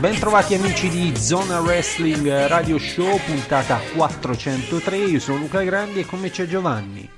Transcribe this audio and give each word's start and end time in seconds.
Bentrovati 0.00 0.54
amici 0.54 0.88
di 0.88 1.16
Zona 1.16 1.58
Wrestling 1.58 2.46
Radio 2.46 2.78
Show, 2.78 3.18
puntata 3.18 3.80
403. 3.96 4.96
Io 4.96 5.18
sono 5.18 5.38
Luca 5.38 5.60
Grandi 5.62 5.98
e 5.98 6.06
con 6.06 6.20
me 6.20 6.30
c'è 6.30 6.46
Giovanni. 6.46 7.10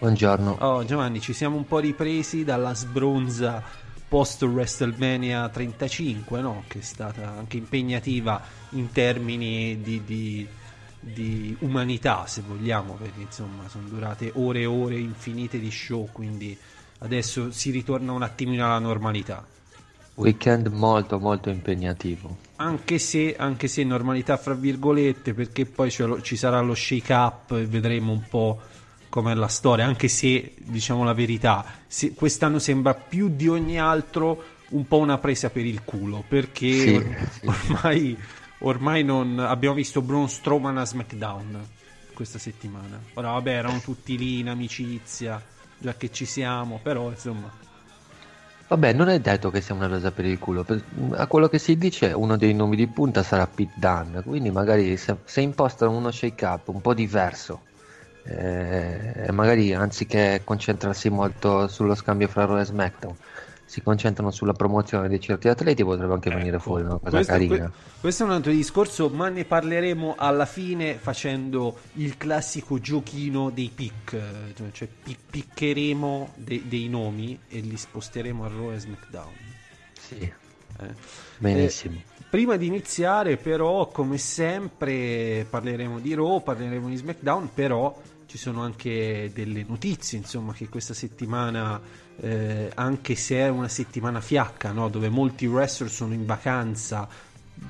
Buongiorno. 0.00 0.58
Oh, 0.60 0.84
Giovanni, 0.84 1.22
ci 1.22 1.32
siamo 1.32 1.56
un 1.56 1.66
po' 1.66 1.78
ripresi 1.78 2.44
dalla 2.44 2.74
sbronza 2.74 3.62
post 4.06 4.42
WrestleMania 4.42 5.48
35, 5.48 6.40
no? 6.42 6.64
Che 6.68 6.80
è 6.80 6.82
stata 6.82 7.26
anche 7.38 7.56
impegnativa 7.56 8.38
in 8.72 8.92
termini 8.92 9.80
di, 9.80 10.04
di- 10.04 10.46
di 11.00 11.56
umanità, 11.60 12.26
se 12.26 12.42
vogliamo, 12.46 12.94
perché 13.00 13.22
insomma 13.22 13.66
sono 13.70 13.88
durate 13.88 14.30
ore 14.34 14.60
e 14.60 14.66
ore 14.66 14.98
infinite 14.98 15.58
di 15.58 15.70
show, 15.70 16.06
quindi 16.12 16.54
adesso 16.98 17.50
si 17.50 17.70
ritorna 17.70 18.12
un 18.12 18.22
attimino 18.22 18.66
alla 18.66 18.78
normalità. 18.78 19.53
Weekend 20.16 20.68
molto 20.68 21.18
molto 21.18 21.50
impegnativo. 21.50 22.36
Anche 22.56 22.98
se, 22.98 23.34
anche 23.36 23.66
se 23.66 23.82
normalità 23.82 24.36
fra 24.36 24.54
virgolette, 24.54 25.34
perché 25.34 25.66
poi 25.66 25.92
lo- 25.98 26.20
ci 26.22 26.36
sarà 26.36 26.60
lo 26.60 26.74
shake 26.74 27.12
up 27.12 27.50
e 27.52 27.66
vedremo 27.66 28.12
un 28.12 28.22
po' 28.28 28.60
com'è 29.08 29.34
la 29.34 29.48
storia, 29.48 29.84
anche 29.86 30.08
se 30.08 30.54
diciamo 30.58 31.02
la 31.04 31.14
verità, 31.14 31.64
se- 31.86 32.14
quest'anno 32.14 32.58
sembra 32.58 32.94
più 32.94 33.28
di 33.28 33.48
ogni 33.48 33.78
altro 33.78 34.42
un 34.70 34.86
po' 34.86 34.98
una 34.98 35.18
presa 35.18 35.50
per 35.50 35.64
il 35.64 35.82
culo, 35.84 36.24
perché 36.26 36.72
Sì, 36.72 36.90
or- 36.94 37.14
sì. 37.30 37.46
ormai, 37.46 38.16
ormai 38.58 39.04
non 39.04 39.38
abbiamo 39.38 39.74
visto 39.74 40.00
Braun 40.00 40.28
Strowman 40.28 40.78
a 40.78 40.84
SmackDown 40.84 41.66
questa 42.12 42.38
settimana. 42.38 43.00
Ora 43.14 43.32
vabbè, 43.32 43.50
erano 43.52 43.80
tutti 43.80 44.16
lì 44.16 44.38
in 44.38 44.48
amicizia, 44.48 45.42
già 45.78 45.94
che 45.96 46.10
ci 46.12 46.24
siamo, 46.24 46.78
però 46.82 47.10
insomma... 47.10 47.62
Vabbè, 48.66 48.92
non 48.94 49.08
è 49.08 49.20
detto 49.20 49.50
che 49.50 49.60
sia 49.60 49.74
una 49.74 49.86
presa 49.88 50.10
per 50.12 50.24
il 50.24 50.38
culo. 50.38 50.64
Per- 50.64 50.84
A 51.16 51.26
quello 51.26 51.48
che 51.48 51.58
si 51.58 51.76
dice, 51.76 52.12
uno 52.12 52.36
dei 52.36 52.54
nomi 52.54 52.76
di 52.76 52.90
punta 52.90 53.22
sarà 53.22 53.46
Pete 53.46 53.72
Dunne. 53.74 54.22
Quindi, 54.22 54.50
magari 54.50 54.96
se, 54.96 55.20
se 55.24 55.40
impostano 55.42 55.94
uno 55.96 56.10
shake 56.10 56.44
up 56.46 56.68
un 56.68 56.80
po' 56.80 56.94
diverso, 56.94 57.66
eh, 58.22 59.26
magari 59.32 59.74
anziché 59.74 60.42
concentrarsi 60.44 61.10
molto 61.10 61.68
sullo 61.68 61.94
scambio 61.94 62.26
fra 62.28 62.46
Raw 62.46 62.58
e 62.58 62.64
SmackDown, 62.64 63.16
si 63.74 63.82
concentrano 63.82 64.30
sulla 64.30 64.52
promozione 64.52 65.08
di 65.08 65.18
certi 65.20 65.48
atleti, 65.48 65.82
potrebbe 65.82 66.12
anche 66.12 66.30
venire 66.30 66.60
fuori 66.60 66.84
una 66.84 66.96
cosa 66.98 67.10
Questo, 67.10 67.32
carina. 67.32 67.56
que- 67.56 67.70
questo 68.00 68.22
è 68.22 68.26
un 68.26 68.32
altro 68.32 68.52
discorso, 68.52 69.08
ma 69.08 69.28
ne 69.30 69.44
parleremo 69.44 70.14
alla 70.16 70.46
fine 70.46 70.94
facendo 70.94 71.76
il 71.94 72.16
classico 72.16 72.78
giochino 72.78 73.50
dei 73.50 73.72
pick, 73.74 74.16
cioè- 74.70 74.88
pi- 75.02 75.16
piccheremo 75.28 76.34
de- 76.36 76.62
dei 76.66 76.88
nomi 76.88 77.36
e 77.48 77.58
li 77.58 77.76
sposteremo 77.76 78.44
a 78.44 78.48
Raw 78.48 78.70
e 78.74 78.78
SmackDown. 78.78 79.32
Sì, 79.98 80.18
eh. 80.20 80.94
benissimo. 81.38 81.96
Eh, 81.96 82.22
prima 82.30 82.54
di 82.54 82.66
iniziare, 82.66 83.36
però, 83.38 83.88
come 83.88 84.18
sempre, 84.18 85.44
parleremo 85.50 85.98
di 85.98 86.14
Raw, 86.14 86.40
parleremo 86.44 86.88
di 86.88 86.96
SmackDown, 86.96 87.50
però 87.52 87.92
ci 88.34 88.40
sono 88.40 88.62
anche 88.62 89.30
delle 89.32 89.64
notizie, 89.64 90.18
insomma, 90.18 90.52
che 90.54 90.68
questa 90.68 90.92
settimana, 90.92 91.80
eh, 92.16 92.68
anche 92.74 93.14
se 93.14 93.36
è 93.36 93.48
una 93.48 93.68
settimana 93.68 94.20
fiacca, 94.20 94.72
no? 94.72 94.88
dove 94.88 95.08
molti 95.08 95.46
wrestler 95.46 95.88
sono 95.88 96.14
in 96.14 96.26
vacanza, 96.26 97.06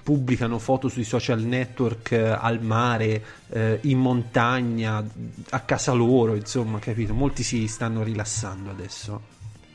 pubblicano 0.03 0.59
foto 0.59 0.89
sui 0.89 1.05
social 1.05 1.43
network 1.43 2.13
eh, 2.13 2.31
al 2.31 2.63
mare, 2.63 3.23
eh, 3.51 3.79
in 3.83 3.99
montagna, 3.99 5.05
a 5.51 5.61
casa 5.61 5.93
loro, 5.93 6.35
insomma, 6.35 6.79
capito? 6.79 7.13
Molti 7.13 7.43
si 7.43 7.67
stanno 7.69 8.03
rilassando 8.03 8.71
adesso. 8.71 9.21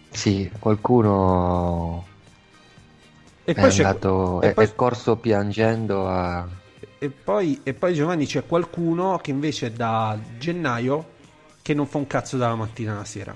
Sì, 0.10 0.50
qualcuno 0.58 2.04
E 3.44 3.54
è 3.54 3.62
andato, 3.62 4.42
e 4.42 4.50
è, 4.50 4.54
poi- 4.56 4.66
è 4.66 4.74
corso 4.74 5.18
piangendo 5.18 6.08
a... 6.08 6.48
E 7.02 7.10
poi, 7.10 7.62
e 7.64 7.74
poi 7.74 7.94
Giovanni 7.94 8.26
c'è 8.26 8.46
qualcuno 8.46 9.18
che 9.20 9.32
invece 9.32 9.68
è 9.68 9.72
da 9.72 10.18
gennaio 10.38 11.18
che 11.62 11.74
non 11.74 11.88
fa 11.88 11.98
un 11.98 12.08
cazzo 12.08 12.36
dalla 12.38 12.56
mattina 12.56 12.94
alla 12.94 13.06
sera. 13.06 13.36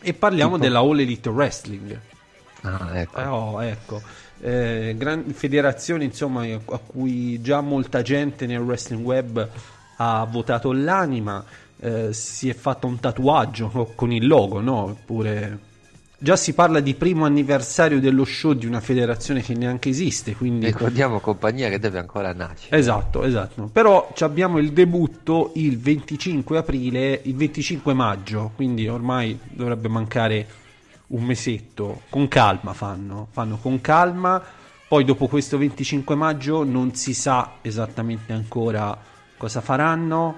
E 0.00 0.14
parliamo 0.14 0.52
Tipo? 0.52 0.62
della 0.64 0.80
All 0.80 0.98
Elite 1.00 1.28
Wrestling. 1.28 2.00
Ah, 2.62 2.90
ecco. 2.98 3.20
Eh, 3.20 3.24
oh, 3.26 3.62
ecco. 3.62 4.02
Eh, 4.40 4.94
gran 4.98 5.24
federazione 5.32 6.04
insomma 6.04 6.42
a 6.44 6.78
cui 6.78 7.40
già 7.40 7.60
molta 7.60 8.02
gente 8.02 8.44
nel 8.46 8.58
wrestling 8.60 9.04
web 9.04 9.48
ha 9.96 10.24
votato 10.30 10.72
l'anima. 10.72 11.44
eh, 11.84 12.12
si 12.12 12.48
è 12.48 12.54
fatto 12.54 12.86
un 12.86 13.00
tatuaggio 13.00 13.68
co- 13.68 13.92
con 13.96 14.12
il 14.12 14.26
logo, 14.26 14.60
no? 14.60 14.96
Pure. 15.04 15.58
Già 16.22 16.36
si 16.36 16.52
parla 16.52 16.78
di 16.78 16.94
primo 16.94 17.24
anniversario 17.24 17.98
dello 17.98 18.24
show 18.24 18.52
di 18.52 18.64
una 18.64 18.78
federazione 18.78 19.42
che 19.42 19.54
neanche 19.54 19.88
esiste, 19.88 20.36
quindi 20.36 20.66
Ricordiamo 20.66 21.18
compagnia 21.18 21.68
che 21.68 21.80
deve 21.80 21.98
ancora 21.98 22.32
nascere. 22.32 22.78
Esatto, 22.78 23.24
esatto. 23.24 23.68
Però 23.72 24.14
abbiamo 24.20 24.58
il 24.58 24.72
debutto 24.72 25.50
il 25.56 25.80
25 25.80 26.58
aprile, 26.58 27.22
il 27.24 27.34
25 27.34 27.92
maggio, 27.92 28.52
quindi 28.54 28.86
ormai 28.86 29.36
dovrebbe 29.50 29.88
mancare 29.88 30.46
un 31.08 31.24
mesetto. 31.24 32.02
Con 32.08 32.28
calma 32.28 32.72
fanno, 32.72 33.26
fanno 33.32 33.56
con 33.56 33.80
calma. 33.80 34.40
Poi 34.86 35.02
dopo 35.02 35.26
questo 35.26 35.58
25 35.58 36.14
maggio 36.14 36.62
non 36.62 36.94
si 36.94 37.14
sa 37.14 37.54
esattamente 37.62 38.32
ancora 38.32 38.96
cosa 39.36 39.60
faranno. 39.60 40.36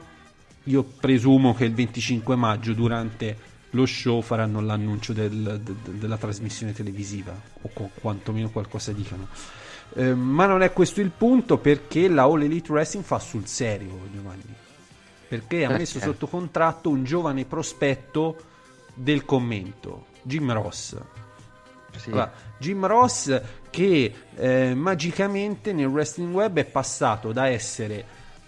Io 0.62 0.82
presumo 0.82 1.52
che 1.52 1.66
il 1.66 1.74
25 1.74 2.36
maggio 2.36 2.72
durante 2.72 3.52
lo 3.74 3.86
show 3.86 4.20
faranno 4.22 4.60
l'annuncio 4.60 5.12
del- 5.12 5.60
de- 5.62 5.74
de- 5.82 5.98
della 5.98 6.16
trasmissione 6.16 6.72
televisiva 6.72 7.32
o 7.62 7.70
co- 7.72 7.90
quantomeno 8.00 8.50
qualcosa 8.50 8.92
dicano. 8.92 9.28
Eh, 9.96 10.14
ma 10.14 10.46
non 10.46 10.62
è 10.62 10.72
questo 10.72 11.00
il 11.00 11.10
punto 11.10 11.58
perché 11.58 12.08
la 12.08 12.22
All 12.22 12.42
Elite 12.42 12.72
Wrestling 12.72 13.04
fa 13.04 13.18
sul 13.18 13.46
serio, 13.46 14.08
Giovanni. 14.12 14.42
Perché 15.28 15.64
ha 15.64 15.72
Eh, 15.74 15.78
messo 15.78 15.98
eh. 15.98 16.02
sotto 16.02 16.26
contratto 16.26 16.88
un 16.90 17.04
giovane 17.04 17.44
prospetto 17.44 18.36
del 18.94 19.24
commento, 19.24 20.06
Jim 20.22 20.52
Ross. 20.52 20.96
Sì. 21.96 22.08
Allora, 22.10 22.32
Jim 22.58 22.86
Ross 22.86 23.40
che 23.70 24.12
eh, 24.36 24.74
magicamente 24.74 25.72
nel 25.72 25.86
wrestling 25.86 26.32
web 26.34 26.58
è 26.58 26.64
passato 26.64 27.32
da 27.32 27.46
essere 27.48 28.04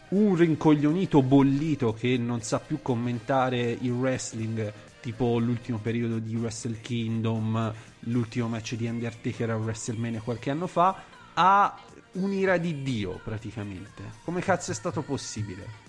un 0.09 0.35
rincoglionito 0.37 1.23
bollito 1.23 1.93
che 1.93 2.17
non 2.17 2.43
sa 2.43 2.59
più 2.61 2.81
commentare 2.83 3.77
il 3.81 3.91
wrestling 3.91 4.73
tipo 5.07 5.39
l'ultimo 5.39 5.79
periodo 5.79 6.19
di 6.19 6.35
Wrestle 6.35 6.81
Kingdom 6.81 7.73
l'ultimo 8.01 8.49
match 8.49 8.75
di 8.75 8.89
Undertaker 8.89 9.51
a 9.51 9.57
WrestleMania 9.57 10.21
qualche 10.21 10.51
anno 10.51 10.67
fa 10.67 11.01
a 11.35 11.79
un'ira 12.15 12.57
di 12.57 12.83
Dio 12.83 13.21
praticamente 13.23 14.03
come 14.25 14.41
cazzo 14.41 14.73
è 14.73 14.75
stato 14.75 15.03
possibile? 15.03 15.85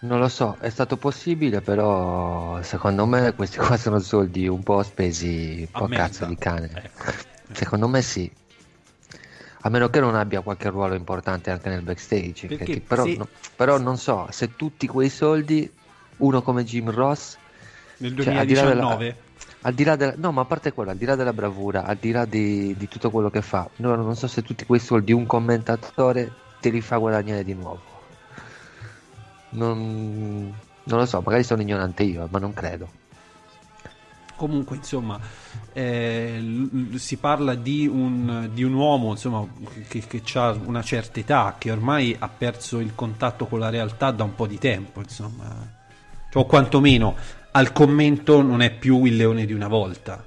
Non 0.00 0.20
lo 0.20 0.28
so, 0.28 0.58
è 0.60 0.68
stato 0.68 0.96
possibile, 0.98 1.60
però 1.62 2.62
secondo 2.62 3.06
me 3.06 3.34
questi 3.34 3.56
qua 3.56 3.76
sono 3.78 3.98
soldi 4.00 4.46
un 4.46 4.62
po' 4.62 4.82
spesi 4.82 5.60
un 5.60 5.66
po' 5.72 5.84
a 5.86 5.88
cazzo 5.88 6.26
di 6.26 6.36
cane. 6.36 6.70
Ecco. 6.74 7.12
Secondo 7.50 7.88
me 7.88 8.02
sì. 8.02 8.30
A 9.62 9.68
meno 9.70 9.88
che 9.88 9.98
non 9.98 10.14
abbia 10.14 10.42
qualche 10.42 10.68
ruolo 10.68 10.94
importante 10.94 11.50
anche 11.50 11.68
nel 11.70 11.82
backstage. 11.82 12.46
Perché 12.46 12.64
ti- 12.64 12.80
però, 12.80 13.04
se- 13.04 13.16
no- 13.16 13.28
però 13.56 13.78
non 13.78 13.96
so, 13.96 14.28
se 14.30 14.54
tutti 14.54 14.86
quei 14.86 15.08
soldi, 15.08 15.68
uno 16.18 16.42
come 16.42 16.62
Jim 16.62 16.90
Ross, 16.90 17.36
nel 17.98 18.16
Cioè, 18.20 18.36
al 18.36 18.46
di 18.46 18.54
là 18.54 18.62
della- 18.62 18.96
2019 18.96 20.14
no, 20.16 20.32
ma 20.32 20.42
a 20.42 20.44
parte 20.44 20.72
quello, 20.72 20.90
al 20.90 20.96
di 20.96 21.04
là 21.04 21.16
della 21.16 21.32
bravura, 21.32 21.84
al 21.84 21.96
di 21.96 22.10
là 22.10 22.24
di, 22.24 22.74
di 22.76 22.88
tutto 22.88 23.10
quello 23.10 23.30
che 23.30 23.42
fa, 23.42 23.68
no, 23.76 23.94
non 23.96 24.16
so 24.16 24.26
se 24.26 24.42
tutti 24.42 24.64
quei 24.64 24.80
soldi 24.80 25.12
un 25.12 25.26
commentatore 25.26 26.32
te 26.60 26.70
li 26.70 26.80
fa 26.80 26.96
guadagnare 26.96 27.44
di 27.44 27.54
nuovo. 27.54 27.80
Non, 29.50 30.52
non 30.84 30.98
lo 30.98 31.06
so, 31.06 31.22
magari 31.24 31.42
sono 31.42 31.62
ignorante 31.62 32.02
io, 32.02 32.28
ma 32.30 32.38
non 32.38 32.52
credo. 32.52 32.88
Comunque, 34.36 34.76
insomma, 34.76 35.18
eh, 35.72 36.68
si 36.94 37.16
parla 37.16 37.56
di 37.56 37.88
un, 37.88 38.48
di 38.52 38.62
un 38.62 38.72
uomo 38.74 39.10
insomma, 39.10 39.44
che, 39.88 40.00
che 40.00 40.22
ha 40.38 40.50
una 40.64 40.82
certa 40.82 41.18
età, 41.18 41.56
che 41.58 41.72
ormai 41.72 42.14
ha 42.16 42.28
perso 42.28 42.78
il 42.78 42.94
contatto 42.94 43.46
con 43.46 43.58
la 43.58 43.68
realtà 43.68 44.12
da 44.12 44.22
un 44.22 44.36
po' 44.36 44.46
di 44.46 44.58
tempo, 44.58 45.00
insomma. 45.00 45.76
Cioè, 46.30 46.42
o 46.42 46.46
quantomeno 46.46 47.16
al 47.52 47.72
commento 47.72 48.42
non 48.42 48.60
è 48.62 48.70
più 48.72 49.04
il 49.04 49.16
leone 49.16 49.46
di 49.46 49.52
una 49.52 49.68
volta. 49.68 50.24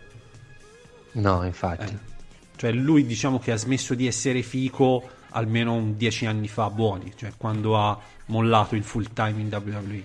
No, 1.13 1.43
infatti. 1.45 1.93
Eh, 1.93 2.09
Cioè 2.55 2.71
lui 2.71 3.05
diciamo 3.05 3.39
che 3.39 3.51
ha 3.51 3.57
smesso 3.57 3.95
di 3.95 4.07
essere 4.07 4.41
fico 4.41 5.09
almeno 5.29 5.73
un 5.73 5.95
dieci 5.97 6.25
anni 6.25 6.47
fa 6.47 6.69
buoni, 6.69 7.13
cioè 7.15 7.31
quando 7.37 7.77
ha 7.77 7.97
mollato 8.27 8.75
il 8.75 8.83
full 8.83 9.07
time 9.13 9.39
in 9.41 9.47
WWE. 9.51 10.03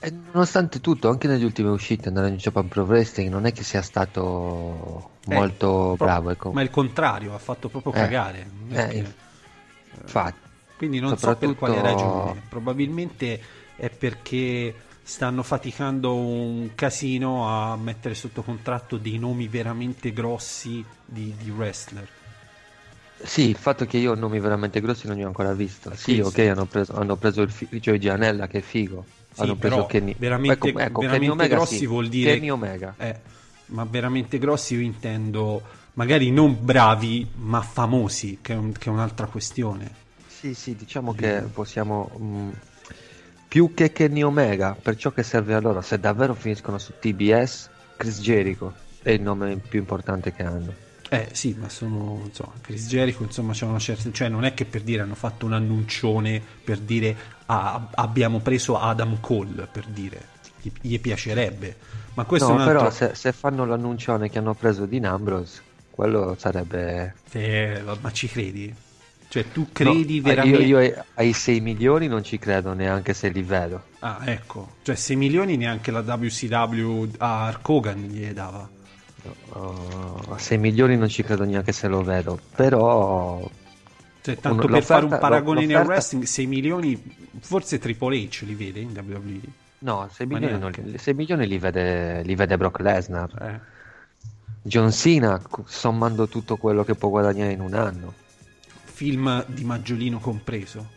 E 0.00 0.12
nonostante 0.32 0.80
tutto, 0.82 1.08
anche 1.08 1.26
nelle 1.26 1.44
ultime 1.44 1.70
uscite 1.70 2.10
nella 2.10 2.28
New 2.28 2.36
Japan 2.36 2.68
Pro 2.68 2.82
Wrestling 2.84 3.30
non 3.30 3.46
è 3.46 3.52
che 3.52 3.62
sia 3.64 3.80
stato 3.80 5.12
Eh, 5.26 5.34
molto 5.34 5.94
bravo. 5.96 6.28
Ecco. 6.28 6.52
Ma 6.52 6.60
il 6.60 6.68
contrario, 6.68 7.34
ha 7.34 7.38
fatto 7.38 7.70
proprio 7.70 7.94
Eh, 7.94 7.96
cagare. 7.96 8.50
Che- 8.68 9.12
Infatti, 10.02 10.38
Quindi 10.76 11.00
non 11.00 11.16
so 11.16 11.34
per 11.36 11.54
quale 11.54 11.80
ragione. 11.80 12.42
Probabilmente 12.50 13.40
è 13.74 13.90
perché 13.90 14.74
stanno 15.02 15.42
faticando 15.42 16.14
un 16.16 16.74
casino 16.74 17.48
a 17.48 17.76
mettere 17.76 18.14
sotto 18.14 18.42
contratto 18.42 18.96
dei 18.98 19.18
nomi 19.18 19.48
veramente 19.48 20.12
grossi 20.12 20.84
di, 21.04 21.34
di 21.36 21.50
wrestler. 21.50 22.08
sì, 23.16 23.48
il 23.48 23.56
fatto 23.56 23.86
che 23.86 23.96
io 23.98 24.12
ho 24.12 24.14
nomi 24.14 24.38
veramente 24.40 24.80
grossi 24.80 25.06
non 25.06 25.16
li 25.16 25.24
ho 25.24 25.26
ancora 25.26 25.52
visto. 25.54 25.94
Sì, 25.94 26.18
Sì, 26.18 26.20
ok, 26.20 26.38
sì. 26.38 26.40
hanno 26.40 26.66
preso, 26.66 26.92
hanno 26.94 27.16
preso 27.16 27.42
il 27.42 27.50
fi- 27.50 27.68
Joey 27.70 27.98
Gianella 27.98 28.46
che 28.46 28.58
è 28.58 28.60
figo. 28.60 29.06
Sì, 29.32 29.40
hanno 29.40 29.56
preso 29.56 29.84
Kenny. 29.86 30.16
veramente, 30.16 30.74
ecco, 30.78 30.78
ecco, 30.78 31.04
veramente 31.04 31.32
Omega 31.32 31.48
grossi 31.48 31.86
sì. 31.86 31.86
vuol 31.86 32.08
dire... 32.08 32.32
Kenny 32.32 32.50
Omega. 32.50 32.96
Eh, 32.96 33.20
ma 33.66 33.84
veramente 33.84 34.38
grossi 34.38 34.74
io 34.74 34.80
intendo 34.80 35.62
magari 35.94 36.30
non 36.30 36.56
bravi, 36.64 37.28
ma 37.36 37.60
famosi, 37.62 38.38
che 38.40 38.52
è, 38.52 38.56
un- 38.56 38.72
che 38.72 38.88
è 38.88 38.92
un'altra 38.92 39.26
questione. 39.26 40.02
Sì, 40.26 40.54
sì, 40.54 40.74
diciamo 40.74 41.14
che 41.14 41.48
possiamo. 41.52 42.08
mh, 42.18 42.50
più 43.54 43.72
che 43.72 43.92
Kenny 43.92 44.22
Omega, 44.22 44.74
per 44.74 44.96
ciò 44.96 45.12
che 45.12 45.22
serve 45.22 45.54
a 45.54 45.60
loro, 45.60 45.80
se 45.80 46.00
davvero 46.00 46.34
finiscono 46.34 46.76
su 46.78 46.94
TBS, 46.98 47.70
Chris 47.96 48.18
Jericho 48.18 48.74
è 49.00 49.10
il 49.10 49.22
nome 49.22 49.58
più 49.58 49.78
importante 49.78 50.32
che 50.32 50.42
hanno. 50.42 50.74
Eh 51.08 51.28
sì, 51.30 51.54
ma 51.56 51.68
sono 51.68 52.22
insomma, 52.24 52.50
Chris 52.60 52.88
Jericho, 52.88 53.22
insomma, 53.22 53.52
c'è 53.52 53.64
una 53.64 53.78
certa, 53.78 54.10
cioè 54.10 54.28
non 54.28 54.44
è 54.44 54.54
che 54.54 54.64
per 54.64 54.80
dire 54.80 55.02
hanno 55.02 55.14
fatto 55.14 55.46
un 55.46 55.52
annuncione 55.52 56.42
per 56.64 56.78
dire 56.78 57.16
ah, 57.46 57.90
abbiamo 57.94 58.40
preso 58.40 58.76
Adam 58.76 59.20
Cole, 59.20 59.68
per 59.70 59.86
dire, 59.86 60.20
gli, 60.60 60.72
gli 60.80 60.98
piacerebbe. 60.98 61.76
Ma 62.14 62.24
questo 62.24 62.48
no, 62.48 62.54
è 62.54 62.56
un 62.56 62.60
altro 62.62 62.78
però 62.78 62.90
se, 62.90 63.14
se 63.14 63.30
fanno 63.30 63.64
l'annuncione 63.64 64.30
che 64.30 64.38
hanno 64.38 64.54
preso 64.54 64.84
Dean 64.84 65.04
Ambrose, 65.04 65.62
quello 65.92 66.34
sarebbe. 66.36 67.14
Eh, 67.30 67.80
ma 68.00 68.10
ci 68.10 68.26
credi? 68.26 68.74
Cioè 69.34 69.50
tu 69.50 69.66
credi 69.72 70.18
No, 70.18 70.28
veramente 70.28 70.62
Io, 70.62 70.78
io 70.78 70.78
ai- 70.78 70.94
ai 71.14 71.32
6 71.32 71.58
milioni 71.60 72.06
non 72.06 72.22
ci 72.22 72.38
credo 72.38 72.72
neanche 72.72 73.14
se 73.14 73.30
li 73.30 73.42
vedo. 73.42 73.82
Ah, 73.98 74.20
ecco, 74.26 74.74
cioè 74.82 74.94
6 74.94 75.16
milioni 75.16 75.56
neanche 75.56 75.90
la 75.90 76.02
WCW 76.02 77.08
a 77.18 77.48
Hulk 77.48 77.68
Hogan 77.68 77.96
gli 78.02 78.28
dava. 78.30 78.68
Uh, 79.54 80.30
a 80.34 80.38
6 80.38 80.56
milioni 80.58 80.96
non 80.96 81.08
ci 81.08 81.24
credo 81.24 81.42
neanche 81.44 81.72
se 81.72 81.88
lo 81.88 82.02
vedo. 82.04 82.38
Però. 82.54 83.40
Cioè, 84.20 84.38
tanto 84.38 84.66
Un- 84.66 84.70
per 84.72 84.84
fare 84.84 85.02
un 85.04 85.10
l'offerta- 85.10 85.18
paragone 85.28 85.60
nel 85.62 85.68
l'offerta- 85.70 85.92
wrestling, 85.92 86.22
6 86.22 86.46
milioni, 86.46 87.02
forse 87.40 87.80
Triple 87.80 88.16
H 88.16 88.44
li 88.46 88.54
vede 88.54 88.78
in 88.78 88.90
WWE. 88.90 89.40
No, 89.80 90.08
6 90.12 90.26
Ma 90.28 90.34
milioni, 90.38 90.60
non 90.60 90.70
neanche. 90.70 90.90
li, 90.92 90.96
6 90.98 91.12
milioni 91.14 91.48
li 91.48 91.58
vede, 91.58 92.22
li 92.22 92.36
vede 92.36 92.56
Brock 92.56 92.78
Lesnar. 92.78 93.30
Eh. 93.42 93.72
John 94.62 94.92
Cena, 94.92 95.42
sommando 95.66 96.28
tutto 96.28 96.56
quello 96.56 96.84
che 96.84 96.94
può 96.94 97.08
guadagnare 97.08 97.50
in 97.50 97.60
un 97.60 97.74
anno, 97.74 98.14
Film 98.94 99.44
di 99.48 99.64
Maggiolino 99.64 100.20
compreso. 100.20 100.90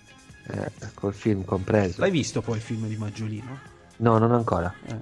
eh, 0.50 0.72
col 0.94 1.14
film 1.16 1.44
compreso. 1.44 2.00
L'hai 2.00 2.12
visto 2.12 2.42
poi 2.42 2.58
il 2.58 2.62
film 2.62 2.88
di 2.88 2.96
Maggiolino? 2.96 3.60
No, 3.98 4.18
non 4.20 4.32
ancora. 4.32 4.72
Eh. 4.86 4.96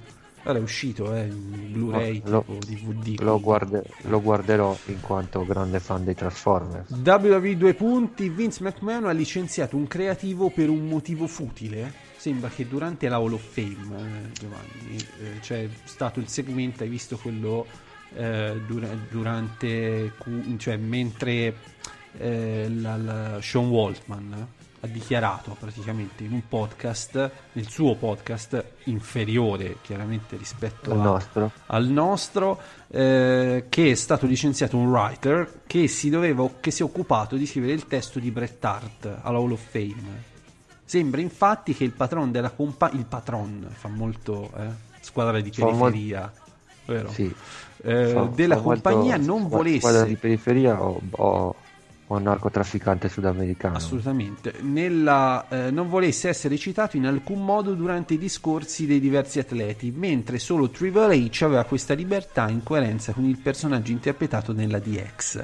Allora 0.44 0.60
è 0.60 0.64
uscito, 0.64 1.14
eh, 1.14 1.26
in 1.26 1.72
Blu-ray, 1.74 2.22
No, 2.26 2.44
lo- 2.48 2.58
DVD. 2.66 3.20
Lo, 3.20 3.40
guarde- 3.40 3.84
lo 4.04 4.22
guarderò 4.22 4.76
in 4.86 5.02
quanto 5.02 5.46
grande 5.46 5.80
fan 5.80 6.06
dei 6.06 6.16
Transformers. 6.16 6.90
WWE 6.92 7.58
2 7.58 7.74
punti, 7.74 8.30
Vince 8.30 8.64
McMahon 8.64 9.06
ha 9.08 9.12
licenziato 9.12 9.76
un 9.76 9.88
creativo 9.88 10.50
per 10.50 10.70
un 10.70 10.88
motivo 10.88 11.28
futile. 11.28 11.94
Sembra 12.18 12.50
che 12.50 12.68
durante 12.68 13.08
la 13.10 13.18
Hall 13.18 13.34
of 13.34 13.42
Fame, 13.44 13.76
eh, 13.98 14.32
Giovanni, 14.32 14.96
eh, 15.20 15.40
c'è 15.42 15.68
stato 15.84 16.20
il 16.20 16.28
segmento, 16.30 16.84
hai 16.84 16.90
visto 16.90 17.18
quello 17.18 17.66
eh, 18.16 18.62
dura- 18.66 18.96
durante, 19.12 20.14
cu- 20.18 20.56
cioè 20.58 20.78
mentre 20.78 21.54
eh, 22.18 22.68
la- 22.80 22.98
la- 22.98 23.38
Sean 23.42 23.68
Waltman 23.68 24.48
ha 24.82 24.88
dichiarato 24.88 25.56
praticamente 25.60 26.24
in 26.24 26.34
un 26.34 26.48
podcast, 26.48 27.32
nel 27.54 27.68
suo 27.68 27.96
podcast 27.96 28.64
inferiore 28.84 29.78
chiaramente 29.82 30.38
rispetto 30.38 30.92
Il 30.94 31.00
a- 31.00 31.04
nostro. 31.04 31.52
al 31.68 31.88
nostro 31.88 32.60
eh, 32.90 33.66
che 33.70 33.92
è 33.92 33.96
stato 33.96 34.26
licenziato 34.28 34.78
un 34.78 34.88
writer 34.90 35.62
che 35.66 35.88
si, 35.88 36.10
doveva, 36.10 36.48
che 36.60 36.70
si 36.72 36.82
è 36.82 36.86
occupato 36.86 37.36
di 37.36 37.46
scrivere 37.48 37.74
il 37.74 37.88
testo 37.88 38.20
di 38.20 38.30
Bret 38.30 38.64
Hart 38.64 39.20
alla 39.22 39.38
Hall 39.40 39.52
of 39.54 39.62
Fame 39.72 40.34
sembra 40.86 41.20
infatti 41.20 41.74
che 41.74 41.84
il 41.84 41.92
patron 41.92 42.32
della 42.32 42.52
compagnia 42.52 43.00
il 43.00 43.06
patron 43.08 43.68
fa 43.72 43.88
molto 43.88 44.52
eh, 44.56 44.68
squadra 45.02 45.40
di 45.42 45.50
periferia 45.50 46.32
vero? 46.86 47.12
Sì. 47.12 47.34
Eh, 47.82 48.08
Fa- 48.10 48.30
della 48.34 48.56
fa 48.58 48.62
molto 48.62 48.82
compagnia 48.82 49.18
non 49.18 49.46
squa- 49.46 49.58
volesse 49.58 49.80
Squadra 49.80 50.04
di 50.04 50.16
periferia 50.16 50.80
o, 50.84 51.02
o, 51.10 51.56
o 52.08 52.20
narcotrafficante 52.20 53.10
sudamericano. 53.10 53.78
Assolutamente, 53.78 54.54
Nella, 54.62 55.48
eh, 55.50 55.72
non 55.72 55.90
volesse 55.90 56.30
essere 56.30 56.58
citato 56.58 56.98
in 56.98 57.06
alcun 57.06 57.44
modo 57.44 57.74
durante 57.74 58.14
i 58.14 58.18
discorsi 58.18 58.86
dei 58.86 59.00
diversi 59.00 59.40
atleti, 59.40 59.92
mentre 59.96 60.38
solo 60.38 60.70
Triple 60.70 61.16
H 61.16 61.44
aveva 61.44 61.64
questa 61.64 61.94
libertà 61.94 62.50
in 62.50 62.62
coerenza 62.64 63.14
con 63.14 63.26
il 63.26 63.38
personaggio 63.38 63.92
interpretato 63.92 64.54
nella 64.54 64.80
DX. 64.80 65.44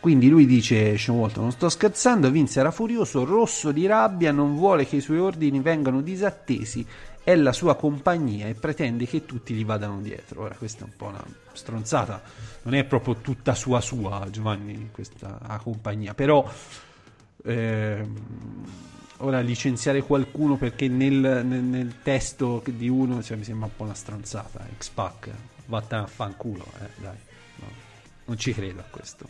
Quindi 0.00 0.28
lui 0.28 0.46
dice, 0.46 0.98
Sean 0.98 1.16
Walton, 1.16 1.44
non 1.44 1.52
sto 1.52 1.68
scherzando, 1.68 2.28
Vince 2.28 2.58
era 2.58 2.72
furioso, 2.72 3.24
rosso 3.24 3.70
di 3.70 3.86
rabbia, 3.86 4.32
non 4.32 4.56
vuole 4.56 4.84
che 4.84 4.96
i 4.96 5.00
suoi 5.00 5.18
ordini 5.18 5.60
vengano 5.60 6.00
disattesi, 6.00 6.84
è 7.22 7.36
la 7.36 7.52
sua 7.52 7.76
compagnia 7.76 8.48
e 8.48 8.54
pretende 8.54 9.06
che 9.06 9.24
tutti 9.24 9.54
gli 9.54 9.64
vadano 9.64 10.00
dietro. 10.00 10.42
Ora 10.42 10.56
questa 10.56 10.80
è 10.80 10.88
un 10.88 10.96
po' 10.96 11.06
una 11.06 11.24
stronzata, 11.52 12.20
non 12.62 12.74
è 12.74 12.84
proprio 12.84 13.16
tutta 13.16 13.54
sua 13.54 13.80
sua 13.80 14.26
Giovanni 14.30 14.90
questa 14.92 15.60
compagnia, 15.62 16.14
però 16.14 16.48
ehm, 17.44 18.16
ora 19.18 19.40
licenziare 19.40 20.02
qualcuno 20.02 20.56
perché 20.56 20.88
nel, 20.88 21.14
nel- 21.44 21.62
nel 21.62 21.94
testo 22.02 22.62
di 22.66 22.88
uno 22.88 23.22
cioè, 23.22 23.36
mi 23.36 23.44
sembra 23.44 23.66
un 23.66 23.76
po' 23.76 23.84
una 23.84 23.94
stronzata. 23.94 24.66
X-Pac, 24.78 25.30
vattene 25.66 26.02
a 26.02 26.06
fanculo, 26.06 26.64
eh, 26.80 26.88
dai. 27.00 27.16
no. 27.56 27.66
Non 28.24 28.38
ci 28.38 28.52
credo 28.52 28.80
a 28.80 28.84
questo. 28.88 29.28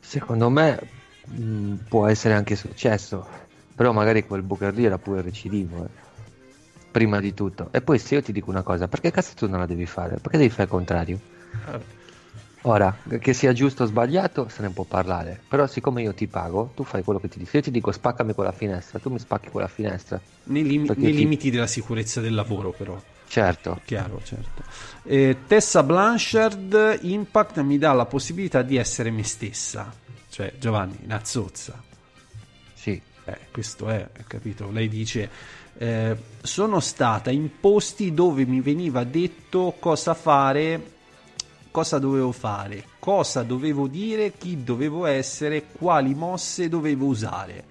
Secondo 0.00 0.48
me 0.50 0.78
mh, 1.24 1.74
può 1.88 2.06
essere 2.06 2.34
anche 2.34 2.56
successo, 2.56 3.26
però 3.74 3.92
magari 3.92 4.24
quel 4.26 4.42
Booker 4.42 4.74
lì 4.74 4.84
era 4.84 4.98
pure 4.98 5.22
recidivo, 5.22 5.84
eh. 5.84 6.03
Prima 6.94 7.18
di 7.18 7.34
tutto. 7.34 7.70
E 7.72 7.80
poi 7.82 7.98
se 7.98 8.14
io 8.14 8.22
ti 8.22 8.30
dico 8.30 8.50
una 8.50 8.62
cosa, 8.62 8.86
perché 8.86 9.10
cazzo 9.10 9.32
tu 9.34 9.48
non 9.48 9.58
la 9.58 9.66
devi 9.66 9.84
fare? 9.84 10.18
Perché 10.20 10.38
devi 10.38 10.50
fare 10.50 10.62
il 10.62 10.68
contrario? 10.68 11.18
Ora, 12.66 12.96
che 13.20 13.32
sia 13.34 13.52
giusto 13.52 13.82
o 13.82 13.86
sbagliato, 13.86 14.48
se 14.48 14.62
ne 14.62 14.70
può 14.70 14.84
parlare, 14.84 15.38
però 15.48 15.66
siccome 15.66 16.02
io 16.02 16.14
ti 16.14 16.28
pago, 16.28 16.70
tu 16.76 16.84
fai 16.84 17.02
quello 17.02 17.18
che 17.18 17.28
ti 17.28 17.38
dico. 17.38 17.50
Se 17.50 17.56
io 17.56 17.62
ti 17.64 17.70
dico 17.72 17.90
spaccami 17.90 18.32
quella 18.32 18.52
finestra, 18.52 19.00
tu 19.00 19.10
mi 19.10 19.18
spacchi 19.18 19.50
quella 19.50 19.66
finestra. 19.66 20.20
Nei, 20.44 20.62
lim- 20.62 20.86
nei 20.96 21.12
ti- 21.12 21.18
limiti 21.18 21.50
della 21.50 21.66
sicurezza 21.66 22.20
del 22.20 22.32
lavoro, 22.32 22.70
però. 22.70 22.98
Certo, 23.26 23.80
Chiaro, 23.84 24.20
certo. 24.22 24.62
Eh, 25.02 25.36
Tessa 25.48 25.82
Blanchard 25.82 27.00
Impact 27.02 27.58
mi 27.60 27.76
dà 27.76 27.92
la 27.92 28.06
possibilità 28.06 28.62
di 28.62 28.76
essere 28.76 29.10
me 29.10 29.24
stessa. 29.24 29.92
Cioè, 30.30 30.54
Giovanni, 30.58 30.96
una 31.04 31.20
zozza. 31.24 31.82
sì. 32.74 33.00
Eh, 33.26 33.38
questo 33.50 33.88
è, 33.88 34.06
capito? 34.26 34.70
Lei 34.70 34.88
dice: 34.88 35.28
eh, 35.78 36.16
Sono 36.42 36.80
stata 36.80 37.30
in 37.30 37.58
posti 37.60 38.12
dove 38.12 38.44
mi 38.44 38.60
veniva 38.60 39.04
detto 39.04 39.74
cosa 39.78 40.14
fare, 40.14 40.92
cosa 41.70 41.98
dovevo 41.98 42.30
fare, 42.32 42.84
cosa 42.98 43.42
dovevo 43.42 43.88
dire, 43.88 44.32
chi 44.36 44.62
dovevo 44.62 45.06
essere, 45.06 45.64
quali 45.72 46.14
mosse 46.14 46.68
dovevo 46.68 47.06
usare. 47.06 47.64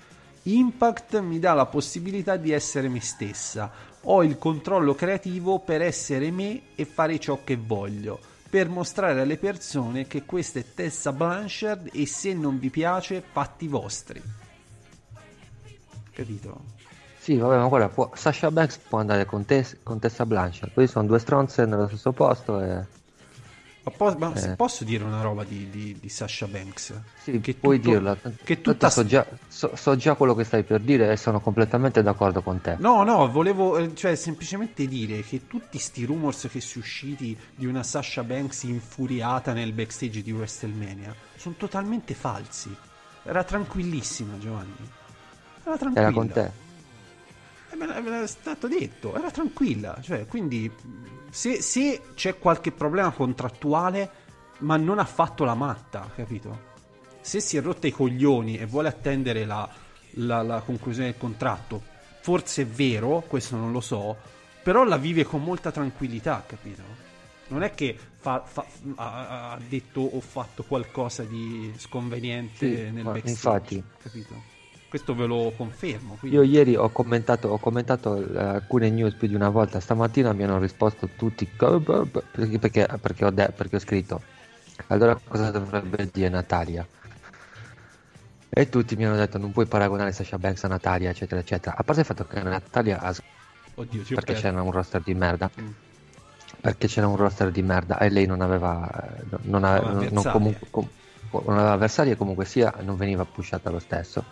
Impact 0.43 1.21
mi 1.21 1.39
dà 1.39 1.53
la 1.53 1.67
possibilità 1.67 2.35
di 2.35 2.51
essere 2.51 2.89
me 2.89 2.99
stessa. 2.99 3.71
Ho 4.01 4.23
il 4.23 4.37
controllo 4.37 4.93
creativo 4.93 5.59
per 5.59 5.81
essere 5.81 6.31
me 6.31 6.63
e 6.75 6.83
fare 6.83 7.17
ciò 7.17 7.39
che 7.45 7.55
voglio. 7.55 8.19
Per 8.49 8.67
mostrare 8.67 9.21
alle 9.21 9.37
persone 9.37 10.05
che 10.05 10.23
questa 10.25 10.59
è 10.59 10.65
Tessa 10.73 11.13
Blanchard 11.13 11.89
e 11.93 12.05
se 12.05 12.33
non 12.33 12.59
vi 12.59 12.69
piace, 12.69 13.23
fatti 13.31 13.67
vostri. 13.67 14.21
Capito? 16.11 16.72
Sì, 17.23 17.37
vabbè, 17.37 17.55
ma 17.55 17.67
guarda, 17.69 17.87
può- 17.87 18.11
Sasha 18.15 18.51
Banks 18.51 18.79
può 18.89 18.99
andare 18.99 19.23
con, 19.25 19.45
te, 19.45 19.65
con 19.81 19.97
Tessa 19.97 20.25
Blanchard, 20.25 20.73
poi 20.73 20.87
sono 20.87 21.07
due 21.07 21.19
stronze 21.19 21.65
nello 21.65 21.87
stesso 21.87 22.11
posto 22.11 22.59
e 22.59 22.85
Ma, 23.85 23.91
po- 23.91 24.15
ma 24.17 24.33
Eh. 24.33 24.55
posso 24.57 24.83
dire 24.83 25.05
una 25.05 25.21
roba 25.21 25.43
di, 25.45 25.69
di, 25.69 25.97
di 25.99 26.09
Sasha 26.09 26.47
Banks? 26.47 26.93
Sì, 27.21 27.39
Che 27.39 27.53
puoi 27.53 27.77
tutto- 27.79 27.89
dirla. 27.91 28.17
Che 28.43 28.61
tutta 28.61 28.89
so, 28.89 29.05
già, 29.05 29.25
so- 29.47 29.73
so 29.75 29.95
già 29.95 30.15
quello 30.15 30.35
che 30.35 30.43
stai 30.43 30.63
per 30.63 30.81
dire 30.81 31.11
e 31.11 31.15
sono 31.17 31.39
completamente 31.39 32.01
d'accordo 32.03 32.41
con 32.41 32.59
te. 32.59 32.75
No, 32.79 33.03
no, 33.03 33.29
volevo 33.31 33.77
eh, 33.77 33.93
cioè, 33.95 34.15
semplicemente 34.15 34.85
dire 34.85 35.21
che 35.21 35.47
tutti 35.47 35.77
sti 35.79 36.03
rumors 36.05 36.47
che 36.51 36.59
sono 36.61 36.83
usciti 36.83 37.37
di 37.55 37.65
una 37.65 37.83
Sasha 37.83 38.23
Banks 38.23 38.63
infuriata 38.63 39.51
nel 39.53 39.71
backstage 39.73 40.21
di 40.21 40.31
WrestleMania 40.31 41.13
sono 41.37 41.55
totalmente 41.57 42.13
falsi. 42.13 42.73
Era 43.23 43.43
tranquillissima, 43.45 44.37
Giovanni. 44.39 44.75
Era 45.63 45.77
tranquilla. 45.77 46.07
Era 46.07 46.11
con 46.15 46.27
te. 46.29 46.51
Eh, 47.73 47.75
me, 47.75 47.87
l'era 48.01 48.27
stato 48.27 48.67
detto, 48.67 49.15
era 49.15 49.31
tranquilla. 49.31 49.97
Cioè, 50.01 50.27
quindi, 50.27 50.71
se, 51.29 51.61
se 51.61 52.01
c'è 52.13 52.37
qualche 52.37 52.71
problema 52.71 53.09
contrattuale, 53.11 54.11
ma 54.59 54.77
non 54.77 54.99
ha 54.99 55.05
fatto 55.05 55.43
la 55.43 55.55
matta, 55.55 56.09
capito? 56.15 56.71
Se 57.21 57.39
si 57.39 57.57
è 57.57 57.61
rotta 57.61 57.87
i 57.87 57.91
coglioni 57.91 58.57
e 58.57 58.65
vuole 58.65 58.89
attendere 58.89 59.45
la, 59.45 59.67
la- 60.11 60.41
la 60.43 60.59
conclusione 60.61 61.09
del 61.11 61.19
contratto, 61.19 61.81
forse 62.21 62.61
è 62.61 62.65
vero, 62.67 63.23
questo 63.27 63.55
non 63.55 63.71
lo 63.71 63.81
so, 63.81 64.15
però 64.61 64.83
la 64.83 64.97
vive 64.97 65.23
con 65.23 65.41
molta 65.41 65.71
tranquillità, 65.71 66.43
capito? 66.45 66.81
Non 67.47 67.63
è 67.63 67.71
che 67.73 67.97
fa- 68.17 68.43
fa- 68.45 68.65
ha, 68.95 69.57
detto 69.67 70.01
o 70.01 70.19
fatto 70.21 70.63
qualcosa 70.63 71.23
di 71.23 71.73
sconveniente 71.77 72.85
Sì, 72.87 72.91
nel 72.91 73.03
backstage, 73.03 73.29
infatti. 73.29 73.83
capito? 74.01 74.51
Questo 74.93 75.15
ve 75.15 75.25
lo 75.25 75.51
confermo. 75.57 76.17
quindi- 76.19 76.37
Io 76.37 76.43
ieri 76.43 76.75
ho 76.75 76.89
commentato, 76.89 77.47
ho 77.47 77.57
commentato 77.57 78.15
eh, 78.31 78.37
alcune 78.39 78.91
news 78.91 79.15
più 79.15 79.27
di 79.27 79.33
una 79.33 79.49
volta, 79.49 79.79
stamattina 79.79 80.33
mi 80.33 80.43
hanno 80.43 80.59
risposto 80.59 81.09
tutti 81.15 81.47
perché, 81.47 82.59
perché, 82.59 82.87
perché 83.01 83.25
ho, 83.25 83.31
de- 83.31 83.51
perché 83.55 83.77
ho 83.77 83.79
scritto. 83.79 84.21
Allora 84.89 85.19
cosa 85.27 85.49
dovrebbe 85.49 86.07
dire 86.13 86.29
Natalia? 86.29 86.85
E 88.49 88.69
tutti 88.69 88.95
mi 88.95 89.05
hanno 89.05 89.15
detto 89.15 89.39
non 89.39 89.51
puoi 89.51 89.65
paragonare 89.65 90.11
Sasha 90.11 90.37
Banks 90.37 90.63
a 90.63 90.67
Natalia 90.67 91.09
eccetera 91.09 91.41
eccetera, 91.41 91.75
a 91.75 91.81
parte 91.81 92.01
il 92.01 92.05
fatto 92.05 92.25
che 92.25 92.43
Natalia 92.43 92.99
ha 92.99 93.15
Oddio, 93.73 94.03
perché 94.13 94.33
c'era 94.35 94.61
un 94.61 94.69
roster 94.69 95.01
di 95.01 95.15
merda. 95.15 95.49
Mm. 95.59 95.67
perché 96.61 96.85
c'era 96.85 97.07
un 97.07 97.15
roster 97.15 97.49
di 97.49 97.63
merda 97.63 97.97
e 97.97 98.09
lei 98.11 98.27
non 98.27 98.41
aveva 98.41 98.87
non, 99.41 99.63
aveva, 99.63 99.91
Non 99.91 100.07
non, 100.11 100.23
comunque, 100.31 100.67
com- 100.69 100.87
non 101.31 101.57
aveva 101.57 101.71
avversari 101.71 102.11
e 102.11 102.15
comunque 102.15 102.45
sia 102.45 102.71
non 102.81 102.95
veniva 102.95 103.25
pushata 103.25 103.71
lo 103.71 103.79
stesso 103.79 104.23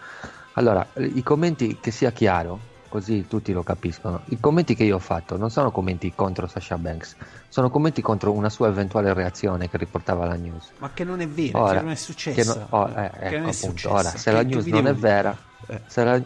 allora 0.54 0.86
i 0.96 1.24
commenti 1.24 1.78
che 1.80 1.92
sia 1.92 2.12
chiaro 2.12 2.70
così 2.90 3.26
tutti 3.28 3.54
lo 3.54 3.64
capiscono 3.64 4.22
i 4.26 4.40
commenti 4.40 4.76
che 4.76 4.84
io 4.84 4.96
ho 4.96 5.00
fatto 5.00 5.38
non 5.38 5.50
sono 5.50 5.72
commenti 5.72 6.12
contro 6.14 6.46
Sasha 6.48 6.78
Banks 6.78 7.16
sono 7.48 7.70
commenti 7.70 8.02
contro 8.02 8.32
una 8.34 8.50
sua 8.50 8.68
eventuale 8.68 9.14
reazione 9.14 9.70
che 9.70 9.78
riportava 9.78 10.26
la 10.26 10.36
news 10.36 10.72
Ma 10.80 10.92
che 10.94 11.04
non 11.06 11.22
è 11.22 11.28
vero, 11.28 11.62
Ora, 11.62 11.78
che 11.78 11.82
non 11.82 11.92
è 11.92 11.96
che 11.96 12.00
successa. 12.02 12.68
no- 12.70 12.78
oh, 12.78 12.90
eh, 12.90 12.94
Che 12.94 13.00
non 13.00 13.04
ecco, 13.04 13.24
è 13.24 13.38
appunto, 13.38 13.54
successa. 13.54 13.90
ora 13.94 14.10
se 14.10 14.18
Che- 14.24 14.32
la 14.32 14.40
che 14.40 14.46
news 14.46 14.66
non 14.66 14.88
è 14.88 14.94
vera 14.94 15.38
Eh. 15.68 15.82
se 15.88 16.04
la, 16.04 16.22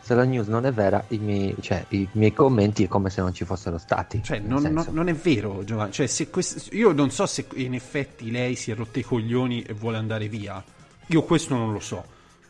se 0.00 0.14
la 0.14 0.24
news 0.24 0.46
non 0.48 0.64
è 0.66 0.72
vera 0.72 1.04
i 1.08 1.18
miei, 1.18 1.54
cioè, 1.60 1.84
i 1.88 2.08
miei 2.12 2.32
commenti 2.32 2.84
è 2.84 2.88
come 2.88 3.10
se 3.10 3.20
non 3.20 3.34
ci 3.34 3.44
fossero 3.44 3.76
stati 3.76 4.22
Cioè, 4.22 4.38
non, 4.38 4.62
non- 4.62 4.86
non 4.90 5.08
è 5.08 5.14
vero, 5.14 5.64
Giovanni. 5.64 5.92
Cioè, 5.92 6.06
se 6.06 6.30
quest- 6.30 6.72
io 6.72 6.92
non 6.92 7.10
so 7.10 7.26
se 7.26 7.46
in 7.56 7.74
effetti 7.74 8.30
lei 8.30 8.54
si 8.54 8.70
è 8.70 8.74
rotta 8.74 8.98
i 8.98 9.02
coglioni 9.02 9.62
e 9.62 9.72
vuole 9.74 9.96
andare 9.98 10.28
via. 10.28 10.62
Io 11.08 11.22
questo 11.24 11.54
non 11.56 11.72
lo 11.72 11.80
so. 11.80 12.04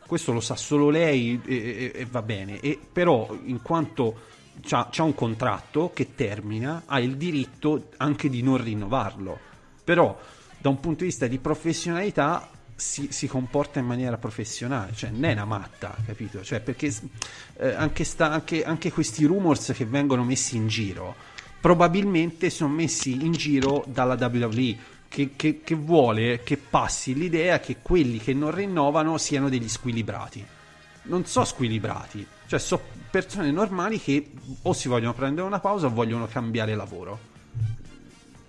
Questo 0.07 0.31
lo 0.31 0.39
sa 0.39 0.55
solo 0.55 0.89
lei 0.89 1.39
e, 1.45 1.55
e- 1.55 1.91
e 1.93 2.05
va 2.09 2.21
bene. 2.21 2.59
E, 2.59 2.79
però, 2.91 3.37
in 3.43 3.61
quanto 3.61 4.21
c'ha, 4.61 4.89
un 5.03 5.13
contratto 5.13 5.91
che 5.93 6.15
termina, 6.15 6.83
ha 6.85 6.99
il 6.99 7.17
diritto 7.17 7.89
anche 7.97 8.29
di 8.29 8.41
non 8.41 8.57
rinnovarlo. 8.57 9.37
Però, 9.83 10.19
da 10.57 10.69
un 10.69 10.79
punto 10.79 10.99
di 10.99 11.05
vista 11.05 11.27
di 11.27 11.37
professionalità, 11.37 12.49
si, 12.75 13.07
si 13.11 13.27
comporta 13.27 13.79
in 13.79 13.85
maniera 13.85 14.17
professionale, 14.17 14.93
cioè 14.95 15.09
non 15.09 15.25
è 15.25 15.33
una 15.33 15.45
matta, 15.45 15.95
capito? 16.05 16.43
Cioè, 16.43 16.61
perché 16.61 16.93
eh, 17.57 17.73
anche, 17.73 18.03
sta- 18.03 18.31
anche- 18.31 18.63
anche 18.63 18.91
questi 18.91 19.25
rumors 19.25 19.73
che 19.75 19.85
vengono 19.85 20.23
messi 20.23 20.55
in 20.55 20.67
giro 20.67 21.35
probabilmente 21.59 22.49
sono 22.49 22.73
messi 22.73 23.25
in 23.25 23.31
giro 23.31 23.83
dalla 23.87 24.15
WWE 24.19 24.77
che, 25.07 25.31
che- 25.35 25.61
che 25.63 25.75
vuole 25.75 26.41
che 26.43 26.57
passi 26.57 27.13
l'idea 27.13 27.59
che 27.59 27.77
quelli 27.81 28.17
che 28.19 28.33
non 28.33 28.51
rinnovano 28.51 29.17
siano 29.17 29.49
degli 29.49 29.69
squilibrati. 29.69 30.45
Non 31.03 31.25
so 31.25 31.45
squilibrati, 31.45 32.25
cioè 32.47 32.59
so 32.59 32.81
persone 33.09 33.49
normali 33.51 33.99
che 33.99 34.29
o 34.63 34.73
si 34.73 34.87
vogliono 34.89 35.13
prendere 35.13 35.47
una 35.47 35.59
pausa 35.59 35.87
o 35.87 35.89
vogliono 35.89 36.27
cambiare 36.27 36.75
lavoro. 36.75 37.19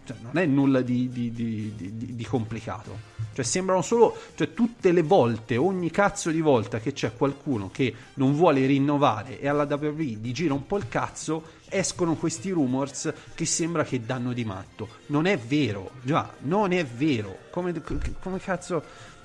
Cioè, 0.05 0.17
non 0.23 0.39
è 0.39 0.47
nulla 0.47 0.81
di, 0.81 1.09
di- 1.11 1.33
di- 1.33 1.73
di- 2.17 2.25
complicato. 2.25 2.99
Cioè, 3.35 3.45
sembrano 3.45 3.83
solo. 3.83 4.17
Cioè, 4.35 4.55
tutte 4.55 4.91
le 4.91 5.03
volte, 5.03 5.57
ogni 5.59 5.91
cazzo 5.91 6.31
di 6.31 6.41
volta 6.41 6.81
che 6.81 6.93
c'è 6.95 7.15
qualcuno 7.15 7.71
che 7.71 7.95
non 8.15 8.35
vuole 8.35 8.65
rinnovare 8.67 9.39
e 9.39 9.47
alla 9.49 9.65
WWE 9.69 10.03
gli 10.03 10.33
gira 10.33 10.55
un 10.55 10.67
po' 10.67 10.79
il 10.79 10.89
cazzo, 10.89 11.43
escono 11.69 12.15
questi 12.15 12.51
rumors 12.51 13.13
che 13.35 13.45
sembra 13.45 13.85
che 13.85 14.05
danno 14.05 14.33
di 14.33 14.45
matto. 14.45 14.89
Non 15.07 15.27
è 15.27 15.39
vero, 15.39 15.93
già, 16.03 16.33
non 16.41 16.73
è 16.73 16.85
vero. 16.85 17.39
Come, 17.51 17.75
come 18.21 18.39
cazzo. 18.39 18.83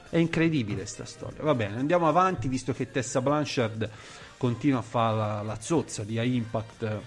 È 0.10 0.18
incredibile 0.18 0.86
sta 0.86 1.06
storia. 1.06 1.42
Va 1.42 1.56
bene, 1.56 1.78
andiamo 1.78 2.08
avanti, 2.08 2.48
visto 2.48 2.72
che 2.72 2.92
Tessa 2.92 3.20
Blanchard 3.20 3.90
continua 4.38 4.80
a 4.80 4.84
fare 4.84 5.18
la, 5.18 5.42
la 5.42 5.58
zozza 5.60 6.04
di 6.04 6.20
Impact 6.36 7.00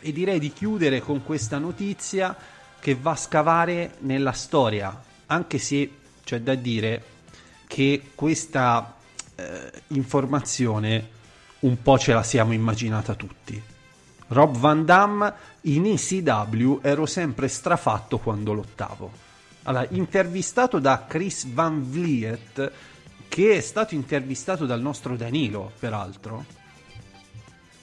e 0.00 0.12
direi 0.12 0.38
di 0.38 0.52
chiudere 0.52 1.00
con 1.00 1.22
questa 1.22 1.58
notizia 1.58 2.34
che 2.80 2.94
va 2.94 3.12
a 3.12 3.16
scavare 3.16 3.96
nella 3.98 4.32
storia, 4.32 5.02
anche 5.26 5.58
se 5.58 5.90
c'è 6.24 6.40
da 6.40 6.54
dire 6.54 7.04
che 7.66 8.10
questa 8.14 8.96
eh, 9.34 9.70
informazione 9.88 11.08
un 11.60 11.80
po' 11.80 11.98
ce 11.98 12.12
la 12.12 12.22
siamo 12.22 12.52
immaginata 12.52 13.14
tutti. 13.14 13.62
Rob 14.32 14.56
Van 14.56 14.84
Damme 14.84 15.32
in 15.62 15.84
ECW 15.86 16.78
ero 16.82 17.04
sempre 17.06 17.48
strafatto 17.48 18.18
quando 18.18 18.52
lottavo. 18.54 19.10
Allora, 19.64 19.86
intervistato 19.90 20.78
da 20.78 21.04
Chris 21.06 21.46
Van 21.52 21.82
Vliet, 21.82 22.72
che 23.28 23.56
è 23.56 23.60
stato 23.60 23.94
intervistato 23.94 24.66
dal 24.66 24.80
nostro 24.80 25.16
Danilo, 25.16 25.70
peraltro. 25.78 26.44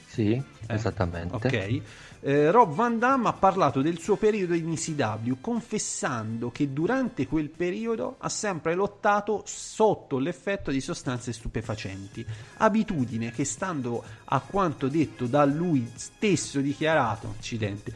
Sì, 0.08 0.32
Eh, 0.32 0.74
esattamente. 0.74 1.36
Ok. 1.36 1.82
Eh, 2.22 2.52
Rob 2.52 2.74
Van 2.74 3.00
Damme 3.00 3.30
ha 3.30 3.34
parlato 3.34 3.82
del 3.82 3.98
suo 4.00 4.18
periodo 4.18 4.54
in 4.54 4.72
ECW 4.72 5.38
confessando 5.40 6.52
che 6.52 6.74
durante 6.74 7.28
quel 7.28 7.50
periodo 7.50 8.16
ha 8.20 8.28
sempre 8.28 8.76
lottato 8.76 9.44
sotto 9.46 10.18
l'effetto 10.18 10.70
di 10.70 10.82
sostanze 10.82 11.32
stupefacenti, 11.32 12.26
abitudine 12.58 13.32
che 13.32 13.46
stando 13.46 14.04
a 14.26 14.42
quanto 14.42 14.90
detto 14.90 15.28
da 15.28 15.46
lui 15.46 15.90
stesso 15.96 16.60
dichiarato, 16.60 17.36
accidenti, 17.38 17.94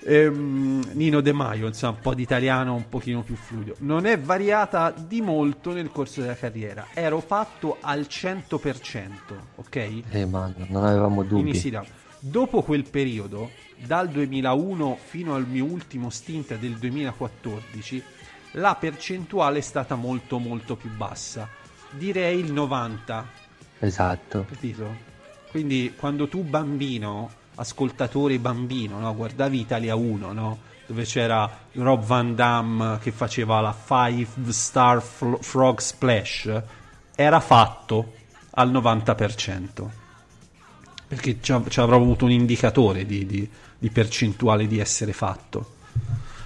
ehm, 0.00 0.90
Nino 0.92 1.20
De 1.22 1.32
Maio, 1.32 1.68
insomma 1.68 1.96
un 1.96 2.02
po' 2.02 2.14
di 2.14 2.22
italiano 2.22 2.74
un 2.74 2.88
pochino 2.90 3.22
più 3.22 3.34
fluido, 3.34 3.76
non 3.78 4.04
è 4.04 4.18
variata 4.18 4.90
di 4.90 5.22
molto 5.22 5.72
nel 5.72 5.90
corso 5.90 6.20
della 6.20 6.36
carriera, 6.36 6.88
ero 6.92 7.20
fatto 7.20 7.78
al 7.80 8.06
100%, 8.08 9.10
ok? 9.54 10.02
Eh, 10.10 10.26
ma 10.26 10.52
non 10.66 10.84
avevamo 10.84 11.22
in 11.22 11.28
dubbi. 11.28 11.50
ECW. 11.50 11.97
Dopo 12.20 12.62
quel 12.62 12.88
periodo, 12.88 13.50
dal 13.76 14.08
2001 14.08 14.98
fino 15.00 15.36
al 15.36 15.46
mio 15.46 15.64
ultimo 15.64 16.10
stint 16.10 16.56
del 16.58 16.76
2014, 16.76 18.02
la 18.52 18.74
percentuale 18.74 19.58
è 19.58 19.60
stata 19.62 19.94
molto 19.94 20.38
molto 20.38 20.74
più 20.74 20.90
bassa. 20.90 21.48
Direi 21.90 22.40
il 22.40 22.52
90, 22.52 23.26
Esatto. 23.78 24.46
capito? 24.48 25.06
Quindi 25.50 25.94
quando 25.96 26.26
tu 26.26 26.42
bambino, 26.42 27.30
ascoltatore 27.54 28.38
bambino, 28.40 28.98
no? 28.98 29.14
guardavi 29.14 29.60
Italia 29.60 29.94
1, 29.94 30.32
no? 30.32 30.58
dove 30.86 31.04
c'era 31.04 31.48
Rob 31.72 32.02
Van 32.04 32.34
Damme 32.34 32.98
che 33.00 33.12
faceva 33.12 33.60
la 33.60 33.74
5 33.74 34.52
Star 34.52 35.00
Fro- 35.00 35.38
Frog 35.40 35.78
Splash, 35.78 36.62
era 37.14 37.38
fatto 37.38 38.14
al 38.52 38.72
90% 38.72 40.07
perché 41.08 41.38
ci, 41.40 41.52
av- 41.52 41.68
ci 41.68 41.80
avrò 41.80 41.96
avuto 41.96 42.26
un 42.26 42.30
indicatore 42.30 43.06
di, 43.06 43.26
di- 43.26 43.48
di 43.78 43.90
percentuale 43.90 44.66
di 44.66 44.78
essere 44.78 45.12
fatto. 45.12 45.74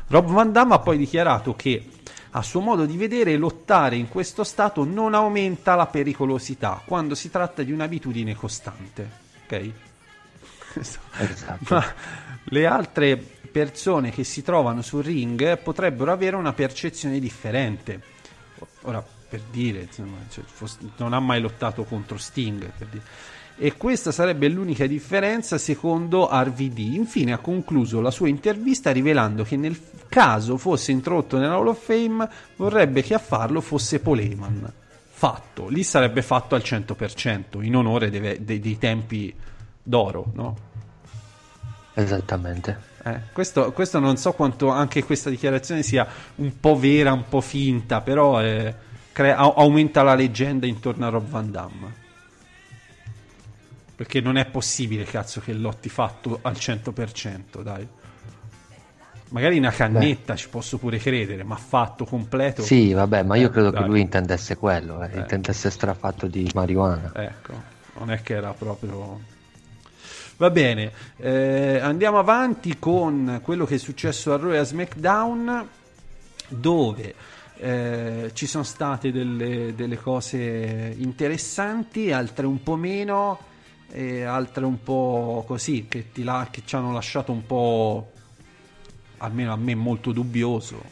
Rob 0.07 0.31
Van 0.31 0.53
Damme 0.53 0.75
ha 0.75 0.79
poi 0.79 0.97
dichiarato 0.97 1.55
che 1.57 1.89
a 2.31 2.43
suo 2.43 2.61
modo 2.61 2.87
di 2.87 2.97
vedere 2.97 3.37
lottare 3.37 3.97
in 3.97 4.09
questo 4.09 4.45
stato 4.45 4.85
non 4.85 5.15
aumenta 5.15 5.75
la 5.75 5.87
pericolosità 5.87 6.81
quando 6.85 7.15
si 7.15 7.31
tratta 7.31 7.63
di 7.63 7.73
un'abitudine 7.73 8.35
costante. 8.35 9.11
Ok? 9.45 9.71
Esatto. 11.19 11.65
Ma 11.75 11.85
le 12.45 12.67
altre 12.67 13.17
persone 13.17 14.11
che 14.11 14.25
si 14.25 14.43
trovano 14.43 14.81
sul 14.81 15.03
ring 15.03 15.59
potrebbero 15.59 16.13
avere 16.13 16.37
una 16.37 16.53
percezione 16.53 17.19
differente. 17.19 18.01
Ora, 18.83 19.05
per 19.29 19.41
dire, 19.51 19.83
insomma, 19.83 20.17
cioè, 20.31 20.45
non 20.97 21.13
ha 21.13 21.21
mai 21.21 21.41
lottato 21.41 21.85
contro 21.85 22.17
Sting. 22.17 22.71
per 22.77 22.87
dire. 22.87 23.03
E 23.65 23.77
questa 23.77 24.11
sarebbe 24.11 24.49
l'unica 24.49 24.89
differenza 24.89 25.57
secondo 25.57 26.29
RVD. 26.33 26.79
Infine 26.79 27.33
ha 27.33 27.39
concluso 27.39 28.01
la 28.01 28.11
sua 28.11 28.27
intervista 28.27 28.91
rivelando 28.91 29.45
che 29.45 29.57
nel 29.57 29.79
caso 30.09 30.57
fosse 30.57 30.91
introdotto 30.91 31.39
nella 31.39 31.55
Hall 31.55 31.69
of 31.69 31.81
Fame 31.81 32.29
vorrebbe 32.57 33.03
che 33.05 33.15
a 33.15 33.19
farlo 33.21 33.61
fosse 33.61 34.01
Paul 34.01 34.19
Heyman. 34.19 34.73
Fatto, 35.13 35.69
lì 35.69 35.85
sarebbe 35.85 36.23
fatto 36.23 36.57
al 36.57 36.63
100% 36.65 37.63
in 37.63 37.77
onore 37.77 38.11
dei, 38.11 38.43
dei- 38.45 38.59
dei 38.59 38.79
tempi 38.79 39.33
d'oro, 39.81 40.33
no? 40.35 40.57
Esattamente. 41.95 42.91
Eh, 43.05 43.21
questo, 43.33 43.71
questo 43.71 44.01
non 44.01 44.17
so 44.17 44.33
quanto 44.33 44.71
anche 44.71 45.05
questa 45.05 45.31
dichiarazione 45.31 45.85
sia 45.85 46.05
un 46.37 46.59
po' 46.59 46.77
vera, 46.77 47.13
un 47.13 47.27
po' 47.29 47.41
finta, 47.41 48.01
però 48.01 48.43
eh, 48.43 48.75
crea- 49.13 49.37
au- 49.37 49.55
aumenta 49.57 50.03
la 50.03 50.17
leggenda 50.17 50.67
intorno 50.67 51.07
a 51.07 51.11
Rob 51.11 51.29
Van 51.29 51.49
Damme. 51.49 52.01
Perché 54.03 54.21
non 54.21 54.37
è 54.37 54.47
possibile, 54.47 55.05
cazzo, 55.05 55.39
che 55.41 55.53
lotti 55.53 55.89
fatto 55.89 56.41
al 56.43 56.55
100%, 56.55 57.63
dai. 57.63 57.87
Magari 59.29 59.59
una 59.59 59.71
cannetta 59.71 60.35
ci 60.35 60.49
posso 60.49 60.77
pure 60.77 60.99
credere, 60.99 61.45
ma 61.45 61.55
fatto 61.55 62.05
completo. 62.05 62.63
Sì, 62.63 62.93
vabbè, 62.93 63.23
ma 63.23 63.37
io 63.37 63.47
Eh, 63.47 63.51
credo 63.51 63.71
dai. 63.71 63.81
che 63.83 63.87
lui 63.89 64.01
intendesse 64.01 64.57
quello, 64.57 65.05
eh, 65.05 65.17
intendesse 65.19 65.71
strafatto 65.71 66.27
di 66.27 66.51
marijuana. 66.53 67.13
Ecco, 67.15 67.53
non 67.99 68.11
è 68.11 68.21
che 68.23 68.35
era 68.35 68.53
proprio... 68.55 69.21
Va 70.37 70.51
bene, 70.51 70.91
eh, 71.19 71.79
andiamo 71.81 72.19
avanti 72.19 72.81
con 72.81 73.39
quello 73.41 73.65
che 73.67 73.77
è 73.77 73.79
successo 73.79 74.35
a 74.35 74.53
e 74.53 74.59
a 74.59 74.65
SmackDown, 74.65 75.69
dove 76.49 77.15
eh, 77.59 78.31
ci 78.33 78.47
sono 78.47 78.65
state 78.65 79.13
delle, 79.13 79.77
delle 79.77 79.97
cose 79.97 80.93
interessanti, 80.99 82.11
altre 82.11 82.47
un 82.47 82.61
po' 82.65 82.75
meno, 82.75 83.51
e 83.93 84.23
altre 84.23 84.65
un 84.65 84.83
po' 84.83 85.45
così, 85.47 85.87
che, 85.89 86.07
la- 86.15 86.49
che 86.51 86.63
ci 86.65 86.75
hanno 86.75 86.93
lasciato 86.93 87.31
un 87.31 87.45
po', 87.47 88.13
almeno 89.19 89.53
a 89.53 89.57
me, 89.57 89.75
molto 89.75 90.13
dubbioso. 90.13 90.83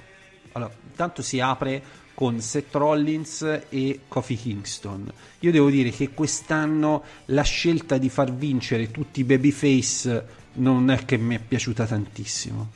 Allora, 0.52 0.72
intanto 0.88 1.22
si 1.22 1.40
apre 1.40 1.82
con 2.14 2.38
Seth 2.40 2.74
Rollins 2.74 3.60
e 3.70 4.00
Kofi 4.06 4.36
Kingston. 4.36 5.10
Io 5.40 5.50
devo 5.50 5.70
dire 5.70 5.90
che 5.90 6.10
quest'anno 6.10 7.02
la 7.26 7.42
scelta 7.42 7.96
di 7.96 8.10
far 8.10 8.32
vincere 8.32 8.90
tutti 8.90 9.20
i 9.20 9.24
babyface 9.24 10.26
non 10.54 10.90
è 10.90 11.04
che 11.06 11.16
mi 11.16 11.36
è 11.36 11.38
piaciuta 11.38 11.86
tantissimo. 11.86 12.70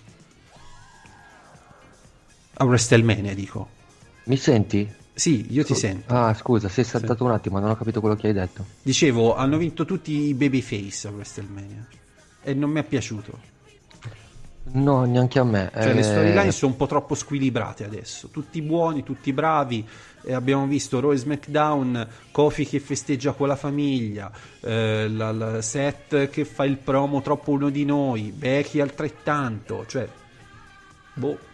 A 2.54 2.64
WrestleMania 2.64 3.34
dico. 3.34 3.68
Mi 4.24 4.36
senti? 4.38 5.02
Sì, 5.14 5.46
io 5.50 5.64
ti 5.64 5.74
sento. 5.76 6.12
Ah, 6.12 6.34
scusa, 6.34 6.68
sei 6.68 6.82
saltato 6.82 7.24
un 7.24 7.30
attimo, 7.30 7.60
non 7.60 7.70
ho 7.70 7.76
capito 7.76 8.00
quello 8.00 8.16
che 8.16 8.26
hai 8.26 8.32
detto. 8.32 8.64
Dicevo, 8.82 9.36
hanno 9.36 9.56
vinto 9.58 9.84
tutti 9.84 10.12
i 10.12 10.34
babyface 10.34 11.06
a 11.06 11.10
WrestleMania 11.12 11.86
e 12.42 12.52
non 12.54 12.70
mi 12.70 12.80
è 12.80 12.84
piaciuto. 12.84 13.52
No, 14.72 15.04
neanche 15.04 15.38
a 15.38 15.44
me. 15.44 15.70
Cioè, 15.72 15.92
le 15.92 16.00
Eh, 16.00 16.02
storyline 16.02 16.50
sono 16.50 16.72
un 16.72 16.78
po' 16.78 16.86
troppo 16.86 17.14
squilibrate 17.14 17.84
adesso. 17.84 18.28
Tutti 18.28 18.60
buoni, 18.60 19.04
tutti 19.04 19.32
bravi. 19.32 19.86
E 20.26 20.32
abbiamo 20.32 20.66
visto 20.66 21.12
e 21.12 21.16
SmackDown, 21.16 22.08
Kofi 22.32 22.66
che 22.66 22.80
festeggia 22.80 23.32
con 23.32 23.46
la 23.46 23.56
famiglia, 23.56 24.32
eh, 24.60 25.06
la, 25.06 25.32
la 25.32 25.60
Seth 25.60 26.30
che 26.30 26.46
fa 26.46 26.64
il 26.64 26.78
promo 26.78 27.20
troppo 27.20 27.50
uno 27.50 27.68
di 27.68 27.84
noi, 27.84 28.32
Becky 28.34 28.80
altrettanto. 28.80 29.84
Cioè, 29.86 30.08
boh. 31.12 31.52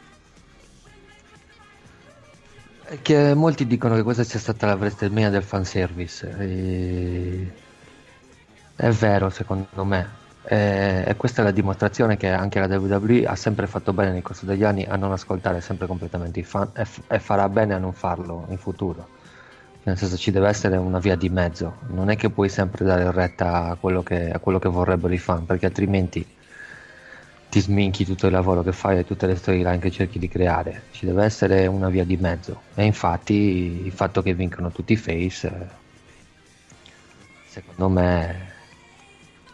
Che 3.02 3.34
molti 3.34 3.66
dicono 3.66 3.94
che 3.94 4.02
questa 4.02 4.24
sia 4.24 4.38
stata 4.38 4.66
la 4.66 4.74
WrestleMania 4.74 5.30
del 5.30 5.42
fanservice. 5.42 6.36
E... 6.38 7.52
È 8.74 8.90
vero, 8.90 9.30
secondo 9.30 9.84
me. 9.84 10.18
E... 10.42 11.04
e 11.06 11.16
questa 11.16 11.42
è 11.42 11.44
la 11.44 11.50
dimostrazione 11.50 12.16
che 12.16 12.28
anche 12.30 12.58
la 12.58 12.66
WWE 12.78 13.26
ha 13.26 13.36
sempre 13.36 13.66
fatto 13.66 13.92
bene 13.92 14.12
nel 14.12 14.22
corso 14.22 14.46
degli 14.46 14.64
anni 14.64 14.84
a 14.84 14.96
non 14.96 15.12
ascoltare 15.12 15.60
sempre 15.60 15.86
completamente 15.86 16.40
i 16.40 16.44
fan 16.44 16.70
e, 16.74 16.84
f- 16.84 17.02
e 17.06 17.18
farà 17.18 17.48
bene 17.48 17.74
a 17.74 17.78
non 17.78 17.92
farlo 17.92 18.46
in 18.48 18.58
futuro. 18.58 19.08
Nel 19.82 19.96
senso 19.96 20.16
ci 20.16 20.30
deve 20.30 20.48
essere 20.48 20.76
una 20.76 20.98
via 20.98 21.16
di 21.16 21.28
mezzo. 21.28 21.76
Non 21.88 22.10
è 22.10 22.16
che 22.16 22.30
puoi 22.30 22.48
sempre 22.48 22.84
dare 22.84 23.10
retta 23.12 23.66
a 23.66 23.74
quello 23.76 24.02
che, 24.02 24.30
a 24.30 24.38
quello 24.38 24.58
che 24.58 24.68
vorrebbero 24.68 25.12
i 25.14 25.18
fan, 25.18 25.46
perché 25.46 25.66
altrimenti 25.66 26.26
ti 27.50 27.60
sminchi 27.60 28.06
tutto 28.06 28.26
il 28.26 28.32
lavoro 28.32 28.62
che 28.62 28.72
fai 28.72 28.98
e 29.00 29.04
tutte 29.04 29.26
le 29.26 29.36
storyline 29.36 29.78
che 29.78 29.90
cerchi 29.90 30.18
di 30.18 30.28
creare. 30.28 30.86
Ci 30.90 31.04
deve 31.04 31.24
essere 31.24 31.66
una 31.66 31.90
via 31.90 32.04
di 32.04 32.16
mezzo. 32.16 32.68
E 32.74 32.84
infatti 32.84 33.34
il 33.84 33.92
fatto 33.92 34.22
che 34.22 34.34
vincano 34.34 34.72
tutti 34.72 34.94
i 34.94 34.96
face, 34.96 35.80
secondo 37.42 37.88
me, 37.90 38.54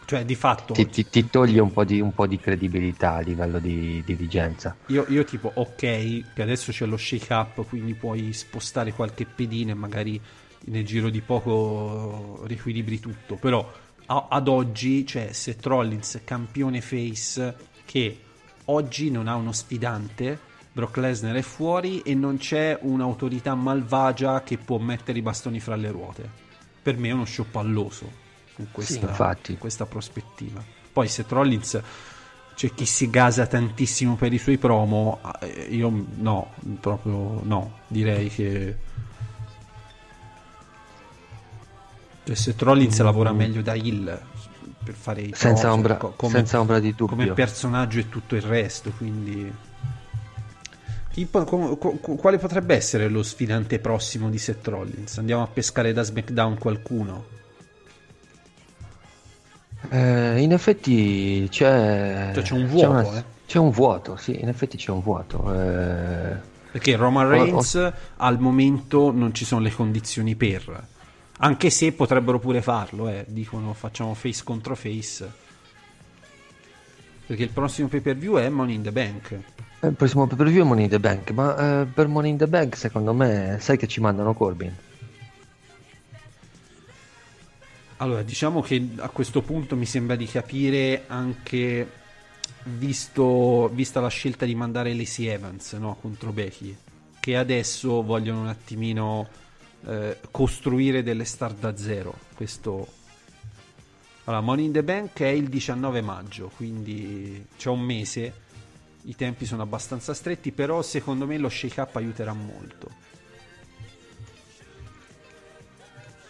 Cioè, 0.05 0.25
di 0.25 0.35
fatto, 0.35 0.73
ti, 0.73 0.87
ti- 0.89 1.09
ti 1.09 1.29
toglie 1.29 1.59
un 1.59 1.71
po, 1.71 1.83
di, 1.83 1.99
un 1.99 2.13
po' 2.13 2.25
di 2.27 2.39
credibilità 2.39 3.15
a 3.15 3.19
livello 3.19 3.59
di 3.59 4.01
dirigenza. 4.05 4.79
io, 4.89 5.05
io 5.09 5.23
tipo, 5.25 5.51
ok, 5.53 6.31
che 6.33 6.41
adesso 6.41 6.71
c'è 6.71 6.85
lo 6.85 6.95
shake 6.97 7.33
up, 7.33 7.65
quindi 7.67 7.93
puoi 7.95 8.31
spostare 8.33 8.93
qualche 8.93 9.25
pedina 9.25 9.71
e 9.71 9.75
magari 9.75 10.21
nel 10.65 10.85
giro 10.85 11.09
di 11.09 11.21
poco 11.21 12.43
riequilibri 12.45 12.99
tutto. 12.99 13.37
Però 13.37 13.69
ad 14.05 14.47
oggi 14.47 15.03
c'è 15.03 15.33
Seth 15.33 15.65
Rollins, 15.65 16.21
campione 16.23 16.79
face, 16.81 17.55
che 17.87 18.19
oggi 18.65 19.09
non 19.09 19.27
ha 19.27 19.35
uno 19.35 19.53
sfidante. 19.53 20.37
Brock 20.73 20.97
Lesnar 20.97 21.35
è 21.35 21.41
fuori 21.41 22.01
e 22.01 22.13
non 22.13 22.37
c'è 22.37 22.77
un'autorità 22.81 23.55
malvagia 23.55 24.43
che 24.43 24.57
può 24.59 24.77
mettere 24.77 25.17
i 25.17 25.23
bastoni 25.23 25.59
fra 25.59 25.75
le 25.75 25.89
ruote. 25.89 26.29
Per 26.83 26.97
me 26.97 27.07
è 27.07 27.11
uno 27.11 27.25
show 27.25 27.45
palloso 27.49 28.11
in 28.57 28.67
questa, 28.71 29.07
infatti. 29.07 29.53
in 29.53 29.57
questa 29.57 29.85
prospettiva. 29.87 30.63
Poi 30.93 31.07
Seth 31.07 31.31
Rollins 31.31 31.81
c'è 32.53 32.71
chi 32.73 32.85
si 32.85 33.09
gasa 33.09 33.47
tantissimo 33.47 34.15
per 34.15 34.33
i 34.33 34.37
suoi 34.37 34.57
promo. 34.57 35.19
eh, 35.41 35.67
Io 35.71 36.05
no, 36.17 36.51
proprio 36.79 37.41
no. 37.43 37.79
Direi 37.87 38.29
che. 38.29 38.75
Cioè, 42.23 42.35
Seth 42.35 42.61
Rollins 42.61 42.99
lavora 42.99 43.31
meglio 43.31 43.61
da 43.61 43.73
Hill 43.73 44.21
per 44.91 44.95
fare 44.95 45.21
i. 45.21 45.31
Senza 45.35 45.61
promo, 45.63 45.75
ombra- 45.75 45.95
co- 45.97 46.13
come, 46.15 46.31
senza 46.33 46.59
ombra 46.59 46.79
di 46.79 46.91
dubbio. 46.95 47.15
come 47.15 47.31
personaggio 47.33 47.99
e 47.99 48.09
tutto 48.09 48.35
il 48.35 48.41
resto. 48.41 48.91
Quindi. 48.95 49.51
Chi 51.11 51.25
po- 51.25 51.43
com- 51.45 51.77
co- 51.77 51.97
quale 52.15 52.37
potrebbe 52.37 52.75
essere 52.75 53.07
lo 53.09 53.23
sfidante 53.23 53.79
prossimo 53.79 54.29
di 54.29 54.37
Seth 54.37 54.67
Rollins? 54.67 55.17
Andiamo 55.17 55.41
a 55.43 55.47
pescare 55.47 55.91
da 55.91 56.03
SmackDown 56.03 56.57
qualcuno. 56.57 57.25
Eh, 59.89 60.41
in 60.41 60.51
effetti 60.53 61.47
c'è, 61.49 62.31
Cioè, 62.33 62.43
c'è 62.43 62.53
un 62.53 62.65
vuoto, 62.67 62.89
una- 62.89 63.17
eh. 63.17 63.23
c'è 63.45 63.57
un 63.59 63.69
vuoto, 63.69 64.15
sì, 64.17 64.39
in 64.39 64.47
effetti 64.47 64.77
c'è 64.77 64.91
un 64.91 65.01
vuoto. 65.01 65.53
eh. 65.53 66.55
Perché 66.71 66.95
Roman 66.95 67.25
O- 67.25 67.29
Reigns 67.29 67.91
al 68.17 68.39
momento 68.39 69.11
non 69.11 69.33
ci 69.33 69.45
sono 69.45 69.61
le 69.61 69.71
condizioni 69.71 70.35
per. 70.35 70.87
Anche 71.39 71.69
se 71.69 71.91
potrebbero 71.91 72.39
pure 72.39 72.61
farlo, 72.61 73.07
eh. 73.09 73.25
dicono 73.27 73.73
facciamo 73.73 74.13
face 74.13 74.43
contro 74.43 74.75
face. 74.75 75.45
Perché 77.27 77.43
il 77.43 77.49
prossimo 77.49 77.87
pay 77.89 77.99
per 77.99 78.15
view 78.15 78.37
è 78.37 78.49
Money 78.49 78.75
in 78.75 78.83
the 78.83 78.91
Bank. 78.91 79.39
Eh, 79.79 79.87
Il 79.87 79.93
prossimo 79.93 80.25
pay 80.25 80.37
per 80.37 80.47
view 80.47 80.63
è 80.63 80.67
Money 80.67 80.85
in 80.85 80.89
the 80.89 80.99
Bank, 80.99 81.29
ma 81.31 81.81
eh, 81.81 81.85
per 81.85 82.07
Money 82.07 82.31
in 82.31 82.37
the 82.37 82.47
Bank 82.47 82.75
secondo 82.75 83.13
me 83.13 83.57
sai 83.59 83.77
che 83.77 83.87
ci 83.87 83.99
mandano 83.99 84.33
Corbin. 84.33 84.75
Allora, 87.97 88.21
diciamo 88.21 88.61
che 88.61 88.89
a 88.97 89.09
questo 89.09 89.41
punto 89.41 89.75
mi 89.75 89.85
sembra 89.85 90.15
di 90.15 90.25
capire 90.25 91.03
anche 91.07 91.89
visto, 92.63 93.69
vista 93.73 93.99
la 93.99 94.07
scelta 94.07 94.45
di 94.45 94.55
mandare 94.55 94.93
Lacey 94.93 95.25
Evans 95.25 95.73
no, 95.73 95.97
contro 95.99 96.31
Becky, 96.31 96.75
che 97.19 97.37
adesso 97.37 98.03
vogliono 98.03 98.41
un 98.41 98.47
attimino 98.47 99.27
eh, 99.85 100.19
costruire 100.31 101.03
delle 101.03 101.25
star 101.25 101.53
da 101.53 101.75
zero. 101.77 102.13
Questo 102.35 102.87
allora, 104.27 104.41
Money 104.41 104.65
in 104.65 104.71
the 104.73 104.83
Bank 104.83 105.19
è 105.21 105.27
il 105.27 105.47
19 105.47 106.01
maggio, 106.01 106.51
quindi 106.53 107.45
c'è 107.55 107.69
un 107.69 107.79
mese. 107.79 108.45
I 109.03 109.15
tempi 109.15 109.45
sono 109.45 109.61
abbastanza 109.61 110.13
stretti, 110.13 110.51
però 110.51 110.81
secondo 110.81 111.25
me 111.25 111.37
lo 111.37 111.47
shake 111.47 111.79
up 111.79 111.95
aiuterà 111.95 112.33
molto. 112.33 112.91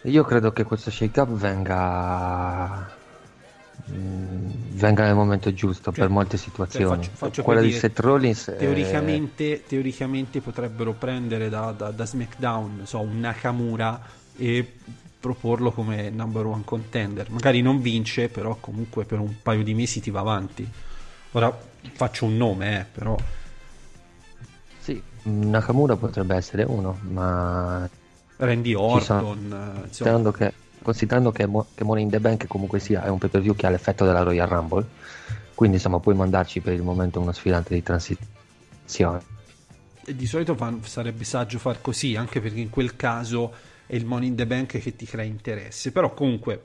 Io 0.02 0.22
credo 0.22 0.52
che 0.52 0.62
questo 0.62 0.92
shake 0.92 1.18
up 1.18 1.30
venga 1.30 2.97
venga 3.86 5.04
nel 5.04 5.14
momento 5.14 5.52
giusto 5.52 5.90
Cioè, 5.90 6.00
per 6.04 6.08
molte 6.08 6.36
cioè, 6.36 6.46
situazioni. 6.46 7.02
faccio- 7.04 7.10
faccio 7.14 7.42
Quella 7.42 7.60
per 7.60 7.68
di 7.70 7.74
Seth 7.76 7.98
Rollins 8.00 8.48
è- 8.48 8.56
teoricamente, 8.56 9.64
teoricamente 9.66 10.40
potrebbero 10.40 10.92
prendere 10.92 11.48
da, 11.48 11.72
da- 11.72 11.90
da 11.90 12.04
SmackDown 12.04 12.82
so, 12.84 13.00
un 13.00 13.18
Nakamura 13.20 14.00
e 14.36 14.72
proporlo 15.20 15.72
come 15.72 16.10
number 16.10 16.46
one 16.46 16.62
contender. 16.64 17.28
Magari 17.30 17.60
non 17.60 17.80
vince, 17.80 18.28
però 18.28 18.56
comunque 18.60 19.04
per 19.04 19.18
un 19.18 19.34
paio 19.42 19.64
di 19.64 19.74
mesi 19.74 20.00
ti 20.00 20.10
va 20.10 20.20
avanti. 20.20 20.68
Ora 21.32 21.56
faccio 21.94 22.24
un 22.24 22.36
nome, 22.36 22.80
eh, 22.80 22.84
però 22.92 23.16
Sì, 24.80 25.02
Nakamura 25.24 25.96
potrebbe 25.96 26.36
essere 26.36 26.62
uno, 26.62 26.98
ma 27.02 27.88
Randy 28.36 28.70
Ci 28.74 29.00
sono- 29.04 29.28
Orton, 29.28 29.52
eh, 29.82 29.86
insomma, 29.88 30.30
che 30.30 30.52
considerando 30.88 31.32
che, 31.32 31.44
Mo- 31.44 31.66
che 31.74 31.84
Money 31.84 32.04
in 32.04 32.08
the 32.08 32.18
Bank 32.18 32.46
comunque 32.46 32.78
sia 32.78 33.04
è 33.04 33.10
un 33.10 33.18
pay 33.18 33.28
per 33.28 33.42
view 33.42 33.54
che 33.54 33.66
ha 33.66 33.68
l'effetto 33.68 34.06
della 34.06 34.22
Royal 34.22 34.48
Rumble, 34.48 34.86
quindi 35.54 35.76
insomma 35.76 35.98
puoi 36.00 36.14
mandarci 36.14 36.60
per 36.60 36.72
il 36.72 36.82
momento 36.82 37.20
uno 37.20 37.32
sfidante 37.32 37.74
di 37.74 37.82
transizione. 37.82 39.20
E 40.02 40.16
di 40.16 40.26
solito 40.26 40.54
fan- 40.54 40.82
sarebbe 40.82 41.24
saggio 41.24 41.58
far 41.58 41.82
così, 41.82 42.16
anche 42.16 42.40
perché 42.40 42.60
in 42.60 42.70
quel 42.70 42.96
caso 42.96 43.52
è 43.84 43.96
il 43.96 44.06
Money 44.06 44.28
in 44.28 44.36
the 44.36 44.46
Bank 44.46 44.78
che 44.78 44.96
ti 44.96 45.04
crea 45.04 45.26
interesse. 45.26 45.92
Però 45.92 46.14
comunque, 46.14 46.62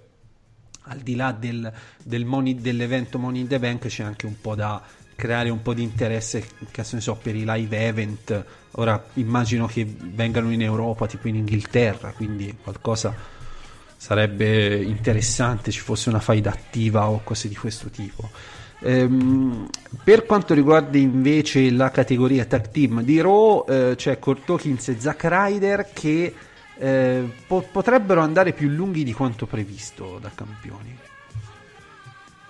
al 0.84 1.00
di 1.00 1.16
là 1.16 1.34
del, 1.34 1.70
del 2.02 2.24
money- 2.24 2.62
dell'evento 2.62 3.20
Money 3.20 3.42
in 3.42 3.48
the 3.48 3.60
Bank, 3.60 3.88
c'è 3.88 4.04
anche 4.04 4.26
un 4.26 4.40
po' 4.40 4.56
da 4.56 4.82
creare 5.16 5.50
un 5.50 5.62
po' 5.62 5.74
di 5.74 5.84
interesse, 5.84 6.48
che 6.72 6.86
ne 6.90 7.02
so, 7.02 7.16
per 7.16 7.36
i 7.36 7.44
live 7.46 7.86
event. 7.86 8.46
Ora 8.72 9.04
immagino 9.16 9.68
che 9.68 9.86
vengano 9.86 10.50
in 10.50 10.62
Europa, 10.62 11.08
tipo 11.08 11.28
in 11.28 11.36
Inghilterra, 11.36 12.12
quindi 12.12 12.56
qualcosa 12.64 13.33
sarebbe 14.04 14.84
interessante 14.84 15.72
ci 15.72 15.80
fosse 15.80 16.10
una 16.10 16.20
faida 16.20 16.50
attiva 16.52 17.08
o 17.08 17.22
cose 17.24 17.48
di 17.48 17.56
questo 17.56 17.90
tipo. 17.90 18.30
Ehm, 18.82 19.70
per 20.04 20.26
quanto 20.26 20.54
riguarda 20.54 20.98
invece 20.98 21.72
la 21.72 21.90
categoria 21.90 22.44
tag 22.44 22.70
team 22.70 23.02
di 23.02 23.22
Raw, 23.22 23.64
eh, 23.66 23.94
c'è 23.96 24.20
Kurt 24.20 24.50
Hawkins 24.50 24.90
e 24.90 25.00
Zack 25.00 25.24
Ryder 25.24 25.88
che 25.94 26.36
eh, 26.76 27.32
po- 27.48 27.66
potrebbero 27.72 28.20
andare 28.20 28.52
più 28.52 28.68
lunghi 28.68 29.06
di 29.06 29.14
quanto 29.14 29.46
previsto 29.46 30.20
da 30.20 30.30
campioni. 30.36 30.98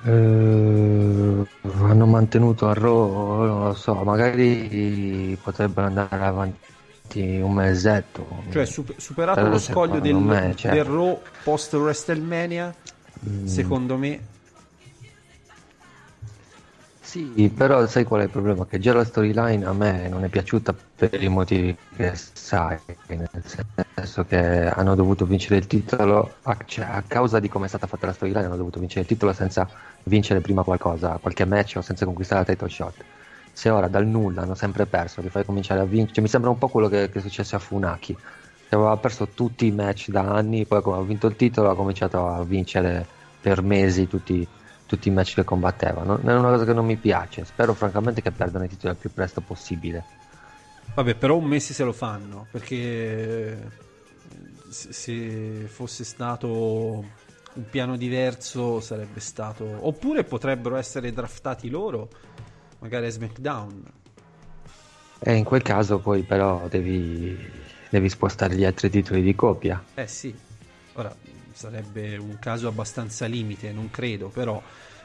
Eh, 0.06 1.46
hanno 1.84 2.06
mantenuto 2.08 2.68
a 2.68 2.74
Raw, 2.74 3.46
non 3.46 3.63
lo 3.68 3.74
so, 3.76 3.94
magari 3.94 5.38
potrebbero 5.39 5.86
andare 5.86 6.26
avanti 6.26 6.72
un 7.21 7.54
mesetto. 7.54 8.43
Cioè, 8.52 8.65
sup- 8.65 8.97
superato 8.97 9.39
Però 9.39 9.52
lo 9.52 9.60
scoglio 9.60 9.99
del, 9.99 10.15
me, 10.15 10.54
cioè- 10.56 10.73
del 10.73 10.84
Raw 10.86 11.19
post 11.43 11.73
WrestleMania, 11.73 12.73
Mm. 13.26 13.45
secondo 13.45 13.97
me, 13.97 14.19
Sì, 17.02 17.52
però 17.56 17.86
sai 17.86 18.06
qual 18.06 18.21
è 18.21 18.23
il 18.23 18.30
problema? 18.30 18.65
Che 18.65 18.80
già 18.80 18.91
la 18.93 19.04
storyline 19.04 19.63
a 19.65 19.73
me 19.73 20.08
non 20.10 20.23
è 20.23 20.30
piaciuta 20.30 20.73
per 20.95 21.21
i 21.21 21.28
motivi 21.28 21.78
che 21.95 22.13
sai, 22.15 22.80
nel 23.08 23.30
senso 23.93 24.26
che 24.26 24.38
hanno 24.67 24.95
dovuto 24.95 25.26
vincere 25.26 25.58
il 25.58 25.67
titolo, 25.67 26.36
a, 26.41 26.58
cioè, 26.65 26.86
a 26.86 27.04
causa 27.06 27.39
di 27.39 27.49
come 27.49 27.65
è 27.65 27.67
stata 27.67 27.86
fatta 27.88 28.08
la 28.08 28.13
storyline, 28.13 28.45
hanno 28.45 28.56
dovuto 28.56 28.80
vincere 28.80 29.02
il 29.02 29.08
titolo 29.08 29.32
senza 29.34 29.69
vincere 30.06 30.39
prima 30.41 30.63
qualcosa, 30.63 31.19
qualche 31.21 31.45
match 31.45 31.76
o 31.78 31.82
senza 31.82 32.06
conquistare 32.06 32.45
la 32.47 32.54
title 32.54 32.69
shot. 32.69 32.95
Se 33.54 33.70
ora 33.70 33.88
dal 33.88 34.08
nulla 34.08 34.42
hanno 34.42 34.56
sempre 34.56 34.88
perso, 34.88 35.22
li 35.22 35.30
fai 35.30 35.46
cominciare 35.46 35.80
a 35.80 35.86
vincere, 35.86 36.13
cioè, 36.13 36.24
mi 36.24 36.30
sembra 36.30 36.50
un 36.50 36.58
po' 36.58 36.68
quello 36.68 36.89
che, 36.89 37.10
che 37.10 37.20
è 37.20 37.22
successo 37.22 37.56
a 37.56 37.60
Funaki, 37.60 38.16
che 38.68 38.76
aveva 38.76 38.98
perso 38.98 39.28
tutti 39.28 39.68
i 39.68 39.72
match 39.72 40.10
da 40.10 40.22
anni, 40.22 40.66
poi 40.66 40.82
come 40.82 40.98
ha 40.98 41.02
vinto 41.02 41.28
il 41.28 41.36
titolo 41.36 41.70
ha 41.70 41.76
cominciato 41.76 42.28
a 42.28 42.44
vincere 42.44 43.06
per 43.39 43.62
mesi 43.62 44.08
tutti, 44.08 44.46
tutti 44.88 45.08
i 45.08 45.12
match 45.12 45.36
che 45.36 45.44
combattevano. 45.44 46.20
È 46.20 46.34
una 46.34 46.50
cosa 46.50 46.66
che 46.66 46.74
non 46.74 46.86
mi 46.86 46.98
piace, 46.98 47.46
spero 47.46 47.74
francamente 47.74 48.22
che 48.22 48.32
perdano 48.32 48.66
i 48.66 48.70
titoli 48.70 48.94
il 48.94 49.00
più 49.00 49.13
presto 49.13 49.42
possibile. 49.42 50.04
Vabbè, 50.96 51.16
però 51.16 51.38
un 51.38 51.46
mese 51.46 51.74
se 51.74 51.84
lo 51.84 51.94
fanno, 51.94 52.48
perché 52.52 53.70
se 54.70 55.68
fosse 55.68 56.04
stato 56.04 57.22
un 57.54 57.70
piano 57.70 57.96
diverso 57.98 58.80
sarebbe 58.80 59.20
stato... 59.20 59.66
Oppure 59.82 60.24
potrebbero 60.24 60.76
essere 60.76 61.12
draftati 61.13 61.70
loro, 61.70 62.10
magari 62.84 63.06
a 63.06 63.10
SmackDown. 63.10 63.84
E 65.19 65.34
in 65.34 65.46
quel 65.46 65.62
caso 65.62 66.00
poi 66.00 66.24
però 66.24 66.67
devi, 66.67 67.36
devi 67.89 68.10
spostare 68.10 68.56
gli 68.56 68.65
altri 68.65 68.89
titoli 68.89 69.22
di 69.22 69.34
coppia. 69.34 69.82
Eh 69.96 70.08
sì, 70.08 70.36
ora 70.93 71.15
sarebbe 71.54 72.17
un 72.17 72.38
caso 72.39 72.67
abbastanza 72.67 73.26
limite, 73.26 73.72
non 73.72 73.89
credo, 73.89 74.28
però 74.28 74.62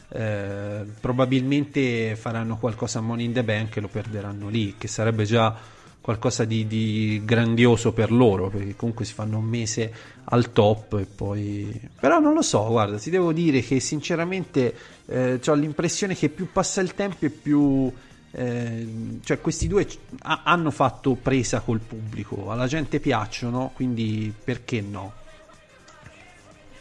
eh, 0.09 0.85
probabilmente 1.01 2.17
faranno 2.17 2.59
qualcosa 2.59 2.99
a 2.99 3.03
Money 3.03 3.27
in 3.27 3.33
the 3.33 3.45
Bank 3.45 3.77
e 3.77 3.81
lo 3.81 3.88
perderanno 3.88 4.49
lì, 4.49 4.75
che 4.77 4.88
sarebbe 4.88 5.25
già 5.25 5.57
qualcosa 6.01 6.45
di, 6.45 6.67
di 6.67 7.23
grandioso 7.25 7.93
per 7.93 8.11
loro, 8.11 8.49
perché 8.49 8.75
comunque 8.75 9.05
si 9.05 9.12
fanno 9.12 9.38
un 9.38 9.45
mese 9.45 9.93
al 10.25 10.51
top 10.51 10.99
e 10.99 11.05
poi... 11.05 11.88
Però 12.01 12.19
non 12.19 12.35
lo 12.35 12.43
so, 12.43 12.67
guarda, 12.67 12.99
ti 12.99 13.11
devo 13.11 13.33
dire 13.33 13.61
che 13.61 13.79
sinceramente 13.79 14.75
eh, 15.09 15.40
ho 15.44 15.55
l'impressione 15.55 16.14
che 16.14 16.29
più 16.29 16.51
passa 16.53 16.81
il 16.81 16.94
tempo 16.94 17.25
e 17.25 17.31
più... 17.31 17.92
eh, 18.31 19.18
cioè 19.25 19.40
questi 19.40 19.66
due 19.68 19.87
ha- 20.23 20.42
hanno 20.44 20.71
fatto 20.71 21.14
presa 21.16 21.61
col 21.61 21.81
pubblico, 21.81 22.51
alla 22.51 22.66
gente 22.66 23.01
piacciono, 23.01 23.73
quindi 23.75 24.33
perché 24.44 24.81
no? 24.81 25.14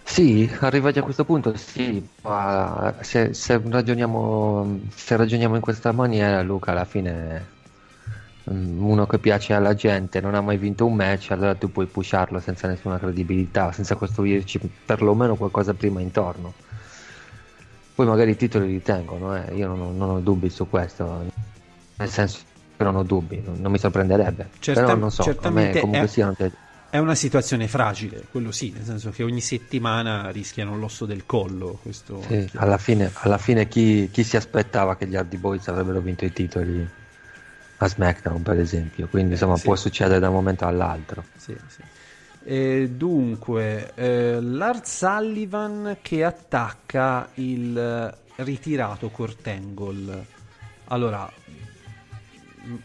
Sì, 0.04 0.50
arrivati 0.62 1.00
a 1.00 1.04
questo 1.04 1.26
punto 1.26 1.56
sì, 1.58 2.08
ma 2.24 2.96
se, 3.02 3.34
se 3.34 3.62
ragioniamo, 3.64 4.80
se 4.90 5.16
ragioniamo 5.18 5.56
in 5.56 5.62
questa 5.62 5.92
maniera, 5.92 6.42
Luca, 6.42 6.72
alla 6.72 6.86
fine 6.86 7.52
mm, 8.50 8.82
uno 8.84 9.06
che 9.06 9.20
piace 9.20 9.54
alla 9.54 9.74
gente 9.76 10.22
non 10.22 10.34
ha 10.36 10.42
mai 10.42 10.58
vinto 10.58 10.86
un 10.86 10.96
match, 10.96 11.32
allora 11.32 11.56
tu 11.56 11.72
puoi 11.72 11.88
pusharlo 11.88 12.40
senza 12.40 12.68
nessuna 12.68 12.98
credibilità, 13.00 13.72
senza 13.72 13.96
costruirci 13.96 14.60
perlomeno 14.86 15.36
qualcosa 15.36 15.74
prima 15.74 16.02
intorno. 16.02 16.56
Poi 17.98 18.06
magari 18.06 18.30
i 18.30 18.36
titoli 18.36 18.68
li 18.68 18.82
tengono, 18.84 19.36
eh, 19.36 19.56
Io 19.56 19.66
non 19.68 19.82
ho, 19.82 19.92
non 19.92 20.10
ho 20.12 20.20
dubbi 20.20 20.52
su 20.52 20.70
questo, 20.70 21.26
nel 21.98 22.10
senso 22.10 22.42
che 22.78 22.84
non 22.84 22.96
ho 22.96 23.02
dubbi, 23.02 23.42
non, 23.42 23.60
non 23.60 23.72
mi 23.72 23.80
sorprenderebbe, 23.80 24.52
Certam- 24.60 24.86
però 24.86 24.98
non 25.00 25.10
so, 25.10 25.24
certamente 25.24 25.74
me 25.74 25.80
comunque 25.80 26.06
è- 26.06 26.10
sia. 26.12 26.32
È 26.92 27.00
una 27.00 27.16
situazione 27.16 27.68
fragile, 27.68 28.28
quello 28.30 28.52
sì, 28.52 28.72
nel 28.72 28.84
senso 28.84 29.10
che 29.10 29.24
ogni 29.24 29.42
settimana 29.42 30.30
rischiano 30.30 30.78
l'osso 30.78 31.08
del 31.08 31.26
collo. 31.26 31.80
Questo 31.82 32.20
Sì, 32.22 32.48
alla 32.58 32.78
fine, 32.78 33.12
alla 33.16 33.40
fine 33.40 33.68
chi, 33.68 34.10
chi 34.12 34.24
si 34.24 34.38
aspettava 34.38 34.96
che 34.96 35.08
gli 35.08 35.16
Hardy 35.16 35.38
Boys 35.38 35.68
avrebbero 35.68 36.00
vinto 36.00 36.24
i 36.24 36.32
titoli 36.32 36.88
a 37.80 37.88
SmackDown, 37.88 38.44
per 38.44 38.60
esempio? 38.60 39.08
Quindi 39.08 39.34
insomma 39.34 39.56
Sì. 39.58 39.64
può 39.64 39.76
succedere 39.76 40.20
da 40.20 40.28
un 40.30 40.36
momento 40.36 40.66
all'altro. 40.66 41.26
Sì, 41.36 41.58
sì. 41.68 41.82
E 42.50 42.90
dunque, 42.90 43.92
eh, 43.96 44.40
Lars 44.40 45.00
Sullivan 45.00 45.98
che 46.02 46.24
attacca 46.24 47.28
il 47.34 47.78
eh, 47.78 48.42
ritirato 48.44 49.10
Angle. 49.52 50.26
Allora, 50.86 51.30
mh, 52.64 52.76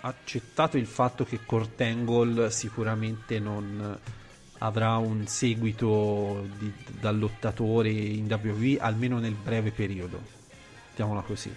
accettato 0.00 0.78
il 0.78 0.86
fatto 0.86 1.24
che 1.26 1.40
Angle 1.84 2.50
sicuramente 2.50 3.38
non 3.38 3.98
avrà 4.62 4.96
un 4.96 5.26
seguito 5.26 6.46
di- 6.58 6.72
da 6.98 7.10
lottatore 7.10 7.90
in 7.90 8.24
WWE 8.24 8.78
almeno 8.80 9.18
nel 9.18 9.34
breve 9.34 9.70
periodo, 9.70 10.18
mettiamola 10.88 11.20
così. 11.20 11.54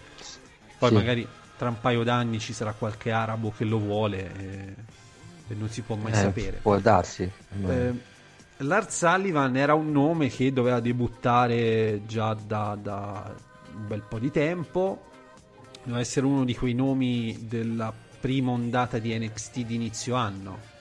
Poi 0.78 0.90
Sì. 0.90 0.96
magari 0.96 1.26
tra 1.58 1.70
un 1.70 1.80
paio 1.80 2.04
d'anni 2.04 2.40
ci 2.40 2.52
sarà 2.52 2.74
qualche 2.74 3.12
arabo 3.12 3.54
che 3.56 3.64
lo 3.64 3.80
vuole 3.80 4.32
e, 4.38 4.44
e 4.46 4.76
non 5.48 5.70
si 5.70 5.82
può 5.82 5.96
mai 5.96 6.12
Eh, 6.12 6.16
sapere. 6.16 6.60
Può 6.62 6.78
darsi. 6.80 7.30
Eh, 7.68 7.94
Lars 8.58 8.96
Sullivan 8.98 9.56
era 9.58 9.74
un 9.74 9.92
nome 9.92 10.30
che 10.30 10.54
doveva 10.54 10.80
debuttare 10.80 12.02
già 12.08 12.34
da, 12.34 12.78
da 12.82 13.34
un 13.76 13.88
bel 13.88 14.02
po' 14.08 14.20
di 14.20 14.32
tempo. 14.32 15.10
Doveva 15.84 16.00
essere 16.00 16.26
uno 16.26 16.46
di 16.46 16.56
quei 16.56 16.74
nomi 16.74 17.46
della 17.48 17.94
prima 18.20 18.52
ondata 18.52 19.00
di 19.00 19.18
NXT 19.18 19.60
di 19.60 19.76
inizio 19.76 20.16
anno. 20.16 20.72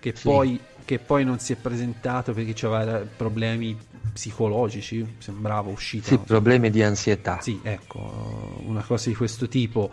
Che, 0.00 0.12
Sì. 0.16 0.22
poi, 0.24 0.58
che 0.84 0.98
poi 0.98 1.24
non 1.24 1.38
si 1.38 1.52
è 1.52 1.56
presentato 1.56 2.32
perché 2.32 2.66
aveva 2.66 2.98
problemi 3.16 3.78
psicologici. 4.12 5.16
Sembrava 5.18 5.70
uscita. 5.70 6.08
sì, 6.08 6.18
problemi 6.18 6.70
di 6.70 6.82
ansietà. 6.82 7.38
Sì, 7.40 7.60
ecco, 7.62 8.60
una 8.64 8.82
cosa 8.82 9.10
di 9.10 9.14
questo 9.14 9.46
tipo. 9.46 9.90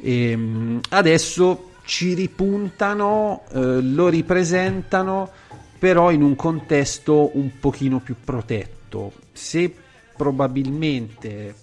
Ehm, 0.00 0.80
adesso 0.90 1.67
ci 1.88 2.12
ripuntano, 2.12 3.44
eh, 3.50 3.80
lo 3.80 4.08
ripresentano, 4.08 5.30
però 5.78 6.10
in 6.10 6.20
un 6.20 6.36
contesto 6.36 7.30
un 7.32 7.58
pochino 7.58 7.98
più 8.00 8.14
protetto. 8.22 9.14
Se 9.32 9.74
probabilmente 10.14 11.54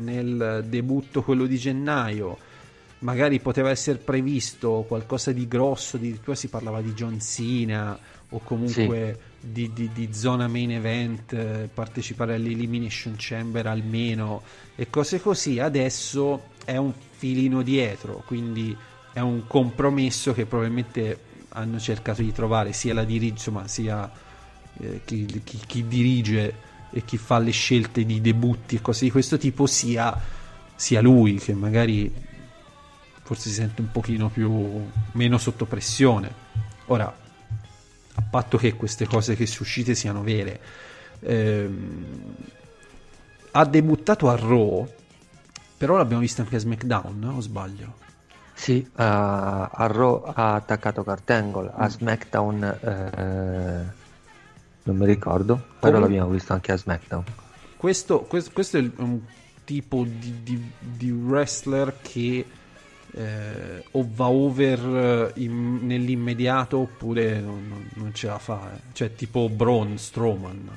nel 0.00 0.66
debutto, 0.68 1.22
quello 1.22 1.46
di 1.46 1.56
gennaio, 1.56 2.36
magari 2.98 3.40
poteva 3.40 3.70
essere 3.70 3.96
previsto 3.96 4.84
qualcosa 4.86 5.32
di 5.32 5.48
grosso, 5.48 5.96
addirittura 5.96 6.36
si 6.36 6.48
parlava 6.48 6.82
di 6.82 6.92
John 6.92 7.18
Cena 7.18 7.98
o 8.28 8.40
comunque 8.44 9.18
di, 9.40 9.72
di- 9.72 9.90
di 9.94 10.12
zona 10.12 10.46
main 10.46 10.72
event, 10.72 11.32
eh, 11.32 11.70
partecipare 11.72 12.34
all'Elimination 12.34 13.14
Chamber 13.16 13.66
almeno 13.66 14.42
e 14.76 14.90
cose 14.90 15.22
così. 15.22 15.58
Adesso 15.58 16.48
è 16.66 16.76
un 16.76 16.92
filino 17.16 17.62
dietro, 17.62 18.22
quindi 18.26 18.76
è 19.12 19.20
un 19.20 19.46
compromesso 19.46 20.32
che 20.32 20.46
probabilmente 20.46 21.28
hanno 21.50 21.78
cercato 21.78 22.22
di 22.22 22.32
trovare 22.32 22.72
sia 22.72 22.94
la 22.94 23.04
dirige, 23.04 23.32
insomma, 23.32 23.66
sia 23.66 24.10
eh, 24.78 25.00
chi, 25.04 25.26
chi- 25.42 25.60
chi 25.66 25.86
dirige 25.86 26.68
e 26.90 27.04
chi 27.04 27.16
fa 27.16 27.38
le 27.38 27.50
scelte 27.50 28.04
di 28.04 28.20
debutti 28.20 28.76
e 28.76 28.80
cose 28.80 29.04
di 29.04 29.10
questo 29.10 29.38
tipo, 29.38 29.66
sia, 29.66 30.18
sia 30.74 31.00
lui 31.00 31.36
che 31.36 31.54
magari 31.54 32.12
forse 33.22 33.48
si 33.48 33.54
sente 33.54 33.80
un 33.80 33.90
pochino 33.92 34.28
più 34.28 34.84
meno 35.12 35.38
sotto 35.38 35.64
pressione. 35.64 36.48
Ora, 36.86 37.06
a 38.14 38.22
patto 38.28 38.58
che 38.58 38.74
queste 38.74 39.06
cose 39.06 39.36
che 39.36 39.46
suscite 39.46 39.94
siano 39.94 40.22
vere. 40.22 40.60
Ehm, 41.20 42.34
ha 43.52 43.64
debuttato 43.64 44.28
a 44.28 44.36
Raw, 44.36 44.88
però 45.76 45.96
l'abbiamo 45.96 46.22
visto 46.22 46.42
anche 46.42 46.56
a 46.56 46.58
SmackDown, 46.58 47.24
o 47.24 47.40
sbaglio? 47.40 48.08
Sì, 48.60 48.86
a, 48.96 49.68
a 49.72 49.86
Raw 49.86 50.22
ha 50.34 50.52
attaccato 50.52 51.02
Angle, 51.28 51.70
a 51.74 51.88
SmackDown 51.88 52.62
eh, 52.62 53.92
non 54.82 54.96
mi 54.98 55.06
ricordo, 55.06 55.56
però 55.78 55.92
Come- 55.94 56.00
l'abbiamo 56.00 56.28
visto 56.28 56.52
anche 56.52 56.70
a 56.72 56.76
SmackDown. 56.76 57.24
Questo, 57.78 58.20
questo- 58.20 58.50
questo 58.52 58.76
è 58.76 58.90
un 58.96 59.18
tipo 59.64 60.04
di, 60.06 60.42
di- 60.42 60.70
di 60.78 61.10
wrestler 61.10 61.96
che 62.02 62.44
eh, 63.12 63.84
o 63.92 64.06
va 64.14 64.28
over 64.28 65.32
eh, 65.34 65.40
in- 65.40 65.78
nell'immediato 65.86 66.80
oppure 66.80 67.40
non, 67.40 67.88
non- 67.94 68.12
ce 68.12 68.26
la 68.26 68.38
fa. 68.38 68.72
eh. 68.74 68.80
Cioè 68.92 69.14
tipo 69.14 69.48
Braun 69.48 69.96
Strowman. 69.96 70.68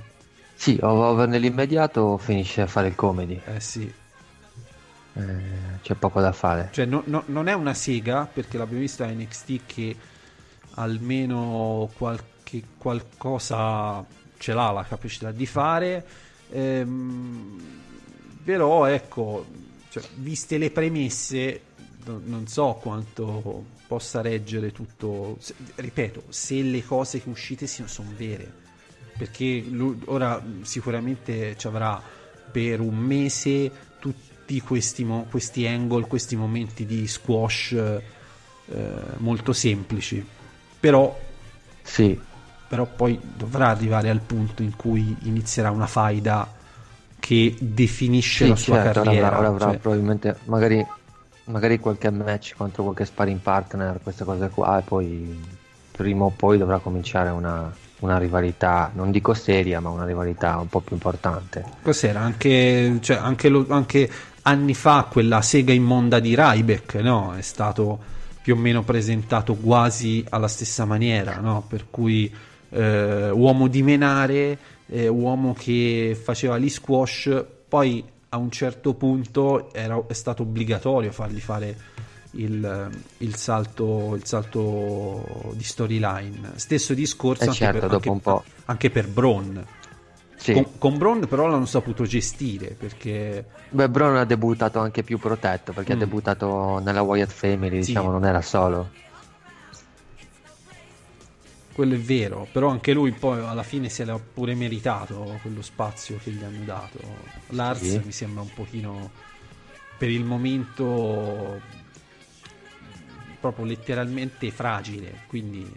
Sì, 0.56 0.78
over 0.82 1.28
nell'immediato 1.28 2.17
finisce 2.17 2.62
a 2.62 2.67
fare 2.67 2.88
il 2.88 2.96
comedy, 2.96 3.41
Eh 3.46 3.60
sì. 3.60 3.93
Eh, 5.15 5.21
c'è 5.82 5.95
poco 5.95 6.21
da 6.21 6.32
fare. 6.32 6.69
Cioè 6.71 6.86
no- 6.86 7.04
no- 7.06 7.23
non 7.28 7.47
è 7.47 7.54
una 7.54 7.73
sega 7.73 8.26
perché 8.32 8.58
l'abbiamo 8.58 8.82
vista 8.82 9.06
a 9.06 9.10
NXT 9.12 9.60
che 9.65 9.95
almeno 10.76 11.89
qualche 11.97 12.63
qualcosa 12.78 14.04
ce 14.38 14.54
l'ha 14.54 14.71
la 14.71 14.84
capacità 14.84 15.32
di 15.32 15.45
fare. 15.45 16.06
Ehm, 16.52 17.60
però 18.43 18.86
ecco, 18.86 19.45
cioè, 19.89 20.04
viste 20.15 20.58
le 20.58 20.69
premesse, 20.71 21.62
no- 22.06 22.21
non 22.23 22.47
so 22.47 22.78
quanto 22.82 23.65
possa 23.88 24.21
reggere 24.21 24.71
tutto. 24.71 25.38
se- 25.39 25.56
ripeto, 25.76 26.23
se 26.30 26.62
le 26.62 26.84
cose 26.84 27.21
che 27.21 27.30
uscite 27.30 27.67
siano 27.67 27.89
sono 27.89 28.12
vere. 28.17 28.62
Perché 29.17 29.63
lui- 29.69 29.99
ora 30.06 30.43
sicuramente 30.63 31.56
ci 31.56 31.67
avrà 31.67 32.02
per 32.52 32.80
un 32.82 32.95
mese 32.97 33.71
tutti 34.46 34.60
questi, 34.62 35.06
mo- 35.06 35.26
questi 35.30 35.66
angle, 35.66 36.06
questi 36.06 36.36
momenti 36.36 36.86
di 36.86 37.08
squash 37.08 37.72
eh, 37.72 38.02
molto 39.18 39.54
semplici. 39.54 40.26
Però 40.80 41.18
Sì, 41.82 42.20
però 42.68 42.86
poi 42.86 43.20
dovrà 43.38 43.70
arrivare 43.70 44.10
al 44.10 44.20
punto 44.20 44.64
in 44.64 44.76
cui 44.76 45.16
inizierà 45.24 45.72
una 45.72 45.88
faida 45.88 46.52
che 47.20 47.56
definisce 47.60 48.44
sì, 48.44 48.50
la 48.50 48.56
sua 48.56 48.76
certo, 48.82 49.00
ora 49.00 49.04
carriera. 49.04 49.28
avrà, 49.28 49.40
ora 49.40 49.48
avrà 49.48 49.66
cioè- 49.68 49.78
probabilmente 49.78 50.36
magari, 50.46 50.86
magari 51.46 51.80
qualche 51.80 52.10
match 52.10 52.56
contro 52.58 52.84
qualche 52.84 53.06
sparring 53.06 53.40
partner, 53.40 54.00
queste 54.04 54.26
cose 54.26 54.50
qua, 54.50 54.80
e 54.80 54.82
poi 54.82 55.40
prima 55.92 56.26
o 56.26 56.30
poi 56.36 56.58
dovrà 56.58 56.80
cominciare 56.80 57.30
una, 57.30 57.72
una 58.00 58.18
rivalità, 58.18 58.92
non 58.94 59.12
dico 59.12 59.34
seria, 59.34 59.80
ma 59.80 59.90
una 59.90 60.06
rivalità 60.06 60.58
un 60.58 60.68
po' 60.68 60.82
più 60.82 60.96
importante. 60.96 61.64
Cos'era? 61.82 62.20
Anche, 62.22 62.98
cioè, 63.02 63.18
anche, 63.18 63.48
lo- 63.50 63.66
anche 63.70 64.10
anni 64.44 64.74
fa 64.74 65.08
quella 65.10 65.42
sega 65.42 65.74
immonda 65.74 66.20
di 66.20 66.36
Ryback, 66.36 66.96
no? 66.96 67.34
È 67.36 67.42
stato 67.42 68.12
più 68.42 68.56
o 68.56 68.58
meno 68.58 68.84
presentato 68.84 69.56
quasi 69.56 70.24
alla 70.30 70.48
stessa 70.48 70.86
maniera, 70.86 71.40
no? 71.40 71.64
Per 71.68 71.86
cui 71.90 72.34
eh, 72.70 73.30
uomo 73.30 73.68
di 73.68 73.82
menare, 73.82 74.58
eh, 74.88 75.08
uomo 75.08 75.54
che 75.54 76.18
faceva 76.22 76.58
gli 76.58 76.70
squash, 76.70 77.44
poi 77.68 78.04
a 78.30 78.38
un 78.38 78.52
certo 78.52 78.94
punto 78.96 79.74
era, 79.74 80.02
è 80.08 80.14
stato 80.14 80.44
obbligatorio 80.44 81.12
fargli 81.12 81.40
fare 81.40 81.78
il, 82.32 82.90
il 83.20 83.36
salto, 83.36 84.16
il 84.16 84.26
salto 84.26 85.54
di 85.56 85.64
storyline. 85.64 86.54
Stesso 86.56 86.94
discorso 86.94 87.44
Eh 87.44 87.48
anche, 87.48 87.58
certo, 87.58 87.88
per, 87.88 88.10
anche- 88.10 88.44
anche 88.66 88.90
per 88.90 89.08
Braun. 89.08 89.66
Sì, 90.44 90.52
Con, 90.52 90.78
con 90.78 90.98
Braun 90.98 91.26
però 91.26 91.48
l'hanno 91.48 91.64
saputo 91.66 92.04
gestire 92.04 92.72
perché 92.72 93.46
beh, 93.70 93.90
Braun 93.90 94.18
ha 94.18 94.26
debuttato 94.26 94.80
anche 94.80 95.02
più 95.02 95.18
protetto 95.18 95.72
perché 95.72 95.94
Mm. 95.94 95.96
ha 95.96 96.00
debuttato 96.00 96.80
nella 96.80 97.02
Wyatt 97.02 97.32
Family, 97.32 97.82
Sì. 97.82 97.86
diciamo, 97.86 98.12
non 98.12 98.26
era 98.26 98.42
solo. 98.42 98.90
quello 101.72 101.96
è 101.96 102.00
vero, 102.00 102.46
però 102.52 102.68
anche 102.68 102.94
lui 102.94 103.12
poi 103.14 103.40
alla 103.40 103.64
fine 103.64 103.90
se 103.90 104.06
l'ha 104.06 104.20
pure 104.20 104.54
meritato 104.54 105.40
quello 105.42 105.62
spazio 105.62 106.18
che 106.18 106.30
gli 106.30 106.44
hanno 106.44 106.64
dato. 106.66 107.32
Lars 107.52 107.80
Sì. 107.80 108.02
mi 108.06 108.12
sembra 108.12 108.42
un 108.42 108.54
pochino 108.54 109.10
per 109.98 110.10
il 110.10 110.24
momento 110.26 111.62
proprio 113.40 113.66
letteralmente 113.66 114.52
fragile, 114.52 115.22
quindi 115.28 115.68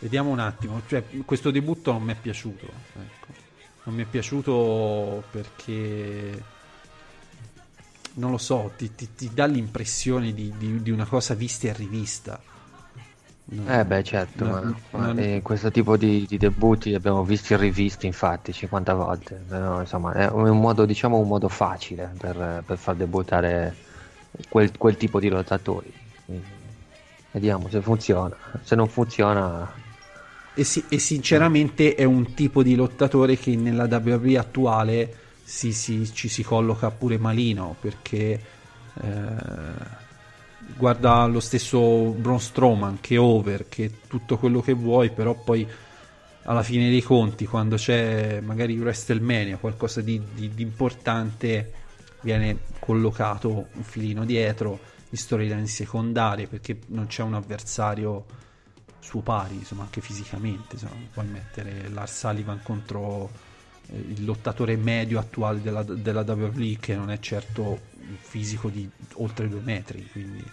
vediamo 0.00 0.30
un 0.30 0.40
attimo, 0.40 0.82
cioè, 0.86 1.02
questo 1.24 1.50
debutto 1.50 1.90
non 1.92 2.02
mi 2.02 2.12
è 2.12 2.16
piaciuto, 2.16 2.66
ecco. 2.98 3.33
Non 3.84 3.94
mi 3.94 4.02
è 4.02 4.06
piaciuto 4.06 5.22
perché 5.30 6.42
non 8.14 8.30
lo 8.30 8.38
so, 8.38 8.72
ti, 8.76 8.94
ti- 8.94 9.14
ti 9.14 9.34
dà 9.34 9.46
l'impressione 9.46 10.32
di, 10.32 10.52
di- 10.56 10.82
di 10.82 10.90
una 10.90 11.04
cosa 11.06 11.34
vista 11.34 11.66
e 11.68 11.72
rivista. 11.72 12.40
No. 13.46 13.64
Eh 13.66 13.84
beh 13.86 14.02
certo, 14.02 14.44
No, 14.44 14.50
ma, 14.60 14.60
ma, 14.92 15.12
non- 15.12 15.18
eh, 15.18 15.40
questo 15.42 15.70
tipo 15.70 15.96
di, 15.96 16.26
di 16.26 16.36
debutti 16.36 16.90
li 16.90 16.94
abbiamo 16.94 17.24
visti 17.24 17.54
e 17.54 17.56
rivisti 17.56 18.04
infatti 18.06 18.52
50 18.52 18.92
volte, 18.94 19.36
però 19.36 19.80
insomma 19.80 20.12
è 20.12 20.28
un 20.30 20.60
modo, 20.60 20.84
diciamo, 20.84 21.18
un 21.18 21.26
modo 21.28 21.48
facile 21.48 22.14
per, 22.18 22.62
per 22.66 22.76
far 22.78 22.94
debuttare 22.96 23.78
quel, 24.48 24.76
quel 24.76 24.96
tipo 24.98 25.18
di 25.18 25.28
lottatori. 25.30 25.90
Quindi, 26.24 26.46
vediamo 27.30 27.68
se 27.70 27.80
funziona, 27.80 28.36
se 28.62 28.74
non 28.76 28.88
funziona 28.88 29.82
E, 30.56 30.62
si- 30.64 30.84
e 30.88 30.98
sinceramente 30.98 31.94
è 31.94 32.04
un 32.04 32.32
tipo 32.34 32.62
di 32.62 32.74
lottatore 32.76 33.36
che 33.36 33.56
nella 33.56 33.84
WWE 33.90 34.38
attuale 34.38 35.16
si- 35.42 35.72
si- 35.72 36.12
ci 36.12 36.28
si 36.28 36.42
colloca 36.44 36.90
pure 36.90 37.18
malino 37.18 37.74
perché 37.80 38.40
eh, 39.02 40.02
guarda 40.76 41.26
lo 41.26 41.40
stesso 41.40 42.10
Braun 42.12 42.40
Strowman 42.40 42.98
che 43.00 43.16
è 43.16 43.18
over, 43.18 43.68
che 43.68 43.84
è 43.86 43.90
tutto 44.06 44.38
quello 44.38 44.60
che 44.60 44.72
vuoi, 44.72 45.10
però 45.10 45.34
poi 45.34 45.66
alla 46.44 46.62
fine 46.62 46.88
dei 46.90 47.02
conti 47.02 47.46
quando 47.46 47.76
c'è 47.76 48.40
magari 48.40 48.78
WrestleMania, 48.78 49.56
qualcosa 49.56 50.00
di, 50.02 50.20
di- 50.34 50.50
di 50.54 50.62
importante, 50.62 51.72
viene 52.20 52.58
collocato 52.78 53.68
un 53.72 53.82
filino 53.82 54.24
dietro 54.24 54.78
in 55.10 55.18
storyline 55.18 55.66
secondarie 55.66 56.46
perché 56.46 56.78
non 56.88 57.06
c'è 57.06 57.22
un 57.22 57.34
avversario 57.34 58.24
suo 59.04 59.20
pari, 59.20 59.56
insomma, 59.56 59.82
anche 59.82 60.00
fisicamente. 60.00 60.74
Insomma, 60.74 60.94
puoi 61.12 61.26
mettere 61.26 61.88
Lars 61.90 62.18
Sullivan 62.18 62.60
contro 62.62 63.30
eh, 63.88 63.96
il 63.96 64.24
lottatore 64.24 64.76
medio 64.76 65.18
attuale 65.18 65.60
della, 65.60 65.82
della 65.82 66.22
WWE, 66.22 66.78
che 66.80 66.96
non 66.96 67.10
è 67.10 67.18
certo 67.18 67.62
un 67.62 68.16
fisico 68.18 68.68
di 68.68 68.88
oltre 69.14 69.48
due 69.48 69.60
metri. 69.60 70.08
Quindi. 70.10 70.44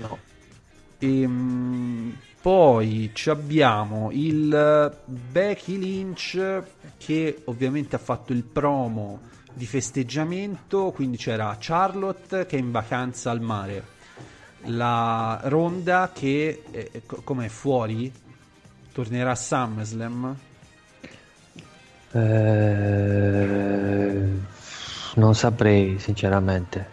no. 0.00 0.18
Ehm, 0.98 2.16
poi 2.40 3.10
ci 3.12 3.30
abbiamo 3.30 4.10
il 4.12 4.96
Becky 5.04 5.78
Lynch 5.78 6.62
che 6.98 7.42
ovviamente 7.44 7.96
ha 7.96 7.98
fatto 7.98 8.32
il 8.32 8.42
promo 8.42 9.32
di 9.52 9.66
festeggiamento, 9.66 10.90
quindi 10.90 11.16
c'era 11.16 11.56
Charlotte 11.58 12.44
che 12.46 12.56
è 12.56 12.60
in 12.60 12.70
vacanza 12.70 13.30
al 13.30 13.40
mare, 13.40 13.82
la 14.66 15.40
Ronda 15.44 16.10
che 16.14 16.62
è, 16.70 17.02
co- 17.06 17.20
com'è 17.22 17.48
fuori, 17.48 18.10
tornerà 18.92 19.32
a 19.32 19.34
SummerSlam. 19.34 20.36
Eh, 22.12 24.28
non 25.16 25.34
saprei 25.34 25.98
sinceramente. 25.98 26.92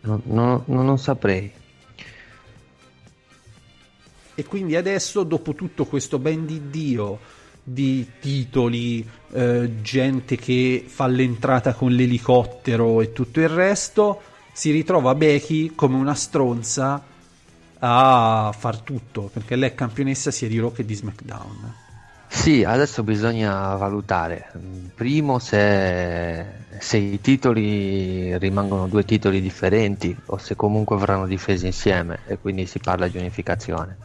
Non, 0.00 0.20
non- 0.24 0.62
non- 0.66 0.84
non 0.84 0.98
saprei. 0.98 1.52
E 4.34 4.44
quindi 4.44 4.76
adesso, 4.76 5.24
dopo 5.24 5.54
tutto 5.54 5.84
questo 5.84 6.18
ben 6.18 6.46
di 6.46 6.70
Dio 6.70 7.36
di 7.70 8.12
titoli, 8.18 9.06
eh, 9.32 9.82
gente 9.82 10.36
che 10.36 10.84
fa 10.86 11.06
l'entrata 11.06 11.74
con 11.74 11.92
l'elicottero 11.92 13.02
e 13.02 13.12
tutto 13.12 13.40
il 13.40 13.48
resto, 13.48 14.22
si 14.58 14.72
ritrova 14.72 15.14
Becky 15.14 15.72
come 15.76 15.94
una 15.94 16.16
stronza 16.16 17.00
a 17.78 18.52
far 18.58 18.80
tutto, 18.80 19.30
perché 19.32 19.54
lei 19.54 19.70
è 19.70 19.74
campionessa 19.76 20.32
sia 20.32 20.48
di 20.48 20.58
Raw 20.58 20.72
che 20.72 20.84
di 20.84 20.96
SmackDown. 20.96 21.74
Sì, 22.26 22.64
adesso 22.64 23.04
bisogna 23.04 23.76
valutare. 23.76 24.50
Primo 24.96 25.38
se, 25.38 26.44
se 26.80 26.96
i 26.96 27.20
titoli 27.20 28.36
rimangono 28.38 28.88
due 28.88 29.04
titoli 29.04 29.40
differenti 29.40 30.16
o 30.26 30.38
se 30.38 30.56
comunque 30.56 30.96
verranno 30.96 31.28
difesi 31.28 31.66
insieme 31.66 32.18
e 32.26 32.36
quindi 32.36 32.66
si 32.66 32.80
parla 32.80 33.06
di 33.06 33.16
unificazione. 33.16 33.96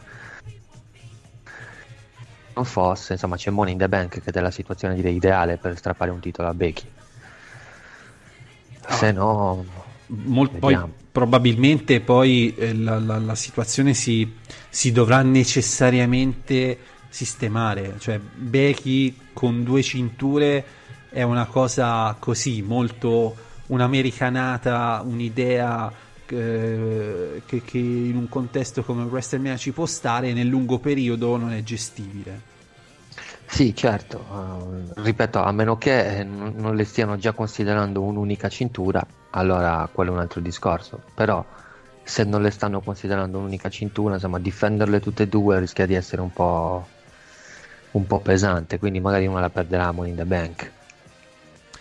Non 2.54 2.64
fosse, 2.64 3.14
insomma, 3.14 3.34
c'è 3.34 3.50
Money 3.50 3.72
in 3.72 3.78
the 3.80 3.88
Bank 3.88 4.22
che 4.22 4.30
è 4.30 4.40
la 4.40 4.52
situazione 4.52 4.94
direi 4.94 5.16
ideale 5.16 5.56
per 5.56 5.76
strappare 5.76 6.12
un 6.12 6.20
titolo 6.20 6.46
a 6.46 6.54
Becky. 6.54 6.88
Se 8.86 9.10
no, 9.10 9.82
Mol- 10.06 10.50
poi 10.50 10.78
probabilmente 11.10 12.00
poi 12.00 12.54
eh, 12.56 12.74
la, 12.74 12.98
la- 12.98 13.18
la 13.18 13.34
situazione 13.34 13.94
si, 13.94 14.30
si 14.68 14.92
dovrà 14.92 15.22
necessariamente 15.22 16.78
sistemare, 17.08 17.94
cioè 17.98 18.18
Becky 18.18 19.16
con 19.32 19.62
due 19.62 19.82
cinture 19.82 20.64
è 21.08 21.22
una 21.22 21.46
cosa 21.46 22.16
così, 22.18 22.60
molto 22.62 23.34
un'americanata, 23.66 25.02
un'idea 25.06 25.92
eh, 26.26 27.42
che, 27.46 27.62
che 27.62 27.78
in 27.78 28.16
un 28.16 28.28
contesto 28.28 28.82
come 28.82 29.04
WrestleMania 29.04 29.56
ci 29.56 29.72
può 29.72 29.86
stare, 29.86 30.32
nel 30.32 30.48
lungo 30.48 30.78
periodo 30.80 31.36
non 31.36 31.52
è 31.52 31.62
gestibile. 31.62 32.52
Sì, 33.46 33.74
certo, 33.74 34.26
eh, 34.96 35.02
ripeto, 35.02 35.40
a 35.42 35.52
meno 35.52 35.76
che 35.78 36.18
eh, 36.18 36.24
non 36.24 36.74
le 36.74 36.84
stiano 36.84 37.16
già 37.16 37.32
considerando 37.32 38.02
un'unica 38.02 38.48
cintura, 38.48 39.06
allora 39.36 39.88
quello 39.92 40.10
è 40.10 40.14
un 40.14 40.20
altro 40.20 40.40
discorso. 40.40 41.02
Però 41.14 41.44
se 42.02 42.24
non 42.24 42.42
le 42.42 42.50
stanno 42.50 42.80
considerando 42.80 43.38
un'unica 43.38 43.68
cintura, 43.68 44.14
insomma, 44.14 44.38
difenderle 44.38 45.00
tutte 45.00 45.24
e 45.24 45.28
due 45.28 45.58
rischia 45.58 45.86
di 45.86 45.94
essere 45.94 46.20
un 46.20 46.32
po', 46.32 46.86
un 47.92 48.06
po' 48.06 48.20
pesante, 48.20 48.78
quindi 48.78 49.00
magari 49.00 49.26
una 49.26 49.40
la 49.40 49.50
perderà 49.50 49.86
a 49.86 49.92
Money 49.92 50.10
in 50.10 50.16
the 50.16 50.24
Bank. 50.24 50.70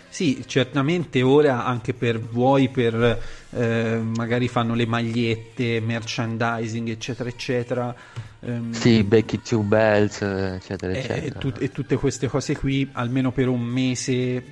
Sì, 0.10 0.44
certamente 0.46 1.24
ora 1.24 1.66
anche 1.66 1.96
per 1.96 2.20
vuoi 2.20 2.70
per 2.70 3.20
eh, 3.50 4.00
magari 4.16 4.48
fanno 4.48 4.76
le 4.76 4.86
magliette, 4.86 5.80
merchandising, 5.80 6.88
eccetera, 6.90 7.30
eccetera. 7.30 7.96
ehm, 8.42 8.72
Sì, 8.74 9.04
Becky 9.04 9.42
Two 9.42 9.62
Bells, 9.62 10.22
eh, 10.22 10.56
eccetera, 10.56 10.94
e, 10.94 10.98
eccetera. 11.00 11.26
e 11.26 11.32
tut- 11.32 11.62
e 11.62 11.72
tutte 11.72 11.96
queste 11.98 12.28
cose 12.28 12.56
qui, 12.56 12.88
almeno 12.94 13.32
per 13.32 13.48
un 13.48 13.62
mese, 13.62 14.44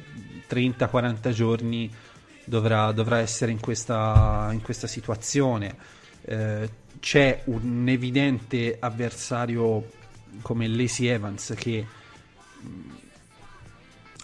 30-40 0.47 1.29
giorni, 1.29 1.93
dovrà, 2.51 2.91
dovrà 2.91 3.19
essere 3.19 3.49
in 3.49 3.61
questa, 3.61 4.49
in 4.51 4.61
questa 4.61 4.85
situazione. 4.85 5.73
Eh, 6.23 6.69
c'è 6.99 7.43
un 7.45 7.87
evidente 7.87 8.75
avversario 8.77 9.89
come 10.41 10.67
Lacey 10.67 11.07
Evans 11.07 11.53
che 11.55 11.87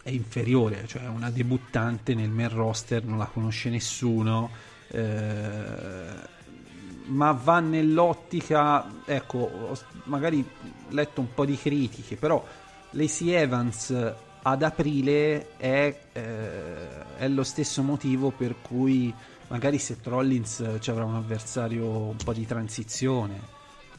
è 0.04 0.10
inferiore, 0.10 0.86
cioè 0.88 1.08
una 1.08 1.30
debuttante 1.30 2.14
nel 2.16 2.30
main 2.30 2.50
roster, 2.50 3.06
non 3.06 3.18
la 3.18 3.28
conosce 3.28 3.70
nessuno, 3.70 4.50
eh, 4.90 6.36
ma 7.06 7.32
va 7.32 7.60
nell'ottica, 7.62 9.04
ecco, 9.06 9.38
ho 9.38 9.78
magari 10.04 10.46
letto 10.90 11.22
un 11.22 11.34
po' 11.34 11.46
di 11.46 11.58
critiche, 11.58 12.18
però 12.18 12.46
Lacey 12.92 13.30
Evans 13.30 14.16
ad 14.50 14.64
aprile 14.64 15.58
è, 15.58 15.96
eh, 16.14 17.18
è 17.18 17.28
lo 17.28 17.44
stesso 17.44 17.84
motivo 17.84 18.32
per 18.32 18.56
cui 18.62 19.14
magari 19.48 19.78
Seth 19.78 20.08
Rollins 20.08 20.64
ci 20.80 20.90
avrà 20.90 21.04
un 21.04 21.16
avversario 21.16 21.86
un 21.86 22.18
po' 22.24 22.34
di 22.34 22.46
transizione 22.46 23.56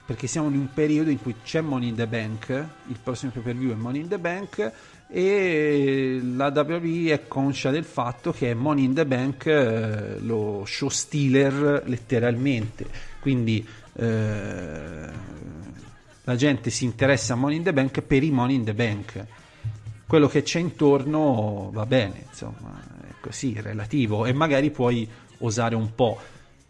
perché 0.09 0.27
siamo 0.27 0.49
in 0.49 0.55
un 0.55 0.69
periodo 0.73 1.11
in 1.11 1.21
cui 1.21 1.35
c'è 1.45 1.61
Money 1.61 1.91
in 1.91 1.95
the 1.95 2.07
Bank, 2.07 2.49
il 2.49 2.99
prossimo 3.03 3.31
pay 3.31 3.43
per 3.43 3.57
view 3.57 3.73
è 3.73 3.75
Money 3.75 4.01
in 4.01 4.09
the 4.09 4.19
Bank 4.19 4.73
e 5.07 6.19
la 6.23 6.47
WWE 6.47 7.13
è 7.13 7.29
conscia 7.29 7.71
del 7.71 7.85
fatto 7.85 8.33
che 8.33 8.51
è 8.51 8.55
Money 8.55 8.85
in 8.85 8.95
the 8.95 9.05
Bank 9.05 9.45
eh, 9.45 10.19
lo 10.21 10.65
show 10.65 10.89
stealer 10.89 11.83
letteralmente, 11.85 12.87
quindi 13.21 13.67
eh, 13.97 15.09
la 16.25 16.37
gente 16.37 16.71
si 16.71 16.87
interessa 16.87 17.35
a 17.35 17.37
Money 17.37 17.59
in 17.59 17.65
the 17.65 17.73
Bank 17.75 18.01
per 18.01 18.23
i 18.23 18.31
Money 18.31 18.55
in 18.57 18.65
the 18.65 18.75
Bank. 18.75 19.27
Quello 20.09 20.27
che 20.27 20.41
c'è 20.41 20.59
intorno 20.59 21.69
va 21.71 21.85
bene, 21.85 22.25
insomma, 22.31 22.83
è 23.07 23.13
così, 23.21 23.61
relativo 23.61 24.25
e 24.25 24.33
magari 24.33 24.71
puoi 24.71 25.07
osare 25.41 25.75
un 25.75 25.95
po' 25.95 26.19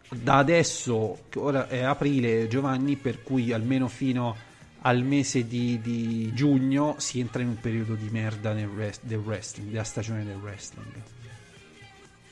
da 0.09 0.39
adesso, 0.39 1.19
ora 1.35 1.69
è 1.69 1.81
aprile 1.81 2.49
Giovanni, 2.49 2.97
per 2.97 3.23
cui 3.23 3.53
almeno 3.53 3.87
fino 3.87 4.35
al 4.81 5.03
mese 5.03 5.47
di, 5.47 5.79
di 5.81 6.33
giugno 6.33 6.95
si 6.97 7.21
entra 7.21 7.41
in 7.41 7.47
un 7.47 7.59
periodo 7.61 7.95
di 7.95 8.09
merda 8.09 8.51
nel 8.51 8.67
res- 8.67 8.99
del 9.03 9.19
wrestling, 9.19 9.69
della 9.69 9.83
stagione 9.83 10.25
del 10.25 10.35
wrestling. 10.35 11.01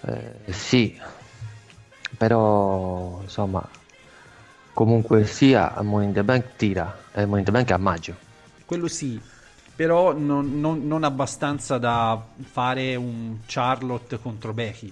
Eh, 0.02 0.52
sì, 0.52 1.00
però 2.17 3.22
insomma, 3.22 3.65
comunque 4.74 5.26
sia, 5.26 5.74
Money 5.84 6.08
in 6.08 6.13
the 6.13 6.24
Bank 6.26 6.56
tira, 6.58 7.06
e 7.13 7.26
Money 7.26 7.39
in 7.39 7.46
the 7.46 7.52
Bank 7.52 7.70
è 7.70 7.74
a 7.74 7.78
maggio. 7.78 8.17
Quello 8.65 8.89
sì, 8.89 9.22
però 9.78 10.12
non, 10.12 10.60
non- 10.60 10.88
non 10.88 11.04
abbastanza 11.04 11.78
da 11.78 12.20
fare 12.52 12.96
un 12.96 13.38
Charlotte 13.46 14.20
contro 14.20 14.52
Becky. 14.52 14.92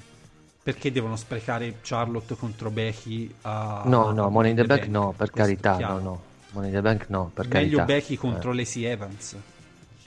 Perché 0.62 0.92
devono 0.92 1.16
sprecare 1.16 1.80
Charlotte 1.82 2.36
contro 2.36 2.70
Becky 2.70 3.32
a... 3.42 3.82
No, 3.86 4.12
no, 4.12 4.30
Money 4.30 4.52
in 4.52 4.56
the 4.58 4.64
Bank 4.66 4.86
no, 4.86 5.14
per 5.18 5.32
carità, 5.32 5.76
chiaro. 5.78 5.94
no, 5.96 6.00
no. 6.00 6.22
Money 6.52 6.70
in 6.70 6.76
the 6.76 6.82
Bank 6.82 7.06
no, 7.10 7.32
per 7.34 7.48
Meglio 7.48 7.78
carità. 7.78 7.86
Becky 7.86 8.16
contro 8.16 8.52
Eh, 8.52 8.56
Lacey 8.56 8.84
Evans. 8.84 9.36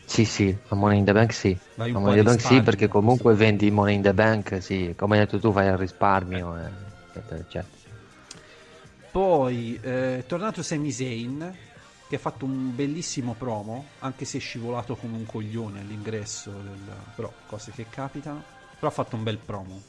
Sì, 0.05 0.25
sì, 0.25 0.57
a 0.69 0.75
Money 0.77 0.99
in 0.99 1.05
the 1.05 1.13
Bank 1.13 1.33
sì. 1.33 1.57
A 1.77 1.87
Money 1.89 2.11
in 2.11 2.15
the 2.17 2.23
Bank 2.23 2.41
sì, 2.41 2.63
perché 2.63 2.87
comunque 2.89 3.35
vendi 3.35 3.71
Money 3.71 3.97
in 3.97 4.03
the 4.03 4.15
Bank, 4.15 4.63
sì, 4.63 4.95
come 4.97 5.19
hai 5.19 5.25
detto 5.25 5.39
tu 5.41 5.53
fai 5.53 5.67
al 5.69 5.77
risparmio, 5.77 6.57
eh, 6.57 6.71
eccetera, 7.11 7.41
eccetera. 7.41 7.77
Poi 9.11 9.79
eh, 9.83 10.25
tornato 10.27 10.63
Sami 10.63 10.91
Zayn 10.93 11.55
che 12.09 12.17
ha 12.17 12.19
fatto 12.19 12.47
un 12.47 12.75
bellissimo 12.75 13.35
promo, 13.35 13.85
anche 13.99 14.25
se 14.25 14.39
è 14.39 14.41
scivolato 14.41 14.97
come 14.97 15.17
un 15.17 15.27
coglione 15.27 15.81
all'ingresso, 15.81 16.51
del... 16.51 16.95
però 17.15 17.31
cose 17.47 17.71
che 17.73 17.87
capitano. 17.91 18.43
Però 18.75 18.89
ha 18.89 18.95
fatto 18.95 19.17
un 19.17 19.23
bel 19.23 19.39
promo. 19.39 19.83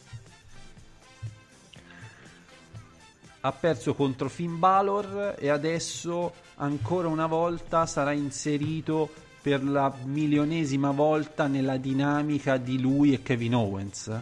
Ha 3.41 3.51
perso 3.53 3.95
contro 3.95 4.27
Finn 4.27 4.60
Balor 4.60 5.36
e 5.39 5.49
adesso 5.49 6.34
ancora 6.55 7.08
una 7.08 7.27
volta 7.27 7.86
sarà 7.86 8.12
inserito 8.12 9.10
per 9.41 9.63
la 9.63 9.93
milionesima 10.03 10.91
volta 10.91 11.47
nella 11.47 11.77
dinamica 11.77 12.58
di 12.58 12.82
lui 12.82 13.13
e 13.13 13.21
Kevin 13.21 13.55
Owens. 13.55 14.21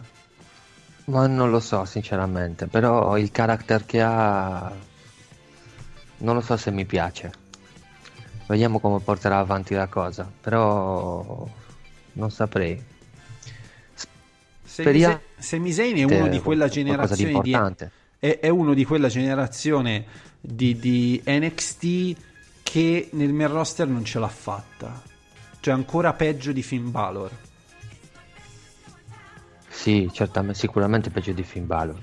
Ma 1.06 1.26
non 1.26 1.50
lo 1.50 1.58
so, 1.58 1.84
sinceramente, 1.84 2.68
però 2.68 3.18
il 3.18 3.32
character 3.32 3.84
che 3.84 4.00
ha 4.00 4.72
non 6.18 6.34
lo 6.34 6.40
so 6.40 6.56
se 6.56 6.70
mi 6.70 6.84
piace. 6.84 7.46
Vediamo 8.48 8.78
come 8.80 8.98
porterà 9.00 9.38
avanti 9.38 9.74
la 9.74 9.88
cosa, 9.88 10.30
però 10.40 11.46
non 12.12 12.30
saprei. 12.30 12.82
Speriamo 14.64 15.20
Sami 15.36 15.70
Zayn 15.70 15.96
è 15.98 16.04
uno 16.04 16.28
di 16.28 16.40
quella 16.40 16.68
generazione 16.68 17.42
di, 17.42 17.50
importante. 17.50 17.90
è, 18.18 18.38
è 18.40 18.48
uno 18.48 18.72
di 18.72 18.86
quella 18.86 19.08
generazione 19.08 20.06
di, 20.40 20.78
di 20.78 21.22
NXT 21.26 22.16
che 22.62 23.10
nel 23.12 23.34
main 23.34 23.50
roster 23.50 23.86
non 23.86 24.04
ce 24.04 24.18
l'ha 24.18 24.28
fatta. 24.28 25.02
Cioè 25.60 25.74
ancora 25.74 26.14
peggio 26.14 26.50
di 26.52 26.62
Finn 26.62 26.90
Balor. 26.90 27.30
Sì, 29.68 30.08
certamente, 30.10 30.58
sicuramente 30.58 31.10
peggio 31.10 31.32
di 31.32 31.42
Finn 31.42 31.66
Balor. 31.66 31.98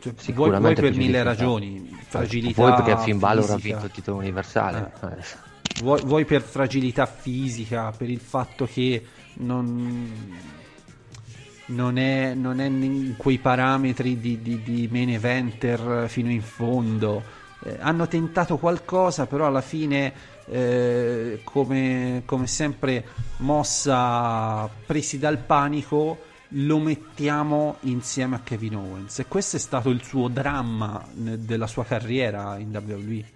Cioè, 0.00 0.12
vuoi, 0.12 0.14
vuoi 0.14 0.24
Sicuramente 0.24 0.80
per 0.80 0.94
mille 0.94 1.22
ragioni, 1.22 1.98
fragilità 2.06 2.62
Poi 2.62 2.82
perché 2.82 3.02
Finn 3.02 3.18
Balor 3.18 3.50
ha 3.50 3.56
vinto 3.56 3.84
il 3.84 3.90
titolo 3.90 4.16
universale. 4.16 4.92
Eh. 5.02 5.54
Vuoi, 5.80 6.00
vuoi 6.04 6.24
per 6.24 6.42
fragilità 6.42 7.06
fisica, 7.06 7.92
per 7.96 8.08
il 8.08 8.20
fatto 8.20 8.66
che 8.66 9.04
non, 9.34 10.10
non, 11.66 11.98
è, 11.98 12.34
non 12.34 12.60
è 12.60 12.64
in 12.66 13.14
quei 13.16 13.38
parametri 13.38 14.18
di, 14.18 14.40
di, 14.40 14.62
di 14.62 14.88
main 14.90 15.10
eventer 15.10 16.06
fino 16.08 16.30
in 16.30 16.42
fondo. 16.42 17.22
Eh, 17.62 17.76
hanno 17.80 18.06
tentato 18.06 18.56
qualcosa, 18.58 19.26
però 19.26 19.46
alla 19.46 19.60
fine, 19.60 20.12
eh, 20.46 21.40
come, 21.44 22.22
come 22.24 22.46
sempre, 22.46 23.04
mossa 23.38 24.68
presi 24.86 25.18
dal 25.18 25.38
panico, 25.38 26.18
lo 26.50 26.78
mettiamo 26.78 27.76
insieme 27.80 28.36
a 28.36 28.40
Kevin 28.42 28.76
Owens. 28.76 29.18
E 29.18 29.26
questo 29.26 29.56
è 29.56 29.58
stato 29.58 29.90
il 29.90 30.02
suo 30.02 30.28
dramma 30.28 31.04
della 31.12 31.66
sua 31.66 31.84
carriera 31.84 32.56
in 32.58 32.70
WWE. 32.70 33.35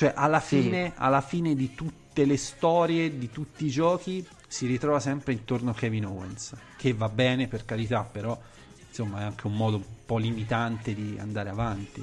Cioè, 0.00 0.14
alla 0.16 0.40
Sì. 0.40 0.62
fine, 0.62 0.92
alla 0.96 1.20
fine 1.20 1.54
di 1.54 1.74
tutte 1.74 2.24
le 2.24 2.38
storie, 2.38 3.18
di 3.18 3.30
tutti 3.30 3.66
i 3.66 3.68
giochi, 3.68 4.26
si 4.46 4.64
ritrova 4.66 4.98
sempre 4.98 5.34
intorno 5.34 5.72
a 5.72 5.74
Kevin 5.74 6.06
Owens. 6.06 6.54
Che 6.78 6.94
va 6.94 7.10
bene, 7.10 7.48
per 7.48 7.66
carità, 7.66 8.02
però 8.04 8.40
insomma 8.88 9.20
è 9.20 9.24
anche 9.24 9.46
un 9.46 9.54
modo 9.54 9.76
un 9.76 9.84
po' 10.06 10.16
limitante 10.16 10.94
di 10.94 11.18
andare 11.18 11.50
avanti. 11.50 12.02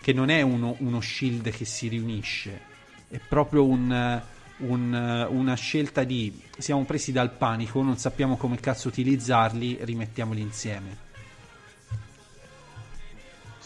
Che 0.00 0.12
non 0.12 0.30
è 0.30 0.42
uno, 0.42 0.74
uno 0.80 1.00
shield 1.00 1.48
che 1.50 1.64
si 1.64 1.86
riunisce, 1.86 2.60
è 3.06 3.20
proprio 3.20 3.64
un, 3.64 4.20
un- 4.56 5.26
una 5.30 5.54
scelta 5.54 6.02
di 6.02 6.42
siamo 6.58 6.82
presi 6.84 7.12
dal 7.12 7.30
panico, 7.30 7.82
non 7.82 7.98
sappiamo 7.98 8.36
come 8.36 8.56
cazzo 8.58 8.88
utilizzarli, 8.88 9.78
rimettiamoli 9.82 10.40
insieme. 10.40 11.03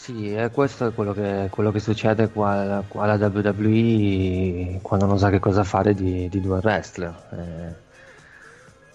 Sì, 0.09 0.33
e 0.33 0.49
questo 0.49 0.87
è 0.87 0.93
quello 0.93 1.13
che, 1.13 1.47
quello 1.51 1.71
che 1.71 1.79
succede 1.79 2.29
qua, 2.31 2.83
qua 2.87 3.03
alla 3.03 3.27
WWE 3.27 4.79
quando 4.81 5.05
non 5.05 5.19
sa 5.19 5.29
che 5.29 5.39
cosa 5.39 5.63
fare 5.63 5.93
di, 5.93 6.27
di 6.29 6.39
due 6.41 6.57
wrestler. 6.59 7.27
Eh, 7.31 7.87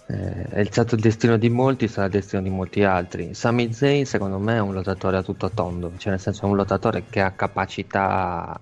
Eh, 0.07 0.43
è 0.49 0.63
stato 0.65 0.95
il 0.95 1.01
destino 1.01 1.37
di 1.37 1.49
molti, 1.49 1.87
sarà 1.87 2.05
il 2.07 2.11
destino 2.11 2.41
di 2.41 2.49
molti 2.49 2.83
altri. 2.83 3.33
Sami 3.33 3.73
Zayn, 3.73 4.05
secondo 4.05 4.37
me, 4.39 4.55
è 4.57 4.59
un 4.59 4.73
lottatore 4.73 5.17
a 5.17 5.23
tutto 5.23 5.51
tondo, 5.51 5.93
cioè 5.97 6.11
nel 6.11 6.19
senso 6.21 6.45
è 6.45 6.49
un 6.49 6.55
lottatore 6.55 7.07
che 7.09 7.21
ha 7.21 7.31
capacità, 7.31 8.59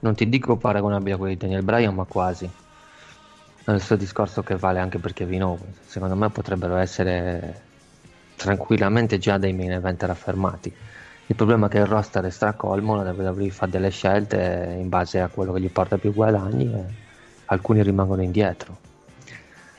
non 0.00 0.14
ti 0.14 0.28
dico 0.28 0.56
paragonabile 0.56 1.14
a 1.14 1.18
quelli 1.18 1.34
di 1.34 1.40
Daniel 1.40 1.62
Bryan, 1.62 1.94
ma 1.94 2.04
quasi. 2.04 2.50
È 3.64 3.70
il 3.72 3.80
suo 3.80 3.96
discorso 3.96 4.42
che 4.42 4.56
vale 4.56 4.78
anche 4.78 4.98
per 4.98 5.12
Kevin 5.12 5.42
Owens. 5.42 5.80
Secondo 5.86 6.14
me 6.16 6.30
potrebbero 6.30 6.76
essere 6.76 7.62
tranquillamente 8.36 9.18
già 9.18 9.38
dei 9.38 9.52
main 9.52 9.72
event 9.72 10.02
raffermati. 10.04 10.74
Il 11.28 11.34
problema 11.34 11.66
è 11.66 11.68
che 11.68 11.78
il 11.78 11.86
roster 11.86 12.24
è 12.24 12.30
stracolmo, 12.30 13.00
WWE 13.00 13.50
fa 13.50 13.66
delle 13.66 13.90
scelte 13.90 14.76
in 14.78 14.88
base 14.88 15.20
a 15.20 15.28
quello 15.28 15.52
che 15.52 15.60
gli 15.60 15.70
porta 15.70 15.98
più 15.98 16.12
guadagni 16.12 16.72
e 16.72 16.84
alcuni 17.46 17.82
rimangono 17.82 18.22
indietro. 18.22 18.78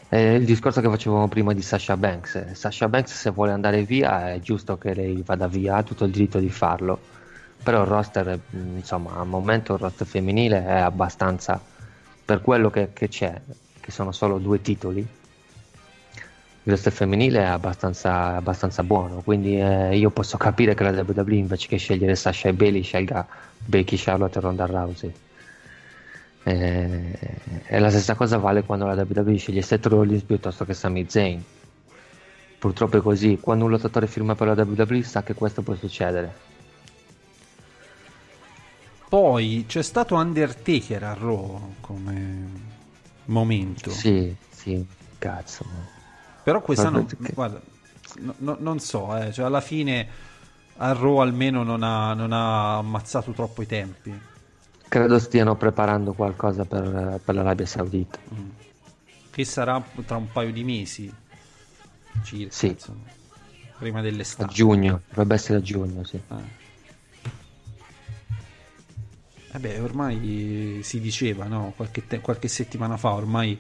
È 0.10 0.18
il 0.18 0.44
discorso 0.44 0.82
che 0.82 0.90
facevamo 0.90 1.28
prima 1.30 1.54
di 1.54 1.62
Sasha 1.62 1.96
Banks. 1.96 2.52
Sasha 2.52 2.90
Banks 2.90 3.14
se 3.14 3.30
vuole 3.30 3.52
andare 3.52 3.84
via 3.84 4.34
è 4.34 4.40
giusto 4.40 4.78
che 4.78 4.94
lei 4.94 5.22
vada 5.26 5.48
via, 5.48 5.78
ha 5.78 5.84
tutto 5.84 6.04
il 6.04 6.12
diritto 6.12 6.40
di 6.40 6.50
farlo. 6.50 7.00
Però 7.64 7.82
il 7.82 7.88
roster, 7.88 8.40
mh, 8.50 8.78
insomma, 8.78 9.18
al 9.18 9.28
momento 9.28 9.74
il 9.74 9.80
roster 9.80 10.06
femminile 10.06 10.66
è 10.66 10.80
abbastanza, 10.80 11.60
per 12.24 12.42
quello 12.42 12.70
che, 12.70 12.92
che 12.92 13.08
c'è, 13.08 13.42
che 13.80 13.92
sono 13.92 14.12
solo 14.12 14.38
due 14.38 14.62
titoli, 14.62 15.06
il 16.68 16.74
roster 16.74 16.92
femminile 16.92 17.40
è 17.40 17.46
abbastanza, 17.46 18.36
abbastanza 18.36 18.84
buono. 18.84 19.22
Quindi 19.22 19.58
eh, 19.58 19.96
io 19.98 20.10
posso 20.10 20.36
capire 20.36 20.76
che 20.76 20.84
la 20.84 20.90
WWE 20.90 21.36
invece 21.36 21.70
che 21.70 21.78
scegliere 21.78 22.14
Sasha 22.16 22.50
e 22.50 22.54
Bailey 22.54 22.84
scelga 22.84 23.26
Becky, 23.58 23.96
Charlotte 23.96 24.38
e 24.38 24.42
Ronda 24.42 24.66
Rousey. 24.66 25.14
Eh, 26.44 27.20
e 27.68 27.80
la 27.80 27.90
stessa 27.90 28.16
cosa 28.16 28.38
vale 28.38 28.64
quando 28.64 28.86
la 28.86 29.02
WWE 29.02 29.38
sceglie 29.38 29.62
Seth 29.62 29.86
Rollins 29.86 30.24
piuttosto 30.24 30.66
che 30.66 30.74
Sami 30.74 31.06
Zayn. 31.08 31.42
Purtroppo 32.60 32.98
è 32.98 33.02
così, 33.02 33.38
quando 33.40 33.64
un 33.64 33.72
lottatore 33.72 34.08
firma 34.08 34.36
per 34.36 34.48
la 34.48 34.62
WWE 34.62 35.04
sa 35.04 35.24
che 35.24 35.36
questo 35.36 35.62
può 35.62 35.74
succedere. 35.76 36.46
Poi 39.08 39.64
c'è 39.66 39.82
stato 39.82 40.16
Undertaker 40.16 41.04
a 41.04 41.14
Raw 41.14 41.76
come 41.80 42.50
momento. 43.26 43.90
Sì, 43.90 44.36
sì, 44.50 44.86
cazzo. 45.18 45.96
Però 46.48 46.62
quest'anno, 46.62 47.02
Guarda 47.04 47.16
che- 47.26 47.34
guarda, 47.34 47.62
no- 48.20 48.36
no- 48.38 48.56
non 48.62 48.80
so, 48.80 49.18
eh, 49.18 49.34
cioè 49.34 49.44
alla 49.44 49.60
fine 49.60 50.08
a 50.78 50.94
Raw 50.94 51.18
almeno 51.18 51.64
non 51.64 51.84
ha, 51.84 52.14
non 52.14 52.32
ha 52.32 52.78
ammazzato 52.78 53.34
troppo 53.34 53.62
i 53.64 53.66
tempi. 53.66 54.18
Credo 54.88 55.20
stiano 55.20 55.58
preparando 55.58 56.14
qualcosa 56.14 56.64
per, 56.64 57.20
per 57.22 57.36
l'Arabia 57.36 57.66
Saudita. 57.66 58.18
Che 59.30 59.44
sarà 59.44 59.84
tra 60.06 60.16
un 60.16 60.32
paio 60.32 60.54
di 60.54 60.64
mesi. 60.64 61.14
Circa, 62.24 62.54
Sì. 62.56 62.68
insomma, 62.68 63.04
prima 63.78 64.00
A 64.00 64.04
dell'estate. 64.04 64.54
giugno, 64.54 65.02
dovrebbe 65.10 65.34
essere 65.36 65.58
a 65.58 65.62
giugno, 65.62 66.06
sì. 66.06 66.18
Eh 69.52 69.60
beh, 69.60 69.80
ormai 69.80 70.80
si 70.82 71.02
diceva, 71.02 71.44
no? 71.44 71.74
qualche, 71.76 72.08
te- 72.08 72.22
qualche 72.22 72.48
settimana 72.48 72.96
fa, 72.96 73.12
ormai 73.12 73.60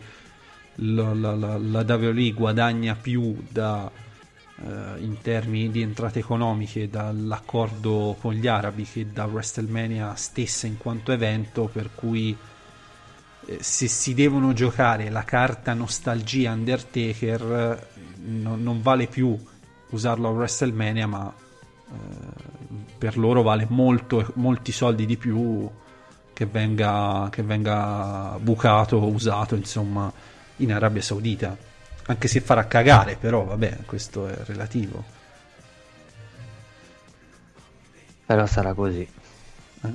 la, 0.78 1.14
la, 1.14 1.36
la, 1.36 1.58
la 1.58 2.32
guadagna 2.34 2.96
più 2.96 3.36
da, 3.50 3.90
eh, 4.60 5.00
in 5.00 5.20
termini 5.22 5.70
di 5.70 5.82
entrate 5.82 6.20
economiche 6.20 6.90
dall'accordo 6.90 8.16
con 8.20 8.34
gli 8.34 8.48
arabi 8.48 8.84
che 8.84 9.12
da 9.12 9.26
WrestleMania 9.26 10.16
stessa 10.16 10.68
in 10.68 10.78
quanto 10.78 11.12
evento, 11.12 11.70
per 11.72 11.90
cui 11.94 12.36
eh, 13.46 13.58
se 13.62 13.88
si 13.88 14.14
devono 14.14 14.54
giocare 14.54 15.10
la 15.10 15.24
carta 15.24 15.74
nostalgia 15.74 16.52
Undertaker 16.52 17.42
eh, 17.42 18.02
non, 18.26 18.62
non 18.62 18.82
vale 18.82 19.08
più 19.08 19.38
usarlo 19.90 20.28
a 20.28 20.32
WrestleMania, 20.32 21.08
ma 21.08 21.34
eh, 21.90 21.96
per 22.98 23.18
loro 23.18 23.42
vale 23.42 23.66
molto, 23.70 24.32
molti 24.36 24.72
soldi 24.72 25.06
di 25.06 25.18
più 25.18 25.70
che 26.34 26.46
venga, 26.46 27.30
che 27.32 27.42
venga 27.42 28.38
bucato 28.40 29.04
usato 29.04 29.56
insomma 29.56 30.12
in 30.58 30.74
Arabia 30.74 31.02
Saudita 31.02 31.56
anche 32.08 32.28
se 32.28 32.40
farà 32.42 32.68
cagare 32.68 33.16
però 33.20 33.44
vabbè 33.44 33.80
questo 33.86 34.28
è 34.28 34.36
relativo 34.46 35.04
Però 38.26 38.46
sarà 38.46 38.74
così. 38.74 39.08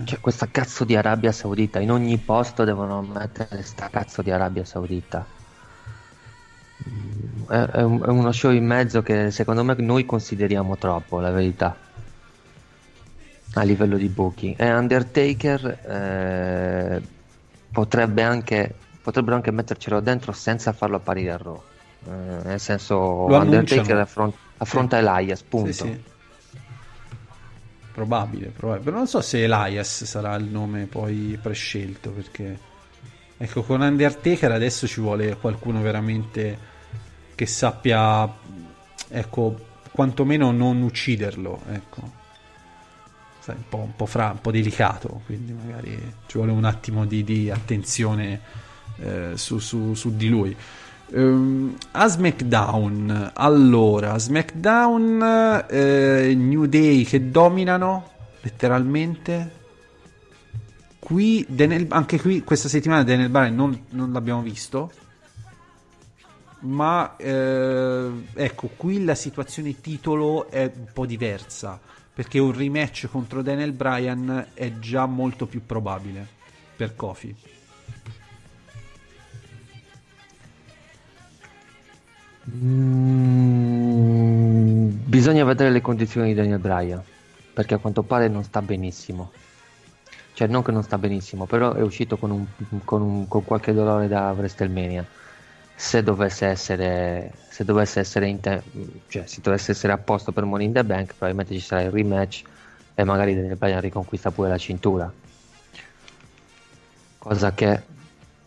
Cioè, 0.04 0.20
questa 0.20 0.48
cazzo 0.50 0.84
di 0.84 0.96
Arabia 0.96 1.32
Saudita, 1.32 1.80
in 1.80 1.90
ogni 1.90 2.16
posto 2.16 2.64
devono 2.64 3.02
mettere 3.02 3.62
sta 3.62 3.90
cazzo 3.90 4.22
di 4.22 4.30
Arabia 4.30 4.64
Saudita. 4.64 5.26
È, 7.48 7.54
è 7.54 7.82
un- 7.82 8.02
è 8.02 8.08
uno 8.08 8.32
show 8.32 8.52
in 8.52 8.64
mezzo 8.64 9.02
che 9.02 9.30
secondo 9.30 9.62
me 9.64 9.74
noi 9.78 10.06
consideriamo 10.06 10.76
troppo, 10.78 11.20
la 11.20 11.30
verità. 11.30 11.76
A 13.54 13.62
livello 13.64 13.98
di 13.98 14.08
booking. 14.08 14.54
E 14.58 14.72
Undertaker 14.72 15.66
eh, 15.66 17.02
potrebbe 17.70 18.22
anche, 18.22 18.74
potrebbero 19.02 19.36
anche 19.36 19.50
mettercelo 19.50 20.00
dentro 20.00 20.32
senza 20.32 20.72
farlo 20.72 20.96
apparire 20.96 21.32
a 21.32 21.36
Raw. 21.36 21.62
Eh, 22.06 22.10
nel 22.44 22.60
senso, 22.60 22.94
Lo 23.28 23.36
Undertaker 23.38 23.78
annunciano. 23.78 24.00
affron- 24.00 24.32
affronta 24.58 24.98
Elias, 24.98 25.42
punto. 25.42 25.72
Sì, 25.72 25.72
sì. 25.72 26.02
probabile, 27.92 28.46
probabile 28.48 28.84
però 28.84 28.96
non 28.96 29.06
so 29.06 29.20
se 29.20 29.42
Elias 29.44 30.04
sarà 30.04 30.34
il 30.36 30.44
nome 30.44 30.86
poi 30.86 31.38
prescelto 31.40 32.10
perché 32.10 32.58
ecco 33.36 33.62
con 33.62 33.82
Undertaker 33.82 34.50
adesso 34.50 34.86
ci 34.86 35.00
vuole 35.00 35.36
qualcuno 35.36 35.82
veramente 35.82 36.58
che 37.34 37.44
sappia 37.46 38.32
ecco 39.08 39.58
quantomeno 39.90 40.50
non 40.52 40.80
ucciderlo 40.80 41.60
ecco 41.70 42.20
Sai, 43.40 43.56
un, 43.56 43.64
po', 43.68 43.78
un, 43.78 43.96
po 43.96 44.06
fra, 44.06 44.30
un 44.30 44.40
po' 44.40 44.52
delicato 44.52 45.20
quindi 45.26 45.52
magari 45.52 46.14
ci 46.26 46.38
vuole 46.38 46.52
un 46.52 46.64
attimo 46.64 47.04
di, 47.04 47.24
di 47.24 47.50
attenzione 47.50 48.40
eh, 49.02 49.32
su, 49.36 49.58
su, 49.58 49.94
su 49.94 50.16
di 50.16 50.28
lui 50.28 50.56
Ehm, 51.14 51.76
a 51.92 52.08
SmackDown, 52.08 53.32
allora, 53.34 54.18
SmackDown, 54.18 55.66
eh, 55.68 56.34
New 56.34 56.64
Day 56.64 57.04
che 57.04 57.30
dominano 57.30 58.10
letteralmente. 58.40 59.60
Qui, 60.98 61.44
Daniel- 61.48 61.86
anche 61.90 62.18
qui, 62.18 62.42
questa 62.42 62.68
settimana 62.68 63.02
Daniel 63.02 63.28
Bryan 63.28 63.54
non, 63.54 63.84
non 63.90 64.12
l'abbiamo 64.12 64.40
visto. 64.40 64.90
Ma 66.60 67.16
eh, 67.16 68.10
ecco, 68.34 68.70
qui 68.76 69.04
la 69.04 69.16
situazione 69.16 69.80
titolo 69.80 70.48
è 70.48 70.70
un 70.74 70.86
po' 70.94 71.04
diversa. 71.04 71.78
Perché 72.14 72.38
un 72.38 72.52
rematch 72.52 73.08
contro 73.10 73.42
Daniel 73.42 73.72
Bryan 73.72 74.48
è 74.54 74.78
già 74.78 75.06
molto 75.06 75.46
più 75.46 75.66
probabile 75.66 76.26
per 76.76 76.94
Kofi. 76.94 77.51
Mm, 82.50 83.68
bisogna 85.04 85.44
vedere 85.44 85.70
le 85.70 85.80
condizioni 85.80 86.28
di 86.28 86.34
Daniel 86.34 86.58
Bryan 86.58 87.04
perché 87.52 87.74
a 87.74 87.78
quanto 87.78 88.02
pare 88.04 88.28
non 88.28 88.42
sta 88.44 88.62
benissimo. 88.62 89.34
Cioè, 90.32 90.48
non 90.48 90.62
che 90.62 90.72
non 90.72 90.82
sta 90.82 90.98
benissimo, 90.98 91.46
però 91.46 91.74
è 91.74 91.82
uscito 91.82 92.16
con, 92.18 92.30
un, 92.30 92.48
con, 92.84 93.02
un- 93.02 93.28
con 93.28 93.44
qualche 93.44 93.72
dolore 93.72 94.08
da 94.08 94.32
WrestleMania. 94.32 95.06
Se 95.74 96.02
dovesse 96.02 96.46
essere, 96.46 97.44
se 97.48 97.64
dovesse 97.64 98.00
essere, 98.00 98.28
in 98.28 98.40
te- 98.40 98.62
cioè, 99.08 99.26
se 99.26 99.40
dovesse 99.42 99.72
essere 99.72 99.92
a 99.92 99.98
posto 99.98 100.32
per 100.32 100.44
Money 100.44 100.66
in 100.66 100.72
the 100.72 100.84
Bank, 100.84 101.08
probabilmente 101.16 101.54
ci 101.54 101.60
sarà 101.60 101.82
il 101.82 101.90
rematch 101.90 102.42
e 102.94 103.04
magari 103.04 103.34
Daniel 103.34 103.56
Bryan 103.56 103.80
riconquista 103.80 104.30
pure 104.32 104.48
la 104.48 104.58
cintura. 104.58 105.12
Cosa 107.18 107.54
che 107.54 107.86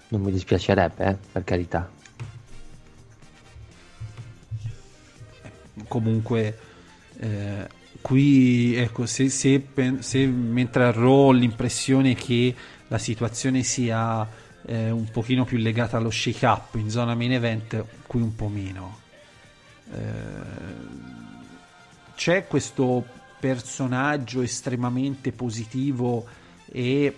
non 0.09 0.21
mi 0.21 0.31
dispiacerebbe, 0.31 1.05
eh, 1.05 1.17
per 1.31 1.43
carità. 1.43 1.89
Comunque 5.87 6.57
eh, 7.19 7.67
qui 8.01 8.75
ecco 8.75 9.05
se, 9.05 9.29
se 9.29 9.61
se 9.99 10.25
mentre 10.27 10.83
a 10.85 10.91
Raw 10.91 11.31
l'impressione 11.31 12.13
che 12.15 12.53
la 12.87 12.97
situazione 12.97 13.63
sia 13.63 14.27
eh, 14.65 14.89
un 14.91 15.09
pochino 15.11 15.45
più 15.45 15.57
legata 15.57 15.97
allo 15.97 16.09
shake 16.11 16.45
up 16.45 16.75
in 16.75 16.89
zona 16.89 17.15
main 17.15 17.33
event 17.33 17.83
qui 18.07 18.21
un 18.21 18.35
po' 18.35 18.47
meno. 18.47 18.99
Eh, 19.93 19.99
c'è 22.15 22.47
questo 22.47 23.05
personaggio 23.39 24.41
estremamente 24.41 25.31
positivo 25.31 26.25
e 26.71 27.15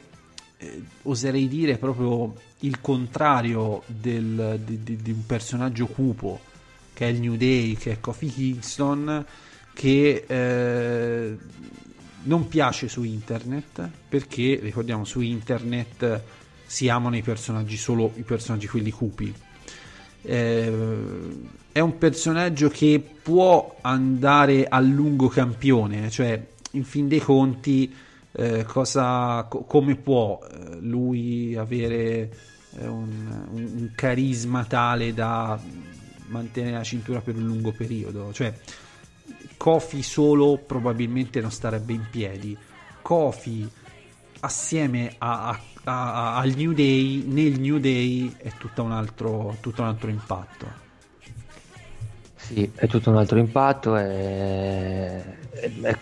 eh, 0.58 0.84
oserei 1.04 1.48
dire 1.48 1.78
proprio 1.78 2.34
il 2.62 2.82
contrario 2.82 3.84
del- 3.86 4.60
di, 4.64 4.84
di- 4.84 4.98
di 4.98 5.12
un 5.12 5.26
personaggio 5.26 5.86
cupo 5.86 6.42
che 6.98 7.06
è 7.06 7.10
il 7.10 7.20
New 7.20 7.36
Day, 7.36 7.76
che 7.76 7.92
è 7.92 8.00
Kofi 8.00 8.26
Kingston, 8.26 9.24
che 9.72 10.26
eh, 10.26 11.38
non 12.24 12.48
piace 12.48 12.88
su 12.88 13.04
internet 13.04 13.88
perché 14.10 14.58
ricordiamo 14.60 15.06
su 15.06 15.20
internet 15.22 16.22
si 16.66 16.90
amano 16.90 17.16
i 17.16 17.22
personaggi 17.22 17.78
solo 17.78 18.12
i 18.16 18.24
personaggi 18.24 18.68
quelli 18.68 18.90
cupi. 18.90 19.32
Eh, 20.24 20.74
è 21.72 21.80
un 21.80 21.98
personaggio 22.00 22.70
che 22.70 23.00
può 23.22 23.78
andare 23.82 24.66
a 24.68 24.80
lungo 24.80 25.28
campione, 25.28 26.10
cioè 26.10 26.44
in 26.72 26.84
fin 26.84 27.08
dei 27.08 27.20
conti 27.20 27.94
eh, 28.32 28.64
cosa, 28.64 29.46
co- 29.48 29.66
come 29.66 29.96
può 29.98 30.40
eh, 30.42 30.78
lui 30.80 31.56
avere 31.56 32.32
eh, 32.80 32.88
un, 32.88 33.46
un- 33.52 33.72
un 33.76 33.92
carisma 33.94 34.66
tale 34.66 35.14
da 35.14 35.60
mantenere 36.28 36.78
la 36.78 36.84
cintura 36.84 37.22
per 37.22 37.36
un 37.36 37.46
lungo 37.46 37.74
periodo, 37.74 38.32
cioè 38.34 38.58
Kofi 39.58 40.04
solo 40.04 40.58
probabilmente 40.60 41.42
non 41.42 41.52
starebbe 41.52 41.94
in 41.94 42.10
piedi. 42.10 42.58
Kofi 43.02 43.72
assieme 44.42 45.16
a- 45.18 45.50
a- 45.50 45.62
a- 45.84 46.36
al 46.38 46.52
New 46.56 46.74
Day, 46.74 47.24
nel 47.26 47.60
New 47.60 47.78
Day 47.80 48.36
è 48.38 48.56
tutto 48.58 48.84
un 48.84 48.92
altro, 48.92 49.58
tutto 49.62 49.82
un 49.82 49.88
altro 49.88 50.10
impatto. 50.10 50.86
Sì, 52.36 52.72
è 52.76 52.88
tutto 52.88 53.10
un 53.10 53.18
altro 53.18 53.38
impatto 53.40 53.98
e, 53.98 55.24
e- 55.82 55.98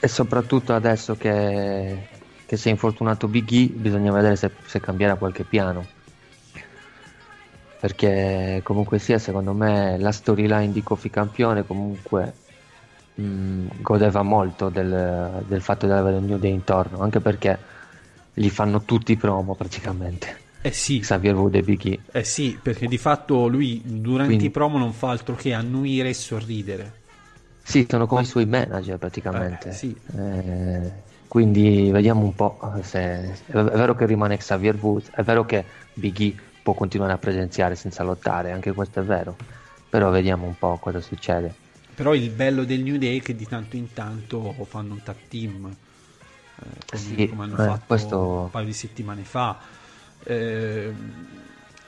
e 0.00 0.08
soprattutto 0.08 0.72
adesso 0.74 1.16
che, 1.16 2.08
che 2.44 2.56
si 2.56 2.68
è 2.68 2.70
infortunato 2.70 3.28
Big 3.28 3.50
E 3.52 3.68
bisogna 3.76 4.12
vedere 4.12 4.36
se, 4.36 4.50
se 4.64 4.80
cambierà 4.80 5.16
qualche 5.16 5.44
piano. 5.44 5.93
Perché 7.84 8.60
comunque 8.62 8.98
sia, 8.98 9.18
secondo 9.18 9.52
me 9.52 9.98
la 9.98 10.10
storyline 10.10 10.72
di 10.72 10.82
Kofi 10.82 11.10
campione 11.10 11.66
comunque 11.66 12.32
mh, 13.14 13.82
godeva 13.82 14.22
molto 14.22 14.70
del, 14.70 15.44
del 15.46 15.60
fatto 15.60 15.84
di 15.84 15.92
avere 15.92 16.16
un 16.16 16.24
New 16.24 16.38
Day 16.38 16.50
intorno, 16.50 17.00
anche 17.00 17.20
perché 17.20 17.58
gli 18.32 18.48
fanno 18.48 18.84
tutti 18.84 19.14
promo 19.18 19.54
praticamente. 19.54 20.34
Eh 20.62 20.72
sì, 20.72 21.00
Xavier 21.00 21.34
Wood 21.34 21.56
e 21.56 21.60
Big 21.60 21.84
E. 21.84 21.98
eh 22.10 22.24
sì, 22.24 22.58
perché 22.62 22.88
di 22.88 22.96
fatto 22.96 23.48
lui 23.48 23.82
durante 23.84 24.28
Quindi- 24.28 24.46
i 24.46 24.50
promo 24.50 24.78
non 24.78 24.94
fa 24.94 25.10
altro 25.10 25.34
che 25.34 25.52
annuire 25.52 26.08
e 26.08 26.14
sorridere. 26.14 26.90
Sì, 27.64 27.86
sono 27.86 28.06
come 28.06 28.22
i 28.22 28.24
suoi 28.24 28.46
manager 28.46 28.96
praticamente. 28.96 29.68
Eh, 29.68 29.72
sì. 29.72 29.94
Eh, 30.16 30.90
quindi 31.28 31.90
vediamo 31.90 32.22
un 32.22 32.34
po' 32.34 32.58
se 32.80 32.98
è 33.44 33.52
vero 33.52 33.94
che 33.94 34.06
rimane 34.06 34.38
Xavier 34.38 34.74
Woods, 34.80 35.10
è 35.10 35.22
vero 35.22 35.44
che 35.44 35.62
Big 35.92 36.18
E 36.20 36.34
può 36.64 36.72
continuare 36.72 37.12
a 37.12 37.18
presenziare 37.18 37.74
senza 37.76 38.02
lottare, 38.02 38.50
anche 38.50 38.72
questo 38.72 39.00
è 39.00 39.02
vero. 39.02 39.36
Però 39.90 40.08
vediamo 40.08 40.46
un 40.46 40.56
po' 40.58 40.78
cosa 40.78 40.98
succede. 40.98 41.54
Però 41.94 42.14
il 42.14 42.30
bello 42.30 42.64
del 42.64 42.80
New 42.80 42.96
Day 42.96 43.18
è 43.18 43.22
che 43.22 43.36
di 43.36 43.46
tanto 43.46 43.76
in 43.76 43.92
tanto 43.92 44.52
fanno 44.66 44.94
un 44.94 45.02
tag 45.02 45.14
team, 45.28 45.66
eh, 45.66 46.64
come, 46.90 47.02
Sì, 47.02 47.28
come 47.28 47.42
hanno 47.44 47.62
eh, 47.62 47.66
fatto 47.66 47.84
questo- 47.86 48.18
un 48.18 48.50
paio 48.50 48.64
di 48.64 48.72
settimane 48.72 49.24
fa. 49.24 49.58
Eh, 50.24 50.92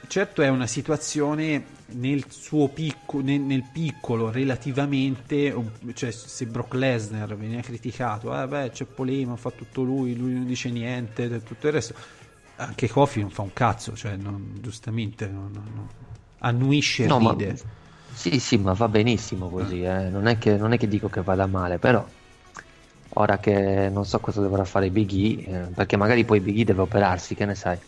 certo 0.09 0.43
è 0.43 0.49
una 0.49 0.67
situazione 0.67 1.65
nel 1.93 2.27
suo 2.29 2.69
picco- 2.69 3.23
nel, 3.23 3.41
nel 3.41 3.65
piccolo 3.73 4.31
relativamente, 4.31 5.55
cioè 5.95 6.11
se 6.11 6.45
Brock 6.45 6.75
Lesnar 6.75 7.35
veniva 7.35 7.63
criticato, 7.63 8.39
eh 8.39 8.47
beh 8.47 8.71
c'è 8.73 8.85
polemica, 8.85 9.37
fa 9.37 9.51
tutto 9.53 9.83
lui, 9.83 10.15
lui 10.15 10.35
non 10.35 10.45
dice 10.45 10.69
niente, 10.69 11.43
tutto 11.43 11.67
il 11.67 11.73
resto. 11.73 11.95
Anche 12.59 12.89
Kofi 12.89 13.21
non 13.21 13.31
fa 13.31 13.43
un 13.43 13.53
cazzo, 13.53 13.95
cioè 13.95 14.17
non- 14.17 14.59
giustamente 14.61 15.27
non- 15.29 15.53
non- 15.53 15.89
annuisce 16.39 17.07
No, 17.07 17.19
ma- 17.19 17.31
ride. 17.31 17.57
Sì, 18.15 18.39
sì, 18.41 18.57
ma 18.57 18.73
va 18.73 18.89
benissimo 18.89 19.51
così, 19.51 19.83
eh. 19.83 20.09
non, 20.09 20.27
è 20.27 20.39
che, 20.39 20.57
non 20.57 20.73
è 20.73 20.79
che 20.79 20.89
dico 20.89 21.09
che 21.09 21.23
vada 21.23 21.47
male, 21.47 21.79
però 21.79 22.05
ora 23.15 23.39
che 23.39 23.89
non 23.91 24.05
so 24.05 24.21
cosa 24.21 24.41
dovrà 24.41 24.65
fare 24.65 24.91
Big 24.91 25.11
E, 25.13 25.45
eh, 25.45 25.59
perché 25.75 25.97
magari 25.97 26.25
poi 26.25 26.41
Big 26.41 26.59
E 26.59 26.65
deve 26.65 26.83
operarsi, 26.83 27.35
che 27.35 27.45
ne 27.45 27.55
sai. 27.55 27.79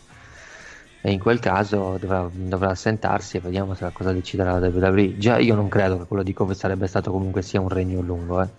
E 1.01 1.11
in 1.11 1.19
quel 1.19 1.39
caso 1.39 1.97
dovrà, 1.97 2.29
dovrà 2.33 2.69
assentarsi 2.71 3.37
e 3.37 3.39
vediamo 3.39 3.73
se 3.73 3.89
cosa 3.93 4.11
deciderà 4.11 4.53
la 4.53 4.59
WWE. 4.59 5.17
Già 5.17 5.37
io 5.37 5.55
non 5.55 5.69
credo 5.69 5.97
che 5.97 6.05
quello 6.05 6.23
di 6.23 6.33
Kofi 6.33 6.55
sarebbe 6.55 6.87
stato 6.87 7.11
comunque 7.11 7.41
sia 7.41 7.61
un 7.61 7.69
regno 7.69 8.01
lungo, 8.01 8.41
eh. 8.41 8.49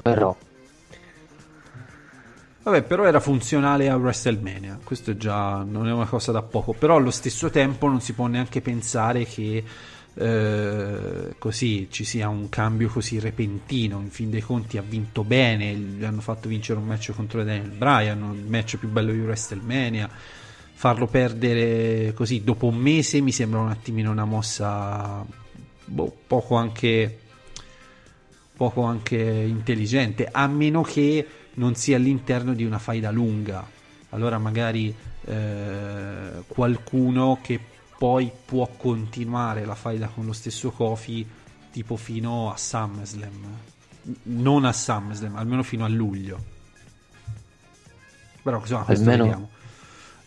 Però 0.00 0.36
Vabbè, 2.68 2.82
però 2.82 3.06
era 3.06 3.18
funzionale 3.18 3.88
a 3.88 3.96
WrestleMania, 3.96 4.80
questo 4.84 5.16
già 5.16 5.62
non 5.62 5.88
è 5.88 5.92
una 5.92 6.04
cosa 6.04 6.32
da 6.32 6.42
poco, 6.42 6.74
però 6.74 6.96
allo 6.96 7.10
stesso 7.10 7.48
tempo 7.48 7.88
non 7.88 8.02
si 8.02 8.12
può 8.12 8.26
neanche 8.26 8.60
pensare 8.60 9.24
che 9.24 9.64
eh, 10.12 11.34
così 11.38 11.88
ci 11.90 12.04
sia 12.04 12.28
un 12.28 12.50
cambio 12.50 12.88
così 12.88 13.20
repentino, 13.20 14.00
in 14.00 14.10
fin 14.10 14.28
dei 14.28 14.42
conti 14.42 14.76
ha 14.76 14.84
vinto 14.86 15.24
bene, 15.24 15.72
gli 15.72 16.04
hanno 16.04 16.20
fatto 16.20 16.46
vincere 16.46 16.78
un 16.78 16.84
match 16.84 17.12
contro 17.12 17.42
Daniel 17.42 17.70
Bryan, 17.70 18.34
il 18.34 18.44
match 18.44 18.76
più 18.76 18.90
bello 18.90 19.12
di 19.12 19.20
WrestleMania, 19.20 20.06
farlo 20.74 21.06
perdere 21.06 22.12
così 22.12 22.44
dopo 22.44 22.66
un 22.66 22.76
mese 22.76 23.22
mi 23.22 23.32
sembra 23.32 23.60
un 23.60 23.70
attimino 23.70 24.10
una 24.10 24.26
mossa 24.26 25.24
boh, 25.86 26.16
poco 26.26 26.56
anche 26.56 27.20
poco 28.58 28.82
anche 28.82 29.16
intelligente, 29.16 30.28
a 30.30 30.48
meno 30.48 30.82
che 30.82 31.24
non 31.58 31.74
sia 31.74 31.96
all'interno 31.96 32.54
di 32.54 32.64
una 32.64 32.78
faida 32.78 33.10
lunga. 33.10 33.66
Allora 34.10 34.38
magari 34.38 34.94
eh, 35.24 36.42
qualcuno 36.46 37.38
che 37.42 37.60
poi 37.98 38.30
può 38.44 38.68
continuare 38.76 39.64
la 39.64 39.74
faida 39.74 40.06
con 40.06 40.24
lo 40.24 40.32
stesso 40.32 40.70
Kofi 40.70 41.26
tipo 41.70 41.96
fino 41.96 42.50
a 42.50 42.56
SummerSlam. 42.56 43.58
Non 44.22 44.64
a 44.64 44.72
SummerSlam, 44.72 45.36
almeno 45.36 45.62
fino 45.62 45.84
a 45.84 45.88
luglio. 45.88 46.56
Però 48.42 48.58
insomma, 48.58 48.84
questo 48.84 49.10
Almeno- 49.10 49.24
vediamo. 49.24 49.50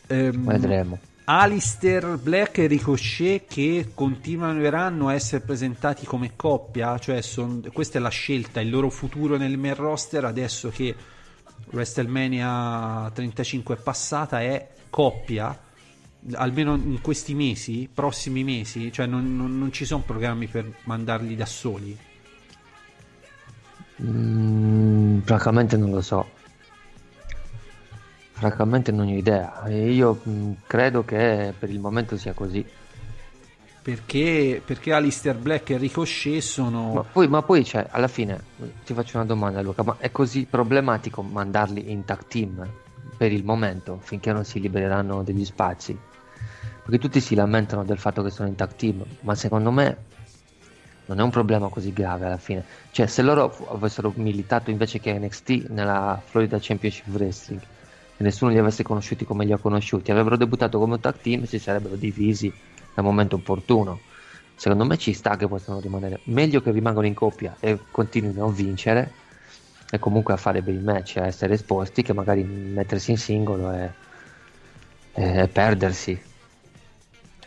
Ehm, 0.08 0.46
vedremo. 0.46 1.00
Alistair 1.24 2.18
Black 2.18 2.58
e 2.58 2.68
Ricochet 2.68 3.46
che 3.48 3.92
continueranno 3.94 5.08
a 5.08 5.14
essere 5.14 5.42
presentati 5.42 6.06
come 6.06 6.32
coppia, 6.36 6.98
cioè 7.00 7.22
son- 7.22 7.70
questa 7.72 8.00
è 8.00 8.02
la 8.02 8.10
scelta, 8.10 8.60
il 8.60 8.70
loro 8.70 8.90
futuro 8.90 9.38
nel 9.38 9.58
main 9.58 9.76
roster 9.76 10.26
adesso 10.26 10.70
che 10.70 10.94
WrestleMania 11.70 13.10
35 13.14 13.76
è 13.76 13.78
passata 13.78 14.42
è 14.42 14.70
coppia, 14.90 15.58
almeno 16.34 16.76
in 16.76 17.00
questi 17.02 17.34
mesi, 17.34 17.90
prossimi 17.94 18.44
mesi, 18.44 18.92
cioè 18.92 19.06
non, 19.06 19.36
non- 19.36 19.58
non 19.58 19.72
ci 19.72 19.86
sono 19.86 20.04
programmi 20.06 20.48
per 20.48 20.72
mandarli 20.84 21.36
da 21.36 21.46
soli. 21.46 21.98
Mm, 24.04 25.20
francamente 25.20 25.78
non 25.78 25.92
lo 25.92 26.02
so. 26.02 26.32
Francamente 28.32 28.92
non 28.92 29.08
ho 29.08 29.12
idea. 29.16 29.68
Io 29.70 30.20
mm, 30.28 30.52
credo 30.66 31.06
che 31.06 31.54
per 31.58 31.70
il 31.70 31.80
momento 31.80 32.18
sia 32.18 32.34
così. 32.34 32.66
Perché, 33.84 34.62
perché 34.64 34.94
Alistair 34.94 35.38
Black 35.38 35.72
e 35.72 35.78
Ricochet 35.78 36.40
sono... 36.42 36.94
Ma 36.94 37.04
poi, 37.04 37.28
ma 37.28 37.42
poi 37.42 37.66
cioè, 37.66 37.88
alla 37.90 38.08
fine 38.08 38.40
ti 38.86 38.94
faccio 38.94 39.18
una 39.18 39.26
domanda, 39.26 39.62
Luca. 39.62 39.82
Ma 39.84 39.96
è 39.98 40.12
così 40.12 40.46
problematico 40.48 41.24
mandarli 41.24 41.92
in 41.92 42.06
tag 42.06 42.28
team 42.28 42.70
per 43.18 43.32
il 43.32 43.44
momento, 43.44 44.00
finché 44.02 44.32
non 44.32 44.46
si 44.46 44.60
libereranno 44.60 45.24
degli 45.24 45.46
spazi? 45.46 45.98
Perché 46.84 47.00
tutti 47.00 47.20
si 47.20 47.34
lamentano 47.34 47.84
del 47.84 47.98
fatto 47.98 48.22
che 48.22 48.30
sono 48.30 48.48
in 48.48 48.56
tag 48.56 48.76
team, 48.76 49.04
ma 49.22 49.34
secondo 49.34 49.72
me 49.72 49.98
non 51.06 51.20
è 51.20 51.24
un 51.24 51.30
problema 51.32 51.68
così 51.68 51.92
grave 51.92 52.26
alla 52.26 52.38
fine. 52.38 52.64
Cioè, 52.92 53.08
se 53.08 53.22
loro 53.22 53.56
avessero 53.72 54.14
militato 54.16 54.70
invece 54.70 55.00
che 55.00 55.18
NXT 55.18 55.70
nella 55.70 56.22
Florida 56.24 56.58
Championship 56.60 57.08
Wrestling 57.08 57.62
e 58.18 58.24
nessuno 58.24 58.52
li 58.52 58.60
avesse 58.60 58.84
conosciuti 58.84 59.26
come 59.26 59.44
li 59.44 59.52
ha 59.52 59.58
conosciuti, 59.58 60.12
avrebbero 60.12 60.38
debuttato 60.38 60.78
come 60.78 61.00
tag 61.00 61.16
team 61.20 61.44
e 61.44 61.48
si 61.48 61.60
sarebbero 61.60 61.96
divisi 61.96 62.54
al 62.96 63.04
momento 63.04 63.36
opportuno. 63.36 64.00
Secondo 64.56 64.86
me 64.86 64.98
ci 64.98 65.14
sta 65.14 65.38
che 65.38 65.48
possano 65.48 65.80
rimanere. 65.80 66.20
Meglio 66.26 66.62
che 66.62 66.72
rimangano 66.72 67.08
in 67.08 67.14
coppia 67.14 67.56
e 67.60 67.80
continuino 67.90 68.46
a 68.46 68.52
vincere 68.52 69.12
e 69.90 70.00
comunque 70.00 70.34
a 70.34 70.38
fare 70.38 70.62
bei 70.62 70.78
match, 70.78 71.18
a 71.18 71.26
essere 71.26 71.56
esposti, 71.56 72.02
che 72.02 72.14
magari 72.14 72.44
mettersi 72.44 73.12
in 73.12 73.18
singolo 73.18 73.72
e, 73.72 73.92
e 75.14 75.48
perdersi. 75.48 76.22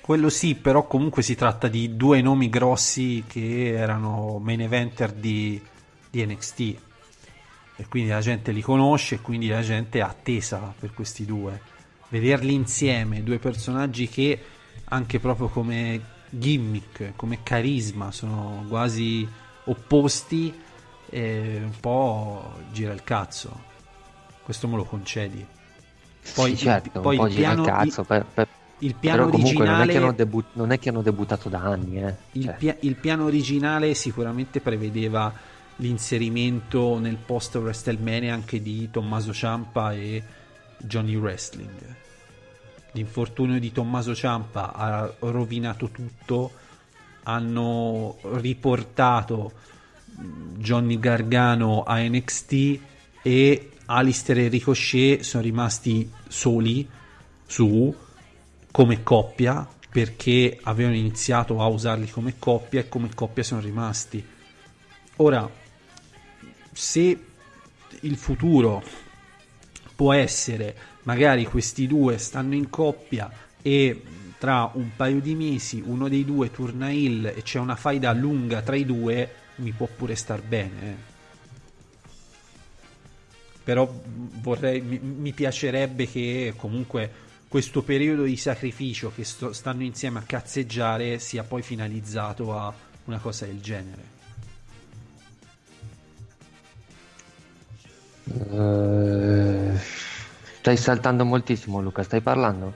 Quello 0.00 0.28
sì, 0.28 0.54
però 0.54 0.86
comunque 0.86 1.22
si 1.22 1.34
tratta 1.34 1.68
di 1.68 1.96
due 1.96 2.20
nomi 2.20 2.50
grossi 2.50 3.24
che 3.26 3.72
erano 3.72 4.38
main 4.38 4.60
eventer 4.60 5.12
di, 5.12 5.58
di 6.10 6.26
NXT 6.26 6.60
e 7.76 7.86
quindi 7.88 8.10
la 8.10 8.20
gente 8.20 8.52
li 8.52 8.60
conosce 8.60 9.14
e 9.14 9.20
quindi 9.20 9.48
la 9.48 9.62
gente 9.62 9.98
è 9.98 10.02
attesa 10.02 10.74
per 10.78 10.92
questi 10.92 11.24
due. 11.24 11.58
Vederli 12.08 12.52
insieme, 12.52 13.22
due 13.22 13.38
personaggi 13.38 14.06
che 14.08 14.38
anche 14.84 15.18
proprio 15.20 15.48
come 15.48 16.00
gimmick, 16.30 17.12
come 17.16 17.42
carisma 17.42 18.10
sono 18.10 18.64
quasi 18.68 19.26
opposti 19.64 20.52
e 21.08 21.60
un 21.62 21.72
po' 21.80 22.52
gira 22.72 22.92
il 22.92 23.04
cazzo. 23.04 23.72
Questo 24.42 24.68
me 24.68 24.76
lo 24.76 24.84
concedi. 24.84 25.44
Poi, 26.34 26.50
sì, 26.50 26.64
certo, 26.64 27.00
poi 27.00 27.16
il 27.16 27.28
gira 27.34 27.52
il 27.52 27.60
piano- 27.60 27.64
cazzo, 27.64 28.02
per- 28.04 28.24
per- 28.32 28.48
il 28.78 28.94
piano 28.96 29.28
comunque 29.28 29.64
non 29.64 29.74
è, 29.74 29.80
originale 29.82 29.96
hanno 29.96 30.12
debu- 30.12 30.44
non 30.52 30.70
è 30.72 30.78
che 30.78 30.88
hanno 30.88 31.02
debuttato 31.02 31.48
da 31.48 31.60
anni. 31.60 32.02
Eh. 32.02 32.14
il, 32.32 32.44
Cioè, 32.44 32.54
pia- 32.54 32.76
il 32.80 32.94
piano 32.96 33.24
originale 33.24 33.94
sicuramente 33.94 34.60
prevedeva 34.60 35.32
l'inserimento 35.76 36.98
nel 36.98 37.16
post 37.16 37.54
WrestleMania 37.56 38.34
anche 38.34 38.60
di 38.60 38.90
Tommaso 38.90 39.32
Ciampa 39.32 39.92
e 39.94 40.22
Johnny 40.78 41.14
Wrestling. 41.14 41.96
L'infortunio 42.94 43.58
di 43.58 43.72
Tommaso 43.72 44.14
Ciampa 44.14 44.72
ha 44.72 45.14
rovinato 45.18 45.90
tutto 45.90 46.62
hanno 47.24 48.18
riportato 48.34 49.52
Johnny 50.56 50.98
Gargano 50.98 51.82
a 51.82 51.98
NXT 51.98 52.78
e 53.22 53.70
Alistair 53.86 54.38
e 54.38 54.48
Ricochet 54.48 55.22
sono 55.22 55.42
rimasti 55.42 56.10
soli 56.28 56.88
su 57.46 57.94
come 58.70 59.02
coppia 59.02 59.68
perché 59.90 60.58
avevano 60.62 60.96
iniziato 60.96 61.60
a 61.60 61.66
usarli 61.66 62.08
come 62.10 62.34
coppia 62.38 62.80
e 62.80 62.88
come 62.88 63.10
coppia 63.14 63.42
sono 63.42 63.60
rimasti. 63.60 64.24
Ora, 65.16 65.48
se 66.72 67.24
il 68.00 68.16
futuro 68.16 68.82
può 69.94 70.12
essere 70.12 70.76
magari 71.04 71.44
questi 71.46 71.86
due 71.86 72.18
stanno 72.18 72.54
in 72.54 72.68
coppia 72.68 73.30
e 73.62 74.02
tra 74.38 74.70
un 74.74 74.90
paio 74.94 75.20
di 75.20 75.34
mesi 75.34 75.82
uno 75.84 76.08
dei 76.08 76.24
due 76.24 76.50
torna 76.50 76.90
il 76.90 77.26
e 77.26 77.42
c'è 77.42 77.58
una 77.58 77.76
faida 77.76 78.12
lunga 78.12 78.60
tra 78.60 78.76
i 78.76 78.84
due, 78.84 79.34
mi 79.56 79.72
può 79.72 79.86
pure 79.86 80.14
star 80.16 80.42
bene. 80.42 80.82
eh. 80.82 81.12
Però 83.64 83.90
vorrei, 84.42 84.82
mi, 84.82 85.32
piacerebbe 85.32 86.06
che 86.06 86.52
comunque 86.54 87.10
questo 87.48 87.82
periodo 87.82 88.24
di 88.24 88.36
sacrificio 88.36 89.10
che 89.14 89.24
sto- 89.24 89.54
stanno 89.54 89.82
insieme 89.82 90.18
a 90.18 90.22
cazzeggiare 90.26 91.18
sia 91.18 91.44
poi 91.44 91.62
finalizzato 91.62 92.54
a 92.54 92.74
una 93.04 93.18
cosa 93.18 93.46
del 93.46 93.60
genere. 93.62 94.12
Eh, 98.26 99.80
stai 100.64 100.78
saltando 100.78 101.26
moltissimo, 101.26 101.82
Luca. 101.82 102.02
Stai 102.02 102.22
parlando? 102.22 102.72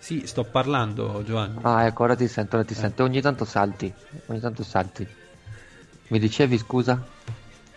Sì, 0.00 0.22
sto 0.26 0.42
parlando, 0.42 1.22
Giovanni. 1.24 1.58
Ah, 1.62 1.86
ecco, 1.86 2.02
ora 2.02 2.16
ti 2.16 2.26
sento, 2.26 2.56
ora 2.56 2.64
ti 2.64 2.74
sento. 2.74 3.04
Ogni 3.04 3.20
tanto 3.20 3.44
salti. 3.44 3.92
Ogni 4.26 4.40
tanto 4.40 4.64
salti. 4.64 5.06
Mi 6.08 6.18
dicevi 6.18 6.58
scusa? 6.58 7.00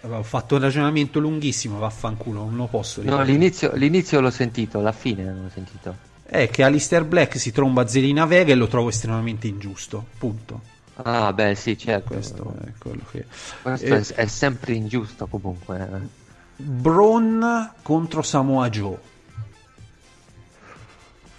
Ho 0.01 0.23
fatto 0.23 0.55
un 0.55 0.61
ragionamento 0.61 1.19
lunghissimo, 1.19 1.77
vaffanculo, 1.77 2.45
non 2.45 2.55
lo 2.55 2.65
posso 2.65 3.01
No, 3.01 3.09
ripetere. 3.11 3.31
l'inizio, 3.31 3.71
l'inizio 3.75 4.19
l'ho 4.21 4.31
sentito, 4.31 4.81
la 4.81 4.91
fine 4.91 5.23
non 5.23 5.43
l'ho 5.43 5.49
sentito. 5.53 5.95
È 6.23 6.49
che 6.49 6.63
Alistair 6.63 7.05
Black 7.05 7.37
si 7.37 7.51
tromba 7.51 7.85
Zelina 7.85 8.25
Vega 8.25 8.53
e 8.53 8.55
lo 8.55 8.65
trovo 8.67 8.89
estremamente 8.89 9.45
ingiusto. 9.45 10.03
Punto. 10.17 10.61
Ah, 10.95 11.31
beh, 11.31 11.53
sì, 11.53 11.77
certo. 11.77 12.13
Questo 12.13 12.55
è 12.65 12.71
quello 12.79 13.03
che. 13.11 13.25
Questo 13.61 13.85
Eh, 13.85 13.99
è, 13.99 14.13
è 14.15 14.25
sempre 14.25 14.73
ingiusto 14.73 15.27
comunque. 15.27 15.77
eh. 15.79 16.21
Braun 16.55 17.71
contro 17.83 18.23
Samoa 18.23 18.67
Joe. 18.71 19.11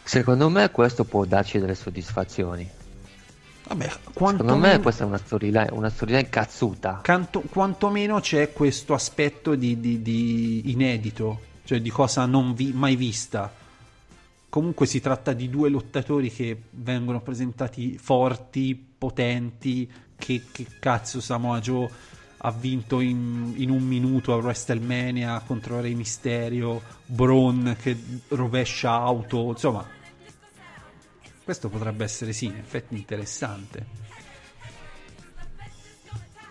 Secondo 0.05 0.49
me 0.51 0.71
questo 0.71 1.05
può 1.05 1.25
darci 1.25 1.59
delle 1.59 1.75
soddisfazioni. 1.75 2.69
Vabbè, 3.67 3.91
Secondo 4.13 4.57
me 4.57 4.79
questa 4.81 5.05
è 5.05 5.07
una 5.07 5.17
storyline, 5.17 5.69
una 5.73 5.89
storyline 5.89 6.29
cazzuta. 6.29 7.01
canto- 7.03 7.41
quantomeno 7.49 8.21
c'è 8.21 8.53
questo 8.53 8.93
aspetto 8.93 9.55
di, 9.55 9.81
di- 9.81 10.03
di 10.03 10.71
inedito, 10.71 11.41
cioè 11.65 11.81
di 11.81 11.89
cosa 11.89 12.27
non 12.27 12.53
vi- 12.53 12.73
mai 12.75 12.95
vista. 12.97 13.51
Comunque 14.51 14.87
si 14.87 15.01
tratta 15.01 15.33
di 15.33 15.49
due 15.49 15.71
lottatori 15.71 16.31
che 16.31 16.57
vengono 16.71 17.21
presentati 17.23 17.97
forti, 17.99 18.75
potenti, 18.99 19.91
che, 20.17 20.43
che 20.53 20.67
cazzo 20.79 21.21
Samoa 21.21 21.59
Joe 21.61 21.89
ha 22.47 22.51
vinto 22.51 23.01
in, 23.01 23.55
in 23.57 23.71
un 23.71 23.83
minuto 23.83 24.35
a 24.35 24.37
WrestleMania 24.37 25.43
contro 25.47 25.81
Rey 25.81 25.95
Mysterio, 25.95 26.83
Braun 27.07 27.75
che 27.81 27.97
rovescia 28.29 28.93
auto, 28.93 29.49
insomma 29.51 29.87
questo 31.43 31.69
potrebbe 31.69 32.05
essere 32.05 32.33
sì, 32.33 32.47
in 32.47 32.57
effetti 32.57 32.95
interessante. 32.95 34.03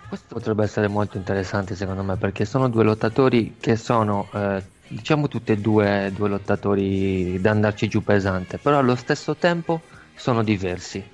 Questo 0.08 0.36
potrebbe 0.36 0.64
essere 0.64 0.88
molto 0.88 1.18
interessante 1.18 1.76
secondo 1.76 2.04
me 2.04 2.16
perché 2.18 2.46
sono 2.46 2.70
due 2.70 2.84
lottatori 2.84 3.56
che 3.60 3.76
sono, 3.76 4.30
eh, 4.34 4.64
diciamo 4.88 5.28
tutti 5.28 5.52
e 5.52 5.58
due, 5.58 6.12
due 6.16 6.30
lottatori 6.30 7.40
da 7.40 7.52
andarci 7.52 7.88
giù 7.88 8.04
pesante, 8.04 8.58
però 8.58 8.80
allo 8.80 8.96
stesso 8.96 9.36
tempo 9.36 9.82
sono 10.16 10.44
diversi. 10.44 11.13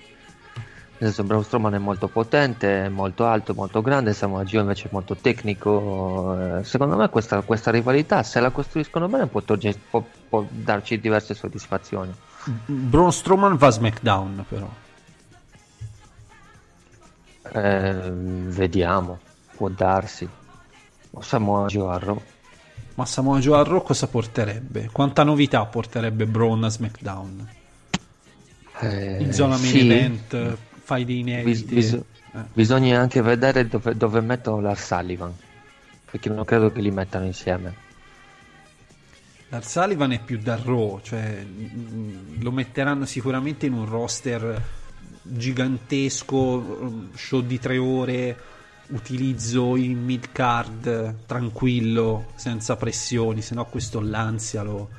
Nel 1.01 1.13
senso, 1.13 1.23
Braun 1.23 1.43
Strowman 1.45 1.75
è 1.75 1.77
molto 1.77 2.09
potente, 2.09 2.83
è 2.85 2.89
molto 2.89 3.25
alto, 3.25 3.53
molto 3.53 3.81
grande, 3.81 4.13
Samoa 4.13 4.43
Joe 4.43 4.61
invece 4.61 4.87
è 4.87 4.89
molto 4.91 5.15
tecnico. 5.15 6.57
eh, 6.59 6.63
secondo 6.65 6.97
me 6.97 7.07
questa, 7.09 7.41
questa 7.41 7.71
rivalità, 7.71 8.21
se 8.21 8.41
la 8.41 8.49
costruiscono 8.49 9.07
bene, 9.07 9.27
può, 9.27 9.41
torge- 9.41 9.79
può- 9.89 10.05
può 10.27 10.45
darci 10.49 10.99
diverse 10.99 11.33
soddisfazioni. 11.33 12.13
Braun 12.65 13.13
Strowman 13.13 13.55
va 13.55 13.67
a 13.67 13.71
SmackDown 13.71 14.45
però. 14.49 14.69
Eh, 17.53 18.11
vediamo, 18.11 19.19
può 19.55 19.69
darsi. 19.69 20.27
O 21.11 21.21
Samoa 21.21 21.67
Joe 21.67 21.93
a 21.93 21.97
Raw. 21.97 22.21
Ma 22.95 23.05
Samoa 23.05 23.39
Joe 23.39 23.57
a 23.59 23.63
Raw 23.63 23.81
cosa 23.81 24.07
porterebbe? 24.07 24.89
Quanta 24.91 25.23
novità 25.23 25.65
porterebbe 25.65 26.25
Braun 26.27 26.63
a 26.65 26.69
SmackDown? 26.69 27.47
Eh, 28.81 29.17
In 29.21 29.33
zona 29.33 29.55
main 29.57 29.63
sì. 29.71 29.79
event, 29.79 30.57
fai 30.89 31.05
dei 31.05 31.21
Bis- 31.23 31.59
inediti. 31.61 31.75
bis- 31.75 31.93
Eh. 32.31 32.43
Bisogna 32.53 32.99
anche 32.99 33.21
vedere 33.21 33.67
dove, 33.67 33.95
dove 33.95 34.21
mettono 34.21 34.59
Lars 34.61 34.85
Sullivan. 34.85 35.33
Perché 36.09 36.29
non 36.29 36.43
credo 36.45 36.71
che 36.71 36.81
li 36.81 36.89
mettano 36.91 37.25
insieme. 37.25 37.73
Lars 39.49 39.69
Sullivan 39.69 40.11
è 40.11 40.19
più 40.19 40.39
da 40.39 40.59
Raw, 40.63 40.99
cioè 41.01 41.43
mm, 41.43 42.41
lo 42.41 42.51
metteranno 42.51 43.05
sicuramente 43.05 43.65
in 43.67 43.73
un 43.73 43.85
roster 43.85 44.61
gigantesco, 45.23 47.09
show 47.15 47.41
di 47.41 47.59
tre 47.59 47.77
ore, 47.77 48.37
utilizzo 48.87 49.75
in 49.75 50.03
mid 50.03 50.31
card 50.31 51.25
tranquillo, 51.25 52.31
senza 52.35 52.75
pressioni, 52.75 53.41
se 53.41 53.53
no 53.55 53.65
questo 53.65 53.99
l'ansia 54.01 54.61
lo, 54.63 54.89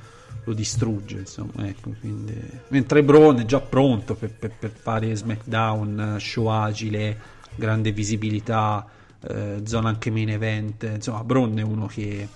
lo 0.45 0.53
distrugge. 0.53 1.19
Insomma, 1.19 1.67
ecco, 1.67 1.95
quindi... 2.01 2.35
Mentre 2.69 3.03
Braun 3.03 3.41
è 3.41 3.45
già 3.45 3.61
pronto 3.61 4.15
per, 4.15 4.33
per- 4.33 4.55
per 4.59 4.71
fare 4.71 5.15
SmackDown, 5.15 6.17
show 6.19 6.47
agile, 6.47 7.19
grande 7.55 7.93
visibilità, 7.93 8.87
eh, 9.29 9.61
zona 9.65 9.89
anche 9.89 10.11
main 10.11 10.31
event. 10.31 10.83
Insomma, 10.95 11.23
Braun 11.25 11.59
è 11.59 11.63
uno 11.63 11.87
che 11.87 12.29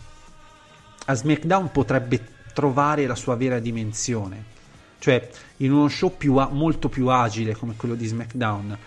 a 1.06 1.14
SmackDown 1.14 1.70
potrebbe 1.70 2.32
trovare 2.52 3.06
la 3.06 3.14
sua 3.14 3.36
vera 3.36 3.58
dimensione. 3.58 4.52
Cioè, 4.98 5.28
in 5.58 5.72
uno 5.72 5.88
show 5.88 6.16
più 6.16 6.36
a- 6.36 6.48
molto 6.50 6.88
più 6.88 7.08
agile 7.08 7.54
come 7.54 7.74
quello 7.76 7.94
di 7.94 8.06
SmackDown, 8.06 8.78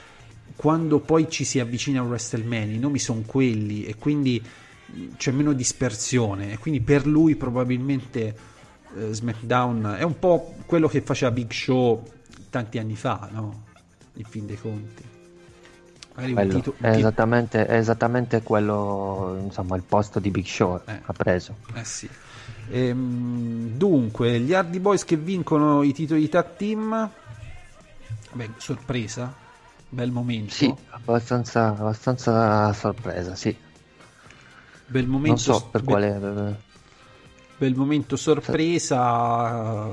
quando 0.56 1.00
poi 1.00 1.30
ci 1.30 1.44
si 1.44 1.60
avvicina 1.60 2.00
a 2.00 2.04
WrestleMania, 2.04 2.76
i 2.76 2.80
nomi 2.80 2.98
sono 2.98 3.22
quelli 3.26 3.86
e 3.86 3.96
quindi 3.98 4.44
c'è 5.18 5.32
meno 5.32 5.54
dispersione. 5.54 6.54
E 6.54 6.58
quindi 6.58 6.82
per 6.82 7.06
lui 7.06 7.36
probabilmente 7.36 8.36
eh, 8.96 9.14
SmackDown 9.14 9.96
è 9.98 10.04
un 10.04 10.18
po' 10.20 10.56
quello 10.66 10.88
che 10.88 11.02
faceva 11.02 11.32
Big 11.32 11.52
Show 11.52 12.04
tanti 12.50 12.78
anni 12.80 12.96
fa, 12.96 13.28
no? 13.32 13.64
In 14.14 14.26
fin 14.26 14.46
dei 14.46 14.58
conti. 14.60 15.04
Quello. 16.14 16.54
tito- 16.54 16.74
è, 16.80 16.92
ti- 16.94 16.98
esattamente, 17.00 17.66
è 17.68 17.76
esattamente 17.76 18.42
quello, 18.42 19.38
insomma, 19.44 19.76
il 19.76 19.84
posto 19.84 20.20
di 20.20 20.32
Big 20.32 20.46
Show 20.46 20.82
Eh. 20.86 21.00
ha 21.06 21.14
preso. 21.14 21.58
Eh 21.76 21.84
sì. 21.84 22.10
Ehm, 22.72 23.70
dunque, 23.78 24.40
gli 24.40 24.54
Hardy 24.54 24.80
Boys 24.80 25.06
che 25.06 25.16
vincono 25.16 25.84
i 25.84 25.94
titoli 25.94 26.22
di 26.22 26.30
tag 26.30 26.56
team. 26.58 27.10
Beh, 28.34 28.50
sorpresa. 28.58 29.32
Bel 29.90 30.12
momento. 30.12 30.54
Sì, 30.54 30.74
abbastanza, 30.90 31.68
abbastanza 31.68 32.74
sorpresa, 32.74 33.36
sì. 33.36 33.56
Bel 34.88 35.06
momento. 35.08 35.52
Non 35.52 35.60
so 35.60 35.68
per 35.70 35.82
be- 35.82 35.88
quale... 35.88 36.60
Bel 37.58 37.76
momento 37.76 38.16
sorpresa. 38.16 39.90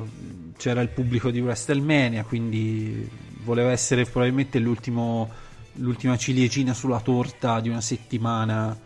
C'era 0.56 0.80
il 0.82 0.90
pubblico 0.90 1.30
di 1.30 1.40
WrestleMania, 1.40 2.24
quindi 2.24 3.08
voleva 3.42 3.70
essere 3.70 4.04
probabilmente 4.04 4.58
l'ultima 4.58 5.26
ciliegina 6.16 6.74
sulla 6.74 7.00
torta 7.00 7.60
di 7.60 7.70
una 7.70 7.80
settimana 7.80 8.76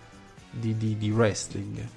di, 0.51 0.77
di- 0.77 0.97
di 0.97 1.11
wrestling. 1.11 1.89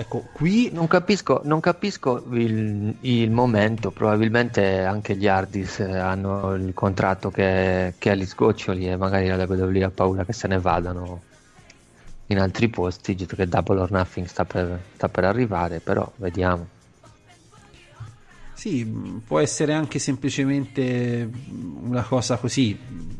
Ecco, 0.00 0.28
qui 0.32 0.70
Non 0.72 0.86
capisco, 0.86 1.40
non 1.42 1.58
capisco 1.58 2.24
il, 2.30 2.94
il 3.00 3.30
momento, 3.32 3.90
probabilmente 3.90 4.84
anche 4.84 5.16
gli 5.16 5.26
Hardys 5.26 5.80
eh, 5.80 5.98
hanno 5.98 6.54
il 6.54 6.72
contratto 6.72 7.30
che, 7.32 7.94
che 7.98 8.10
ha 8.10 8.14
gli 8.14 8.24
sgoccioli 8.24 8.88
e 8.88 8.96
magari 8.96 9.26
la 9.26 9.44
WWE 9.44 9.82
ha 9.82 9.90
paura 9.90 10.24
che 10.24 10.32
se 10.32 10.46
ne 10.46 10.60
vadano 10.60 11.22
in 12.28 12.38
altri 12.38 12.68
posti, 12.68 13.14
visto 13.14 13.36
che 13.36 13.46
Double 13.48 13.80
or 13.80 13.90
Nothing 13.90 14.26
sta 14.26 14.44
per, 14.44 14.82
sta 14.94 15.08
per 15.08 15.24
arrivare, 15.24 15.80
però 15.80 16.10
vediamo. 16.16 16.66
Sì, 18.52 18.84
mh, 18.84 19.22
può 19.26 19.38
essere 19.38 19.72
anche 19.72 19.98
semplicemente 19.98 21.24
mh, 21.26 21.88
una 21.88 22.02
cosa 22.02 22.36
così 22.38 22.74
mh, 22.74 23.14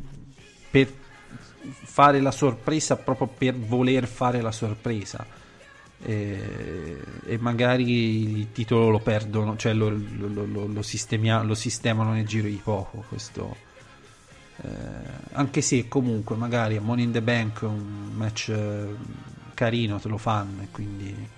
per 0.70 0.92
fare 1.84 2.20
la 2.20 2.30
sorpresa 2.30 2.96
proprio 2.96 3.28
per 3.28 3.54
voler 3.56 4.06
fare 4.06 4.40
la 4.40 4.52
sorpresa. 4.52 5.24
e, 6.00 6.96
e 7.26 7.38
magari 7.38 8.38
il 8.38 8.52
titolo 8.52 8.88
lo 8.90 9.00
perdono, 9.00 9.56
cioè 9.56 9.74
lo, 9.74 9.88
lo- 9.90 10.46
lo- 10.46 10.66
lo 10.66 10.82
sistemia- 10.82 11.42
lo 11.42 11.54
sistemano 11.54 12.12
nel 12.12 12.26
giro 12.26 12.48
di 12.48 12.60
poco. 12.62 13.04
Questo, 13.08 13.56
eh, 14.62 14.68
anche 15.32 15.60
se 15.60 15.86
comunque 15.88 16.36
magari 16.36 16.76
a 16.76 16.80
Money 16.80 17.04
in 17.04 17.12
the 17.12 17.22
Bank 17.22 17.62
un 17.62 18.10
match 18.14 18.48
eh, 18.48 18.94
carino 19.54 19.98
te 19.98 20.08
lo 20.08 20.18
fanno 20.18 20.62
e 20.62 20.68
quindi, 20.70 21.28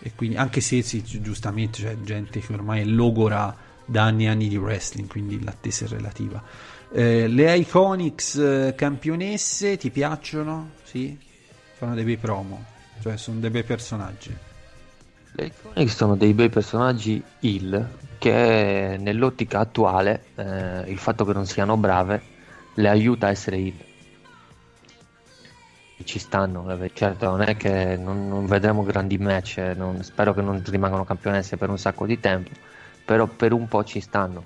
e 0.00 0.12
quindi 0.14 0.36
anche 0.36 0.60
se 0.60 0.82
sì, 0.82 1.02
gi- 1.02 1.20
giustamente 1.20 1.82
c'è 1.82 1.96
gente 2.02 2.40
che 2.40 2.52
ormai 2.52 2.84
logora 2.86 3.54
da 3.84 4.04
anni 4.04 4.24
e 4.24 4.28
anni 4.28 4.48
di 4.48 4.56
wrestling 4.56 5.08
quindi 5.08 5.42
l'attesa 5.42 5.84
è 5.86 5.88
relativa 5.88 6.42
Eh, 6.90 7.26
le 7.28 7.54
Iconics 7.56 8.36
eh, 8.36 8.74
campionesse 8.76 9.76
ti 9.76 9.90
piacciono? 9.90 10.70
sì? 10.84 11.18
fanno 11.76 11.94
dei 11.94 12.04
bei 12.04 12.16
promo 12.16 12.64
cioè 13.00 13.16
sono 13.16 13.40
dei 13.40 13.50
bei 13.50 13.62
personaggi 13.64 14.34
Le 15.38 15.44
Iconics 15.44 15.94
sono 15.94 16.16
dei 16.16 16.34
bei 16.34 16.48
personaggi 16.48 17.22
heel 17.38 17.88
che 18.18 18.96
nell'ottica 18.98 19.60
attuale 19.60 20.24
eh, 20.34 20.90
il 20.90 20.98
fatto 20.98 21.24
che 21.24 21.32
non 21.32 21.46
siano 21.46 21.76
brave 21.76 22.20
le 22.74 22.88
aiuta 22.88 23.28
a 23.28 23.30
essere 23.30 23.56
heel. 23.56 23.86
Ci 26.02 26.18
stanno, 26.18 26.66
certo 26.92 27.26
non 27.26 27.42
è 27.42 27.56
che 27.56 27.96
non, 27.96 28.26
non 28.28 28.46
vedremo 28.46 28.82
grandi 28.82 29.16
match, 29.18 29.58
eh, 29.58 29.74
non- 29.74 30.02
spero 30.02 30.34
che 30.34 30.42
non 30.42 30.60
rimangano 30.64 31.04
campionesse 31.04 31.56
per 31.56 31.70
un 31.70 31.78
sacco 31.78 32.04
di 32.04 32.18
tempo, 32.18 32.50
però 33.04 33.26
per 33.26 33.52
un 33.52 33.68
po' 33.68 33.84
ci 33.84 34.00
stanno. 34.00 34.44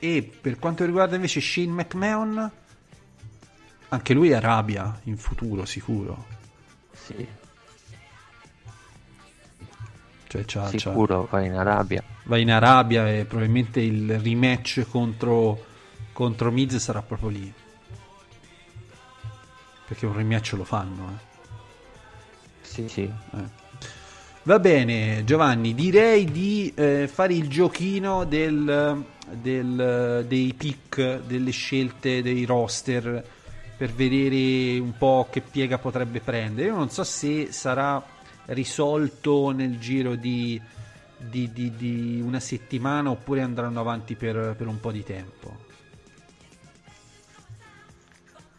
E 0.00 0.22
per 0.40 0.58
quanto 0.58 0.84
riguarda 0.84 1.14
invece 1.14 1.40
Shane 1.40 1.70
McMahon, 1.72 2.50
anche 3.88 4.14
lui 4.14 4.32
arabia 4.32 4.98
in 5.04 5.16
futuro 5.16 5.64
sicuro. 5.64 6.24
Sì, 6.92 7.28
Cioè 10.30 10.44
c'ha- 10.46 10.62
c'ha- 10.70 10.78
sicuro 10.78 11.26
va 11.28 11.40
in 11.40 11.54
Arabia. 11.54 12.02
va 12.24 12.36
in 12.38 12.52
Arabia 12.52 13.08
e 13.10 13.24
probabilmente 13.24 13.80
il 13.80 14.20
rematch 14.20 14.86
contro, 14.88 15.64
contro 16.12 16.52
Miz 16.52 16.76
sarà 16.76 17.02
proprio 17.02 17.28
lì. 17.30 17.52
Perché 19.86 20.06
un 20.06 20.14
rematch 20.14 20.52
lo 20.52 20.64
fanno. 20.64 21.08
eh. 21.10 21.28
Sì, 22.62 22.88
sì. 22.88 23.02
Eh. 23.02 23.58
Va 24.44 24.58
bene, 24.60 25.24
Giovanni, 25.24 25.74
direi 25.74 26.24
di 26.30 26.72
eh, 26.76 27.08
fare 27.12 27.34
il 27.34 27.48
giochino 27.48 28.24
del, 28.24 29.04
del- 29.32 30.24
dei 30.28 30.54
pick, 30.56 31.22
delle 31.26 31.50
scelte 31.50 32.22
dei 32.22 32.44
roster 32.44 33.22
per 33.76 33.92
vedere 33.92 34.78
un 34.78 34.96
po' 34.96 35.26
che 35.30 35.40
piega 35.40 35.78
potrebbe 35.78 36.20
prendere. 36.20 36.68
Io 36.68 36.76
non 36.76 36.88
so 36.90 37.02
se 37.02 37.48
sarà 37.50 38.00
risolto 38.50 39.50
nel 39.50 39.78
giro 39.78 40.14
di, 40.16 40.60
di- 41.16 41.52
di- 41.52 41.76
di 41.76 42.20
una 42.24 42.40
settimana 42.40 43.10
oppure 43.10 43.42
andranno 43.42 43.80
avanti 43.80 44.14
per, 44.14 44.54
per 44.56 44.66
un 44.66 44.80
po' 44.80 44.92
di 44.92 45.04
tempo. 45.04 45.68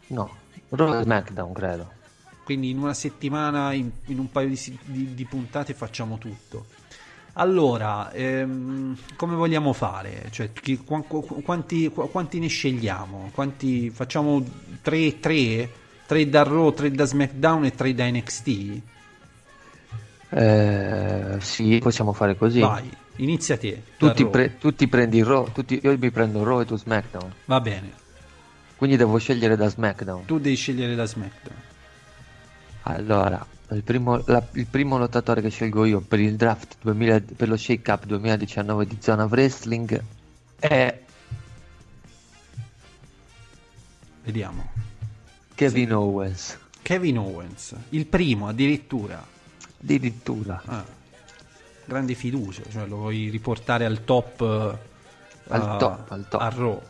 No, 0.08 0.30
Raw 0.70 0.98
e 1.00 1.02
SmackDown 1.02 1.52
credo. 1.52 1.92
Quindi 2.44 2.70
in 2.70 2.78
una 2.78 2.94
settimana, 2.94 3.72
in, 3.72 3.90
in 4.06 4.18
un 4.18 4.30
paio 4.30 4.48
di, 4.48 4.56
puntate 5.28 5.74
facciamo 5.74 6.18
tutto. 6.18 6.66
Allora, 7.34 8.10
ehm, 8.12 8.96
come 9.16 9.34
vogliamo 9.36 9.72
fare? 9.72 10.26
Cioè, 10.30 10.52
chi- 10.52 10.76
qua- 10.78 11.02
qu- 11.02 11.42
quanti, 11.42 11.88
qu- 11.88 12.10
quanti 12.10 12.38
ne 12.40 12.48
scegliamo? 12.48 13.30
Quanti, 13.32 13.88
facciamo 13.90 14.44
3 14.82 15.18
3? 15.20 15.70
3 16.04 16.28
da 16.28 16.42
Raw, 16.42 16.72
3 16.72 16.90
da 16.90 17.04
SmackDown 17.06 17.64
e 17.64 17.74
3 17.74 17.94
da 17.94 18.10
NXT? 18.10 18.80
Eh, 20.34 21.36
sì, 21.40 21.78
possiamo 21.82 22.12
fare 22.14 22.36
così. 22.36 22.60
Vai, 22.60 22.88
inizia 23.16 23.58
te. 23.58 23.82
Tu 23.98 24.10
ti, 24.12 24.22
Raw. 24.22 24.30
pre- 24.30 24.56
tu 24.58 24.74
ti 24.74 24.88
prendi 24.88 25.22
Raw, 25.22 25.52
tu 25.52 25.62
ti- 25.64 25.78
io 25.82 25.96
mi 25.98 26.10
prendo 26.10 26.42
Raw 26.42 26.60
e 26.60 26.64
tu 26.64 26.76
SmackDown. 26.76 27.32
Va 27.44 27.60
bene, 27.60 27.92
Quindi 28.76 28.96
devo 28.96 29.18
scegliere 29.18 29.56
da 29.56 29.68
SmackDown. 29.68 30.24
tu 30.24 30.38
devi 30.38 30.56
scegliere 30.56 30.94
da 30.94 31.04
SmackDown. 31.04 31.56
Allora, 32.84 33.46
il 33.70 33.82
primo, 33.84 34.22
la- 34.26 34.44
il 34.52 34.66
primo 34.66 34.96
lottatore 34.98 35.40
che 35.42 35.50
scelgo 35.50 35.84
io 35.84 36.00
per 36.00 36.18
il 36.18 36.34
draft 36.36 36.76
2000 36.80 37.20
per 37.36 37.48
lo 37.48 37.56
Shake 37.56 37.90
Up 37.90 38.06
2019 38.06 38.86
di 38.86 38.96
Zona 39.00 39.24
Wrestling 39.26 40.02
è 40.58 40.98
Vediamo. 44.24 44.70
Kevin 45.54 45.92
Owens. 45.94 46.58
Kevin 46.80 47.18
Owens, 47.18 47.74
il 47.90 48.06
primo 48.06 48.48
addirittura. 48.48 49.24
Addirittura. 49.82 50.62
Ah, 50.64 50.84
grande 51.84 52.14
fiducia, 52.14 52.62
cioè 52.70 52.86
lo 52.86 52.96
vuoi 52.96 53.28
riportare 53.28 53.84
al 53.84 54.04
top, 54.04 54.40
eh, 54.40 55.54
Al 55.54 55.76
top, 55.78 56.10
al 56.10 56.28
top. 56.28 56.40
a 56.40 56.48
Raw. 56.48 56.82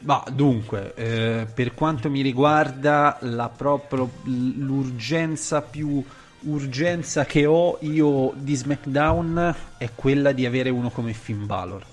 Ma 0.00 0.24
dunque, 0.32 0.94
eh, 0.94 1.46
per 1.46 1.74
quanto 1.74 2.10
mi 2.10 2.22
riguarda, 2.22 3.18
la 3.20 3.48
proprio 3.48 4.10
l'urgenza 4.24 5.62
più 5.62 6.04
urgenza 6.44 7.24
che 7.24 7.46
ho 7.46 7.78
io 7.82 8.32
di 8.34 8.54
SmackDown 8.56 9.54
è 9.78 9.90
quella 9.94 10.32
di 10.32 10.44
avere 10.44 10.70
uno 10.70 10.90
come 10.90 11.12
Finn 11.12 11.46
Balor. 11.46 11.84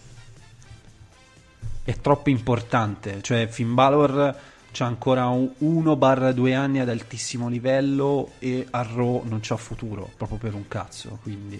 È 1.84 1.95
troppo 1.99 2.30
importante, 2.30 3.22
cioè 3.22 3.47
Finn 3.47 3.74
Balor 3.76 4.36
c'ha 4.80 4.86
ancora 4.86 5.27
1-2 5.27 6.55
anni 6.55 6.80
ad 6.80 6.88
altissimo 6.88 7.49
livello 7.49 8.32
e 8.39 8.65
a 8.69 8.82
Raw 8.82 9.25
non 9.25 9.39
c'ha 9.41 9.57
futuro, 9.57 10.09
proprio 10.15 10.38
per 10.38 10.53
un 10.53 10.69
cazzo, 10.69 11.19
quindi 11.21 11.59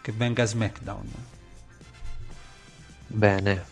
che 0.00 0.12
venga 0.12 0.44
SmackDown. 0.44 1.10
Bene. 3.08 3.64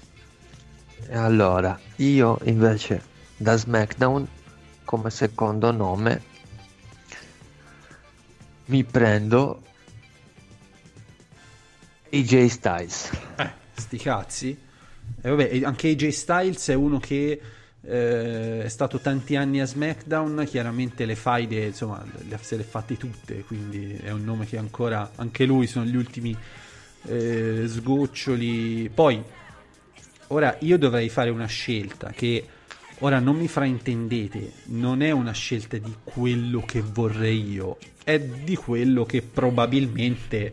E 1.06 1.16
allora, 1.16 1.78
io 1.96 2.40
invece 2.42 3.04
da 3.36 3.54
SmackDown 3.54 4.26
come 4.82 5.10
secondo 5.10 5.70
nome 5.70 6.22
mi 8.64 8.82
prendo 8.82 9.62
AJ 12.12 12.46
Styles. 12.46 13.10
Eh, 13.36 13.50
sti 13.74 13.96
cazzi. 13.98 14.58
E 15.20 15.28
vabbè, 15.28 15.50
e 15.52 15.64
anche 15.64 15.90
AJ 15.90 16.08
Styles 16.08 16.68
è 16.68 16.74
uno 16.74 16.98
che 16.98 17.40
eh, 17.88 18.64
è 18.64 18.68
stato 18.68 18.98
tanti 18.98 19.36
anni 19.36 19.60
a 19.60 19.64
SmackDown, 19.64 20.44
chiaramente 20.46 21.04
le 21.04 21.14
faide, 21.14 21.66
insomma, 21.66 22.04
se 22.40 22.56
le 22.56 22.62
ha 22.62 22.66
fatte 22.66 22.96
tutte, 22.96 23.44
quindi 23.44 23.96
è 24.02 24.10
un 24.10 24.24
nome 24.24 24.44
che 24.46 24.58
ancora, 24.58 25.12
anche 25.14 25.44
lui 25.44 25.66
sono 25.66 25.84
gli 25.84 25.96
ultimi 25.96 26.36
eh, 27.04 27.64
sgoccioli. 27.66 28.90
Poi, 28.92 29.22
ora 30.28 30.56
io 30.60 30.78
dovrei 30.78 31.08
fare 31.08 31.30
una 31.30 31.46
scelta 31.46 32.10
che, 32.10 32.44
ora 32.98 33.20
non 33.20 33.36
mi 33.36 33.46
fraintendete, 33.46 34.52
non 34.66 35.00
è 35.00 35.12
una 35.12 35.32
scelta 35.32 35.78
di 35.78 35.94
quello 36.02 36.64
che 36.66 36.82
vorrei 36.82 37.52
io, 37.52 37.78
è 38.02 38.18
di 38.18 38.56
quello 38.56 39.04
che 39.04 39.22
probabilmente 39.22 40.52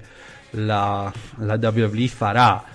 la, 0.52 1.12
la 1.38 1.58
WWE 1.60 2.08
farà 2.08 2.73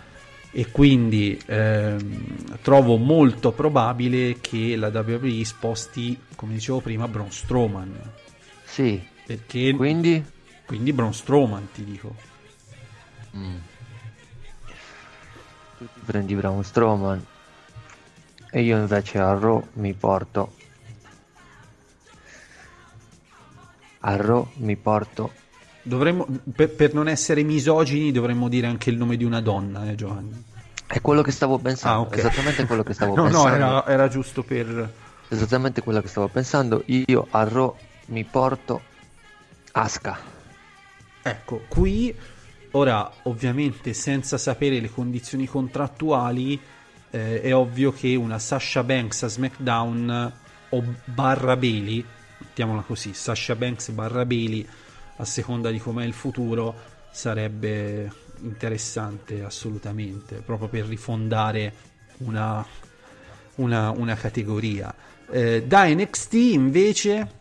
e 0.50 0.70
quindi 0.70 1.40
ehm, 1.46 2.58
trovo 2.62 2.96
molto 2.96 3.52
probabile 3.52 4.40
che 4.40 4.76
la 4.76 4.88
WWE 4.88 5.44
sposti, 5.44 6.18
come 6.34 6.54
dicevo 6.54 6.80
prima, 6.80 7.06
Braun 7.08 7.30
Strowman. 7.30 7.94
Sì, 8.64 9.02
Perché 9.26 9.74
quindi 9.74 10.24
quindi 10.64 10.92
Braun 10.92 11.14
Strowman 11.14 11.70
ti 11.72 11.84
dico. 11.84 12.14
tu 15.78 15.84
ti 15.94 16.00
prendi 16.04 16.34
Braun 16.34 16.64
Strowman 16.64 17.24
e 18.50 18.62
io 18.62 18.78
invece 18.78 19.18
a 19.18 19.32
Raw 19.38 19.64
mi 19.74 19.92
porto 19.94 20.54
a 24.00 24.16
Raw 24.16 24.48
mi 24.56 24.76
porto 24.76 25.32
Dovremmo, 25.88 26.26
per, 26.54 26.70
per 26.74 26.92
non 26.94 27.08
essere 27.08 27.42
misogini 27.42 28.12
dovremmo 28.12 28.48
dire 28.48 28.66
anche 28.66 28.90
il 28.90 28.96
nome 28.96 29.16
di 29.16 29.24
una 29.24 29.40
donna, 29.40 29.90
eh 29.90 29.94
Giovanni. 29.94 30.44
è 30.86 31.00
quello 31.00 31.22
che 31.22 31.30
stavo 31.32 31.58
pensando 31.58 31.96
Ah, 31.98 32.00
ok. 32.02 32.16
esattamente 32.18 32.66
quello 32.66 32.82
che 32.82 32.92
stavo 32.94 33.14
no, 33.16 33.22
pensando 33.24 33.48
no, 33.48 33.54
era, 33.54 33.86
era 33.86 34.08
giusto 34.08 34.42
per... 34.42 34.92
esattamente 35.28 35.82
quello 35.82 36.00
che 36.00 36.08
stavo 36.08 36.28
pensando 36.28 36.82
io 36.86 37.26
a 37.30 37.44
Raw 37.44 37.74
mi 38.06 38.24
porto 38.24 38.80
Asuka 39.72 40.18
Ecco, 41.22 41.62
qui 41.68 42.14
ora 42.72 43.10
ovviamente 43.24 43.92
senza 43.92 44.38
sapere 44.38 44.80
le 44.80 44.90
condizioni 44.90 45.46
contrattuali 45.46 46.58
eh, 47.10 47.40
è 47.42 47.54
ovvio 47.54 47.92
che 47.92 48.14
una 48.14 48.38
Sasha 48.38 48.82
Banks 48.82 49.22
a 49.24 49.28
SmackDown 49.28 50.32
o 50.70 50.84
barra 51.04 51.56
Bailey, 51.56 52.04
mettiamola 52.38 52.82
così, 52.82 53.12
Sasha 53.14 53.54
Banks 53.56 53.88
barra 53.90 54.24
Bailey 54.26 54.66
a 55.18 55.24
seconda 55.24 55.70
di 55.70 55.78
com'è 55.78 56.04
il 56.04 56.12
futuro 56.12 56.74
sarebbe 57.10 58.10
interessante 58.40 59.42
assolutamente, 59.42 60.36
proprio 60.36 60.68
per 60.68 60.86
rifondare 60.86 61.72
una, 62.18 62.64
una, 63.56 63.90
una 63.90 64.14
categoria. 64.14 64.94
Eh, 65.30 65.64
da 65.64 65.86
NXT 65.86 66.32
invece 66.34 67.32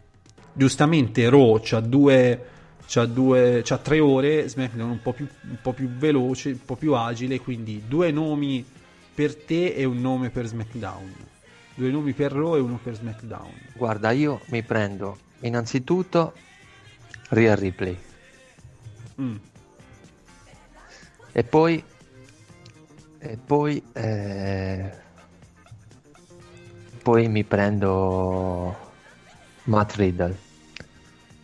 giustamente 0.53 1.30
Raw 1.30 1.59
c'ha 1.61 1.80
due, 1.80 2.45
c'ha 2.88 3.05
due, 3.05 3.61
c'ha 3.63 3.78
tre 3.78 3.99
ore, 3.99 4.47
SmackDown 4.47 4.89
un 4.89 5.01
po' 5.01 5.13
più, 5.13 5.28
un 5.43 5.57
po' 5.61 5.73
più 5.73 5.88
veloce, 5.88 6.49
un 6.49 6.65
po' 6.65 6.75
più 6.75 6.95
agile, 6.95 7.39
quindi 7.39 7.84
due 7.88 8.11
nomi 8.11 8.65
per 9.13 9.36
te 9.36 9.73
e 9.73 9.86
un 9.86 10.01
nome 10.01 10.30
per 10.30 10.47
SmackDown. 10.47 11.13
Due 11.75 11.91
nomi 11.91 12.13
per 12.13 12.32
Raw 12.32 12.55
e 12.55 12.59
uno 12.59 12.80
per 12.82 12.95
SmackDown. 12.95 13.53
Guarda, 13.75 14.09
io 14.09 14.41
mi 14.47 14.63
prendo 14.63 15.17
innanzitutto 15.41 16.34
Real 17.30 17.55
Replay 17.57 17.97
Mm. 19.19 19.36
e 21.32 21.43
poi 21.43 21.84
e 23.19 23.38
poi 23.43 23.82
eh, 23.93 24.91
poi 27.01 27.28
mi 27.28 27.43
prendo 27.43 28.75
Matt 29.63 29.95
Riddle 29.95 30.38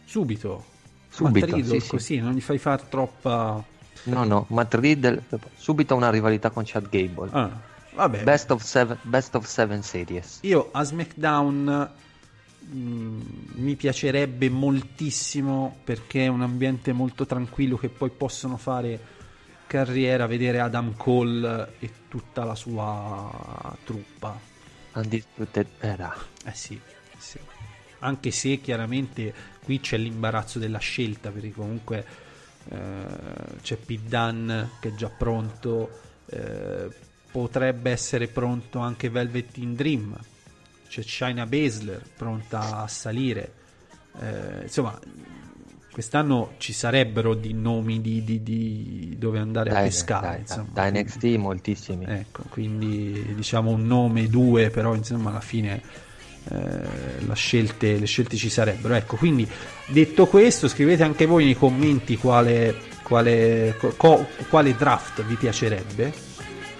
Subito. 0.05 0.63
Subito, 1.09 1.45
Matt 1.47 1.55
Riddle, 1.55 1.79
sì, 1.79 1.85
sì. 1.85 1.89
così 1.89 2.19
non 2.19 2.33
gli 2.33 2.41
fai 2.41 2.57
fare 2.59 2.83
troppa... 2.89 3.63
no 4.03 4.23
no 4.23 4.45
Matt 4.49 4.75
Riddle 4.75 5.23
subito 5.55 5.95
una 5.95 6.09
rivalità 6.11 6.51
con 6.51 6.63
Chad 6.65 6.89
Gable 6.89 7.29
Ah, 7.31 7.49
vabbè. 7.95 8.23
best 8.23 8.51
of 8.51 8.61
seven 8.61 8.97
best 9.01 9.33
of 9.35 9.45
seven 9.47 9.81
series 9.81 10.39
Io 10.41 10.69
a 10.71 10.83
SmackDown 10.83 11.89
mi 12.71 13.75
piacerebbe 13.75 14.49
moltissimo 14.49 15.77
perché 15.83 16.25
è 16.25 16.27
un 16.27 16.41
ambiente 16.41 16.91
molto 16.93 17.25
tranquillo 17.25 17.77
che 17.77 17.89
poi 17.89 18.09
possono 18.09 18.57
fare 18.57 18.99
carriera, 19.67 20.27
vedere 20.27 20.59
Adam 20.59 20.95
Cole 20.95 21.73
e 21.79 21.91
tutta 22.07 22.43
la 22.43 22.55
sua 22.55 23.75
truppa. 23.83 24.39
Undisputed 24.93 25.67
Era 25.79 26.15
Eh 26.45 26.53
sì, 26.53 26.79
sì. 27.17 27.39
Anche 27.99 28.31
se 28.31 28.59
chiaramente 28.59 29.33
qui 29.63 29.79
c'è 29.79 29.97
l'imbarazzo 29.97 30.59
della 30.59 30.77
scelta, 30.77 31.31
perché 31.31 31.51
comunque 31.51 32.05
eh, 32.69 33.05
c'è 33.61 33.77
Dunn 33.87 34.47
che 34.79 34.89
è 34.89 34.93
già 34.93 35.09
pronto, 35.09 35.89
eh, 36.27 36.89
potrebbe 37.31 37.91
essere 37.91 38.27
pronto 38.27 38.79
anche 38.79 39.09
Velvet 39.09 39.57
in 39.57 39.73
Dream, 39.73 40.15
c'è 40.93 41.01
China 41.01 41.45
Baszler 41.45 42.01
pronta 42.15 42.81
a 42.83 42.87
salire. 42.87 43.51
Eh, 44.21 44.63
insomma, 44.63 44.99
quest'anno 45.91 46.53
ci 46.57 46.73
sarebbero 46.73 47.33
di 47.33 47.53
nomi 47.53 48.01
di, 48.01 48.23
di- 48.23 48.43
di 48.43 49.15
dove 49.17 49.39
andare 49.39 49.69
a 49.69 49.73
Dai, 49.73 49.83
pescare. 49.85 50.27
dai, 50.27 50.39
insomma. 50.41 50.69
da 50.73 50.89
NXT 50.89 51.23
moltissimi 51.37 52.05
Ecco, 52.07 52.43
quindi 52.49 53.33
diciamo 53.35 53.71
un 53.71 53.85
nome, 53.85 54.27
due, 54.27 54.69
però 54.69 54.93
insomma 54.95 55.29
alla 55.31 55.39
fine 55.41 55.81
eh, 56.49 57.33
scelte- 57.35 57.97
le 57.97 58.05
scelte 58.05 58.35
ci 58.37 58.49
sarebbero. 58.49 58.93
Ecco, 58.93 59.15
quindi 59.15 59.47
detto 59.87 60.27
questo, 60.27 60.67
scrivete 60.67 61.03
anche 61.03 61.25
voi 61.25 61.45
nei 61.45 61.55
commenti 61.55 62.17
quale, 62.17 62.75
quale, 63.03 63.75
co- 63.97 64.27
quale 64.49 64.75
draft 64.75 65.23
vi 65.23 65.35
piacerebbe, 65.35 66.13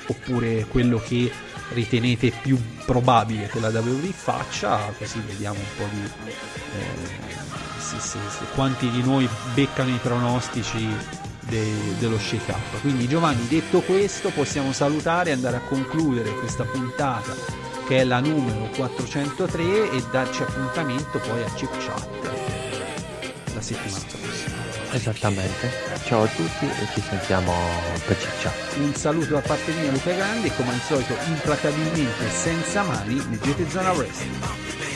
oppure 0.08 0.66
quello 0.66 0.98
che 1.00 1.32
ritenete 1.74 2.32
più 2.42 2.60
probabile 2.86 3.48
che 3.48 3.60
la 3.60 3.70
WWE 3.70 4.12
faccia, 4.14 4.92
così 4.98 5.20
vediamo 5.26 5.60
un 5.60 5.66
po' 5.78 5.88
di 5.92 6.04
eh, 6.04 7.80
se- 7.80 8.00
se- 8.00 8.18
se- 8.30 8.46
quanti 8.54 8.90
di 8.90 9.02
noi 9.04 9.28
beccano 9.54 9.90
i 9.90 10.00
pronostici 10.02 10.88
de- 11.42 11.96
dello 12.00 12.18
shake 12.20 12.52
up. 12.52 12.82
Quindi 12.82 13.08
Giovanni, 13.08 13.48
detto 13.48 13.82
questo, 13.82 14.30
possiamo 14.30 14.72
salutare 14.74 15.30
e 15.30 15.34
andare 15.34 15.58
a 15.58 15.62
concludere 15.62 16.32
questa 16.40 16.64
puntata 16.64 17.34
che 17.88 17.98
è 17.98 18.04
la 18.06 18.20
numero 18.22 18.70
403 18.76 19.92
e 19.92 20.04
darci 20.10 20.42
appuntamento 20.44 21.20
poi 21.20 21.44
a 21.44 21.54
Chip 21.54 21.72
Chat 21.86 22.32
la 23.54 23.62
settimana 23.62 24.04
prossima. 24.10 24.53
Esattamente 24.94 25.70
ciao 26.06 26.24
a 26.24 26.28
tutti 26.28 26.66
e 26.66 26.88
ci 26.94 27.02
sentiamo 27.02 27.52
per 28.06 28.18
cicciare 28.20 28.56
Un 28.78 28.94
saluto 28.94 29.34
da 29.34 29.42
parte 29.42 29.72
mia 29.74 29.92
Luca 29.92 30.12
Grandi 30.12 30.48
e 30.48 30.56
come 30.56 30.72
al 30.72 30.82
solito 30.82 31.16
implacabilmente 31.28 32.30
senza 32.30 32.84
mani 32.84 33.16
leggete 33.30 33.70
Zona 33.70 33.92
Wrestling. 33.92 34.93